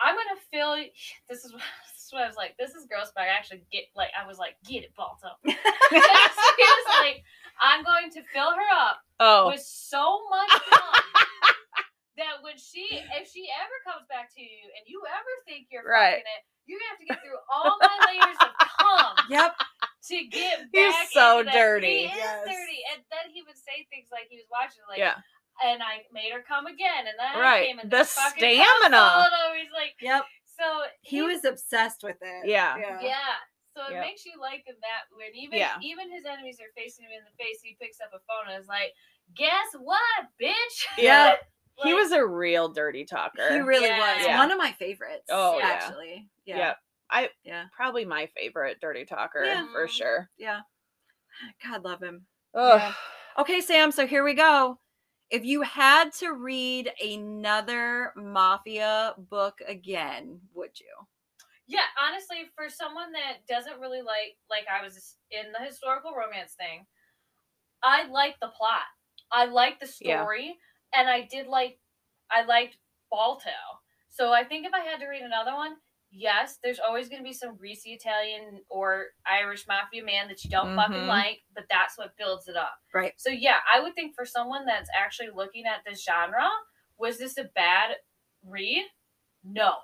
"I'm 0.00 0.14
gonna 0.14 0.40
fill." 0.50 0.76
This 1.28 1.44
is, 1.44 1.52
this 1.52 2.06
is 2.06 2.12
what 2.12 2.22
I 2.22 2.26
was 2.26 2.36
like. 2.36 2.56
This 2.56 2.74
is 2.74 2.86
gross, 2.86 3.12
but 3.14 3.24
I 3.24 3.28
actually 3.28 3.64
get 3.70 3.84
like 3.94 4.10
I 4.18 4.26
was 4.26 4.38
like, 4.38 4.56
"Get 4.64 4.84
it, 4.84 4.94
Balto." 4.96 5.28
he 5.44 5.52
was 5.52 6.86
like, 7.00 7.22
"I'm 7.60 7.84
going 7.84 8.10
to 8.10 8.22
fill 8.32 8.52
her 8.52 8.68
up 8.74 9.00
oh. 9.20 9.48
with 9.48 9.60
so 9.60 10.22
much 10.30 10.50
fun 10.70 11.02
that 12.16 12.40
when 12.42 12.56
she, 12.56 12.88
if 13.20 13.28
she 13.30 13.48
ever 13.52 13.76
comes 13.84 14.08
back 14.08 14.32
to 14.34 14.40
you 14.40 14.64
and 14.76 14.82
you 14.88 15.02
ever 15.04 15.32
think 15.46 15.68
you're 15.70 15.85
Right. 15.96 16.20
fucking 16.20 16.32
it, 16.36 16.42
you're 16.68 16.78
gonna 16.80 16.92
have 16.92 17.00
to 17.00 17.08
get 17.08 17.18
through 17.24 17.40
all 17.48 17.76
my 17.80 17.96
layers 18.12 18.38
of 18.44 18.52
cum 18.58 19.14
Yep. 19.30 19.52
to 20.12 20.16
get 20.28 20.58
back. 20.60 20.68
He's 20.76 20.92
back. 20.94 21.08
so 21.16 21.40
into 21.40 21.50
that. 21.50 21.54
dirty. 21.56 22.06
He 22.06 22.18
is 22.20 22.36
dirty, 22.44 22.80
and 22.92 23.00
then 23.10 23.24
he 23.32 23.40
would 23.42 23.56
say 23.56 23.86
things 23.90 24.08
like 24.12 24.26
he 24.28 24.36
was 24.36 24.46
watching, 24.50 24.82
like, 24.88 24.98
yeah. 24.98 25.16
and 25.64 25.82
I 25.82 26.04
made 26.12 26.32
her 26.32 26.42
come 26.46 26.66
again, 26.66 27.06
and 27.08 27.16
then 27.18 27.32
I 27.34 27.40
Right. 27.40 27.66
came, 27.66 27.78
and 27.78 27.90
The 27.90 27.98
this 28.04 28.12
fucking 28.14 28.42
cum 28.58 28.66
stamina. 28.82 28.98
followed 28.98 29.54
him. 29.54 29.62
He's 29.62 29.72
like, 29.72 29.94
Yep. 30.02 30.24
so 30.58 30.66
He 31.02 31.22
was 31.22 31.44
obsessed 31.44 32.02
with 32.02 32.18
it. 32.20 32.46
Yeah. 32.46 32.76
yeah. 33.00 33.36
So 33.76 33.84
it 33.88 33.92
Yep. 33.92 34.00
makes 34.08 34.24
you 34.24 34.40
like 34.40 34.64
him 34.66 34.76
that 34.80 35.04
when 35.14 35.34
even 35.36 35.58
Yeah. 35.58 35.76
even 35.82 36.10
his 36.10 36.24
enemies 36.24 36.58
are 36.60 36.72
facing 36.74 37.04
him 37.04 37.12
in 37.12 37.22
the 37.24 37.36
face, 37.36 37.60
he 37.62 37.76
picks 37.80 38.00
up 38.00 38.08
a 38.14 38.20
phone 38.20 38.48
and 38.48 38.58
is 38.60 38.66
like, 38.68 38.94
"Guess 39.34 39.74
what, 39.78 40.00
bitch?" 40.40 40.86
Yeah. 40.96 41.36
He 41.82 41.94
was 41.94 42.12
a 42.12 42.24
real 42.24 42.68
dirty 42.68 43.04
talker. 43.04 43.52
He 43.52 43.58
really 43.58 43.88
Yeah. 43.88 43.98
was. 44.16 44.26
Yeah. 44.26 44.38
One 44.38 44.50
of 44.50 44.58
my 44.58 44.72
favorites. 44.72 45.26
Oh, 45.30 45.58
yeah. 45.58 45.66
actually. 45.66 46.28
Yeah. 46.44 46.58
Yeah. 46.58 46.74
I 47.10 47.30
Yeah. 47.42 47.66
probably 47.72 48.04
my 48.04 48.26
favorite 48.36 48.80
dirty 48.80 49.04
talker 49.04 49.44
Yeah. 49.44 49.66
for 49.72 49.86
mm-hmm. 49.86 49.92
sure. 49.92 50.30
Yeah. 50.38 50.60
God 51.64 51.84
love 51.84 52.02
him. 52.02 52.26
Ugh. 52.54 52.80
Yeah. 52.80 52.94
Okay, 53.38 53.60
Sam, 53.60 53.92
so 53.92 54.06
here 54.06 54.24
we 54.24 54.32
go. 54.34 54.78
If 55.28 55.44
you 55.44 55.62
had 55.62 56.12
to 56.14 56.32
read 56.32 56.90
another 57.04 58.12
mafia 58.16 59.14
book 59.18 59.58
again, 59.66 60.40
would 60.54 60.78
you? 60.80 60.86
Yeah, 61.66 61.84
honestly, 62.00 62.44
for 62.54 62.70
someone 62.70 63.12
that 63.12 63.46
doesn't 63.48 63.80
really 63.80 64.00
like 64.00 64.36
like 64.48 64.66
I 64.72 64.82
was 64.82 65.16
in 65.30 65.52
the 65.52 65.64
historical 65.64 66.14
romance 66.14 66.54
thing, 66.54 66.86
I 67.82 68.06
like 68.06 68.36
the 68.40 68.48
plot. 68.48 68.84
I 69.32 69.46
like 69.46 69.80
the 69.80 69.92
Yeah. 70.00 70.24
And 70.94 71.08
I 71.08 71.22
did 71.30 71.46
like 71.46 71.78
I 72.30 72.44
liked 72.44 72.76
Balto. 73.10 73.50
So 74.08 74.32
I 74.32 74.44
think 74.44 74.66
if 74.66 74.72
I 74.74 74.80
had 74.80 74.98
to 75.00 75.06
read 75.06 75.22
another 75.22 75.54
one, 75.54 75.76
yes, 76.10 76.58
there's 76.62 76.80
always 76.80 77.08
going 77.08 77.20
to 77.20 77.24
be 77.26 77.32
some 77.32 77.56
greasy 77.56 77.90
Italian 77.92 78.60
or 78.68 79.06
Irish 79.26 79.66
mafia 79.68 80.02
man 80.04 80.26
that 80.28 80.42
you 80.42 80.50
don't 80.50 80.74
fucking 80.74 80.94
Mhm. 80.94 81.06
like, 81.08 81.42
but 81.54 81.66
that's 81.70 81.96
what 81.98 82.16
builds 82.16 82.48
it 82.48 82.56
up. 82.56 82.78
Right. 82.94 83.12
So 83.20 83.30
yeah, 83.30 83.58
I 83.72 83.80
would 83.80 83.94
think 83.94 84.14
for 84.14 84.24
someone 84.24 84.64
that's 84.66 84.88
actually 84.96 85.30
looking 85.30 85.66
at 85.66 85.84
this 85.84 86.02
genre, 86.04 86.48
was 86.98 87.18
this 87.18 87.36
a 87.38 87.44
bad 87.54 87.96
read? 88.42 88.86
No, 89.44 89.76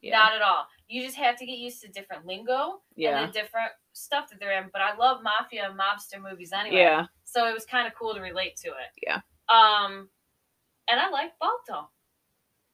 Yeah. 0.00 0.18
not 0.18 0.34
at 0.34 0.42
all. 0.42 0.66
You 0.86 1.02
just 1.02 1.16
have 1.16 1.36
to 1.36 1.46
get 1.46 1.58
used 1.58 1.82
to 1.82 1.88
different 1.88 2.24
lingo 2.26 2.82
yeah. 2.94 3.18
and 3.20 3.28
the 3.28 3.32
different 3.38 3.72
stuff 3.92 4.28
that 4.30 4.38
they're 4.38 4.62
in. 4.62 4.70
But 4.72 4.82
I 4.82 4.94
love 4.94 5.22
mafia 5.22 5.68
and 5.68 5.78
mobster 5.78 6.20
movies 6.20 6.52
anyway. 6.52 6.76
Yeah. 6.78 7.06
So 7.24 7.46
it 7.48 7.52
was 7.52 7.66
kind 7.66 7.86
of 7.86 7.94
cool 7.94 8.14
to 8.14 8.20
relate 8.20 8.56
to 8.58 8.68
it. 8.68 8.90
Yeah. 9.02 9.20
Um, 9.48 10.08
and 10.90 11.00
I 11.00 11.08
like 11.10 11.32
Balto. 11.40 11.88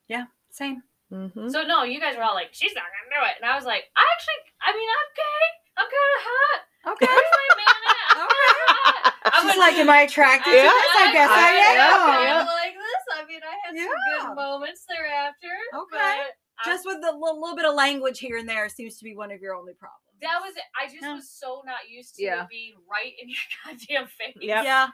Yeah, 0.09 0.27
same. 0.51 0.83
Mm-hmm. 1.13 1.49
So 1.51 1.63
no, 1.63 1.85
you 1.85 2.01
guys 2.01 2.17
were 2.17 2.23
all 2.25 2.35
like, 2.35 2.51
"She's 2.53 2.75
not 2.75 2.85
gonna 2.91 3.11
do 3.15 3.31
it," 3.31 3.37
and 3.41 3.49
I 3.51 3.55
was 3.55 3.65
like, 3.65 3.85
"I 3.97 4.03
actually, 4.03 4.41
I 4.63 4.71
mean, 4.75 4.89
I'm 4.91 5.11
gay. 5.15 5.47
I'm 5.79 5.87
kind 5.87 6.13
of 6.17 6.23
hot. 6.27 6.61
Okay. 6.95 7.07
Where's 7.07 7.31
my 7.31 7.49
man 7.63 7.81
at? 7.87 8.07
I'm 8.17 8.27
kinda 8.27 8.67
hot." 8.67 9.13
I 9.27 9.37
She's 9.43 9.47
was 9.51 9.59
like, 9.59 9.75
am 9.75 9.91
I 9.91 10.01
attracted 10.03 10.53
Yeah. 10.55 10.63
to 10.63 10.71
this? 10.71 10.97
I 10.97 11.13
guess 11.13 11.31
I, 11.31 11.35
I- 11.35 11.51
am. 11.51 11.55
yeah, 11.57 12.23
yeah. 12.23 12.41
I'm 12.41 12.47
like 12.47 12.75
this. 12.75 13.03
I 13.15 13.25
mean, 13.27 13.41
I 13.43 13.55
had 13.67 13.75
some 13.75 13.77
Yeah. 13.77 14.27
good 14.29 14.35
moments 14.37 14.85
thereafter. 14.89 15.55
Okay. 15.75 15.99
but 15.99 16.35
I- 16.59 16.65
Just 16.65 16.87
with 16.87 16.99
a 17.05 17.13
little, 17.13 17.41
little 17.41 17.57
bit 17.57 17.67
of 17.67 17.75
language 17.75 18.19
here 18.19 18.39
and 18.39 18.49
there 18.49 18.69
seems 18.69 18.97
to 18.99 19.05
be 19.05 19.15
one 19.17 19.31
of 19.33 19.41
your 19.41 19.55
only 19.55 19.75
problems. 19.75 20.03
that 20.23 20.41
was 20.41 20.55
it. 20.57 20.63
I 20.81 20.87
just 20.87 21.03
Yeah. 21.03 21.15
was 21.15 21.29
so 21.29 21.63
not 21.67 21.91
used 21.91 22.15
to 22.17 22.23
Yeah. 22.25 22.47
being 22.49 22.75
right 22.91 23.13
in 23.21 23.29
your 23.29 23.39
goddamn 23.67 24.07
face. 24.09 24.37
Yep. 24.41 24.65
Yeah. 24.65 24.89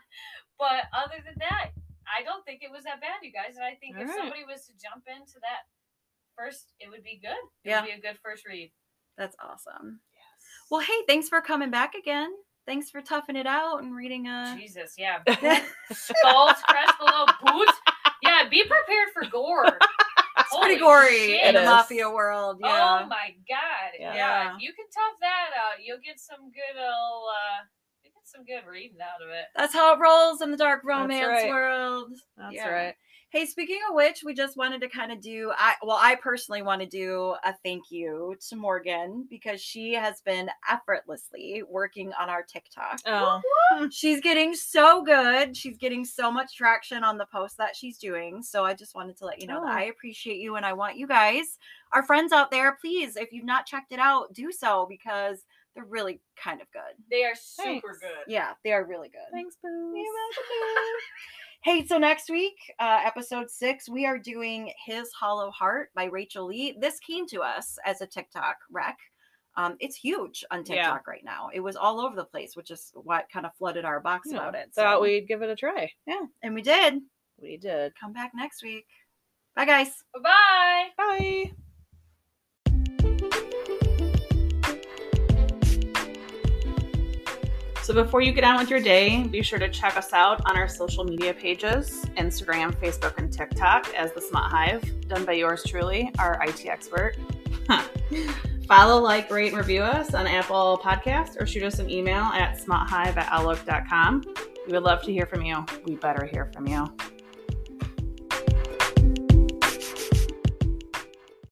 But 0.58 0.84
other 0.92 1.22
than 1.24 1.36
that, 1.38 1.70
I 2.16 2.22
don't 2.22 2.44
think 2.44 2.62
it 2.62 2.70
was 2.70 2.84
that 2.84 3.00
bad, 3.00 3.20
you 3.22 3.32
guys. 3.32 3.56
And 3.56 3.64
I 3.64 3.74
think 3.74 3.96
if 3.96 4.02
Alright. 4.02 4.16
somebody 4.16 4.44
was 4.44 4.66
to 4.66 4.72
jump 4.80 5.04
into 5.08 5.40
that 5.40 5.64
first, 6.36 6.72
it 6.80 6.88
would 6.90 7.02
be 7.02 7.18
good. 7.22 7.30
It 7.64 7.70
Yeah. 7.70 7.80
would 7.80 7.86
be 7.88 7.92
a 7.94 8.00
good 8.00 8.18
first 8.22 8.46
read. 8.46 8.72
That's 9.16 9.36
awesome. 9.40 10.00
Yes. 10.12 10.22
Well, 10.70 10.80
hey, 10.80 11.02
thanks 11.06 11.28
for 11.28 11.40
coming 11.40 11.70
back 11.70 11.94
again. 11.94 12.32
Thanks 12.66 12.90
for 12.90 13.02
toughing 13.02 13.36
it 13.36 13.46
out 13.46 13.82
and 13.82 13.94
reading 13.94 14.28
a. 14.28 14.56
Jesus, 14.58 14.94
yeah. 14.96 15.18
Skulls, 15.92 16.54
crest 16.68 16.98
below, 16.98 17.26
boots. 17.44 17.72
Yeah, 18.22 18.48
be 18.48 18.62
prepared 18.62 19.08
for 19.14 19.24
gore. 19.30 19.78
It's 20.38 20.56
pretty 20.58 20.80
gory 20.80 21.32
It 21.40 21.48
in 21.48 21.54
the 21.54 21.62
mafia 21.62 22.10
world. 22.10 22.58
Yeah. 22.60 23.00
Oh 23.04 23.06
my 23.06 23.34
god. 23.48 23.92
Yeah. 23.98 24.14
Yeah. 24.14 24.56
You 24.58 24.72
can 24.72 24.84
tough 24.92 25.16
that 25.20 25.50
out, 25.56 25.82
you'll 25.84 26.00
get 26.04 26.18
some 26.20 26.50
good 26.50 26.76
old 26.78 27.24
uh 27.28 27.64
some 28.32 28.44
good 28.44 28.68
reading 28.70 28.98
out 29.00 29.22
of 29.22 29.28
it. 29.30 29.44
That's 29.56 29.74
how 29.74 29.94
it 29.94 29.98
rolls 29.98 30.40
in 30.40 30.50
the 30.50 30.56
dark 30.56 30.82
romance 30.84 31.26
right. 31.26 31.48
world. 31.48 32.12
That's 32.36 32.54
Yeah. 32.54 32.68
right. 32.68 32.94
Hey, 33.30 33.46
speaking 33.46 33.78
of 33.88 33.94
which, 33.94 34.22
we 34.22 34.34
just 34.34 34.58
wanted 34.58 34.82
to 34.82 34.90
kind 34.90 35.10
of 35.10 35.18
do 35.22 35.52
I 35.56 35.74
well, 35.82 35.96
I 35.98 36.16
personally 36.16 36.60
want 36.60 36.82
to 36.82 36.86
do 36.86 37.34
a 37.44 37.54
thank 37.64 37.90
you 37.90 38.36
to 38.50 38.56
Morgan 38.56 39.26
because 39.30 39.58
she 39.58 39.94
has 39.94 40.20
been 40.20 40.50
effortlessly 40.70 41.62
working 41.66 42.12
on 42.20 42.28
our 42.28 42.42
TikTok. 42.42 43.00
Oh. 43.06 43.40
She's 43.90 44.20
getting 44.20 44.54
so 44.54 45.02
good. 45.02 45.56
She's 45.56 45.78
getting 45.78 46.04
so 46.04 46.30
much 46.30 46.54
traction 46.54 47.04
on 47.04 47.16
the 47.16 47.24
posts 47.24 47.56
that 47.56 47.74
she's 47.74 47.96
doing. 47.96 48.42
So 48.42 48.64
I 48.64 48.74
just 48.74 48.94
wanted 48.94 49.16
to 49.16 49.24
let 49.24 49.40
you 49.40 49.46
know 49.46 49.62
that 49.64 49.72
Oh. 49.72 49.78
I 49.78 49.84
appreciate 49.84 50.36
you 50.36 50.56
and 50.56 50.66
I 50.66 50.74
want 50.74 50.98
you 50.98 51.06
guys, 51.06 51.58
our 51.94 52.02
friends 52.02 52.32
out 52.32 52.50
there, 52.50 52.76
please, 52.82 53.16
if 53.16 53.32
you've 53.32 53.46
not 53.46 53.64
checked 53.64 53.92
it 53.92 53.98
out, 53.98 54.34
do 54.34 54.52
so 54.52 54.86
because 54.90 55.46
they're 55.74 55.84
really 55.84 56.20
kind 56.42 56.60
of 56.60 56.66
good. 56.72 57.02
They 57.10 57.24
are 57.24 57.34
super 57.34 57.64
Thanks. 57.64 57.98
good. 58.00 58.24
Yeah, 58.32 58.52
they 58.64 58.72
are 58.72 58.84
really 58.84 59.08
good. 59.08 59.20
Thanks, 59.32 59.56
Boo. 59.62 59.94
Hey, 61.64 61.86
so 61.86 61.96
next 61.96 62.28
week, 62.28 62.56
uh, 62.80 63.02
episode 63.04 63.48
six, 63.48 63.88
we 63.88 64.04
are 64.04 64.18
doing 64.18 64.72
His 64.84 65.12
Hollow 65.12 65.48
Heart 65.52 65.90
by 65.94 66.06
Rachel 66.06 66.46
Lee. 66.46 66.76
This 66.80 66.98
came 66.98 67.24
to 67.28 67.40
us 67.40 67.78
as 67.86 68.00
a 68.00 68.06
TikTok 68.06 68.56
rec. 68.72 68.98
Um, 69.56 69.76
it's 69.78 69.94
huge 69.94 70.42
on 70.50 70.64
Yeah. 70.66 70.74
TikTok 70.74 71.06
right 71.06 71.22
now. 71.24 71.50
It 71.54 71.60
was 71.60 71.76
all 71.76 72.00
over 72.00 72.16
the 72.16 72.24
place, 72.24 72.56
which 72.56 72.72
is 72.72 72.90
what 72.94 73.26
kind 73.32 73.46
of 73.46 73.54
flooded 73.54 73.84
our 73.84 74.00
box 74.00 74.26
Yeah, 74.32 74.38
about 74.38 74.56
it. 74.56 74.72
Thought 74.74 74.96
so- 74.96 75.02
we'd 75.02 75.28
give 75.28 75.42
it 75.42 75.50
a 75.50 75.54
try. 75.54 75.88
yeah, 76.04 76.22
and 76.42 76.52
we 76.54 76.62
did. 76.62 77.00
We 77.40 77.58
did. 77.58 77.92
Come 77.94 78.12
back 78.12 78.32
next 78.34 78.64
week. 78.64 78.86
Bye, 79.54 79.66
guys. 79.66 80.02
Bye 80.20 80.88
bye. 80.96 81.52
So 87.82 87.92
before 87.92 88.20
you 88.20 88.30
get 88.30 88.44
on 88.44 88.58
with 88.58 88.70
your 88.70 88.80
day, 88.80 89.24
be 89.24 89.42
sure 89.42 89.58
to 89.58 89.68
check 89.68 89.96
us 89.96 90.12
out 90.12 90.40
on 90.48 90.56
our 90.56 90.68
social 90.68 91.02
media 91.02 91.34
pages 91.34 92.04
Instagram, 92.16 92.72
Facebook, 92.76 93.18
and 93.18 93.30
TikTok 93.32 93.92
as 93.94 94.12
The 94.12 94.20
Smut 94.20 94.44
Hive, 94.44 95.08
done 95.08 95.24
by 95.24 95.32
yours 95.32 95.64
truly, 95.66 96.12
our 96.20 96.40
IT 96.46 96.64
expert. 96.66 97.16
Follow, 98.68 99.00
like, 99.00 99.28
rate, 99.32 99.48
and 99.48 99.58
review 99.58 99.82
us 99.82 100.14
on 100.14 100.28
Apple 100.28 100.80
Podcasts 100.82 101.40
or 101.40 101.44
shoot 101.44 101.64
us 101.64 101.80
an 101.80 101.90
email 101.90 102.22
at 102.22 102.56
smuthive 102.56 103.16
at 103.16 103.26
outlook.com. 103.32 104.22
We 104.68 104.72
would 104.72 104.84
love 104.84 105.02
to 105.02 105.12
hear 105.12 105.26
from 105.26 105.42
you. 105.42 105.66
We 105.84 105.96
better 105.96 106.24
hear 106.24 106.52
from 106.54 106.68
you. 106.68 106.86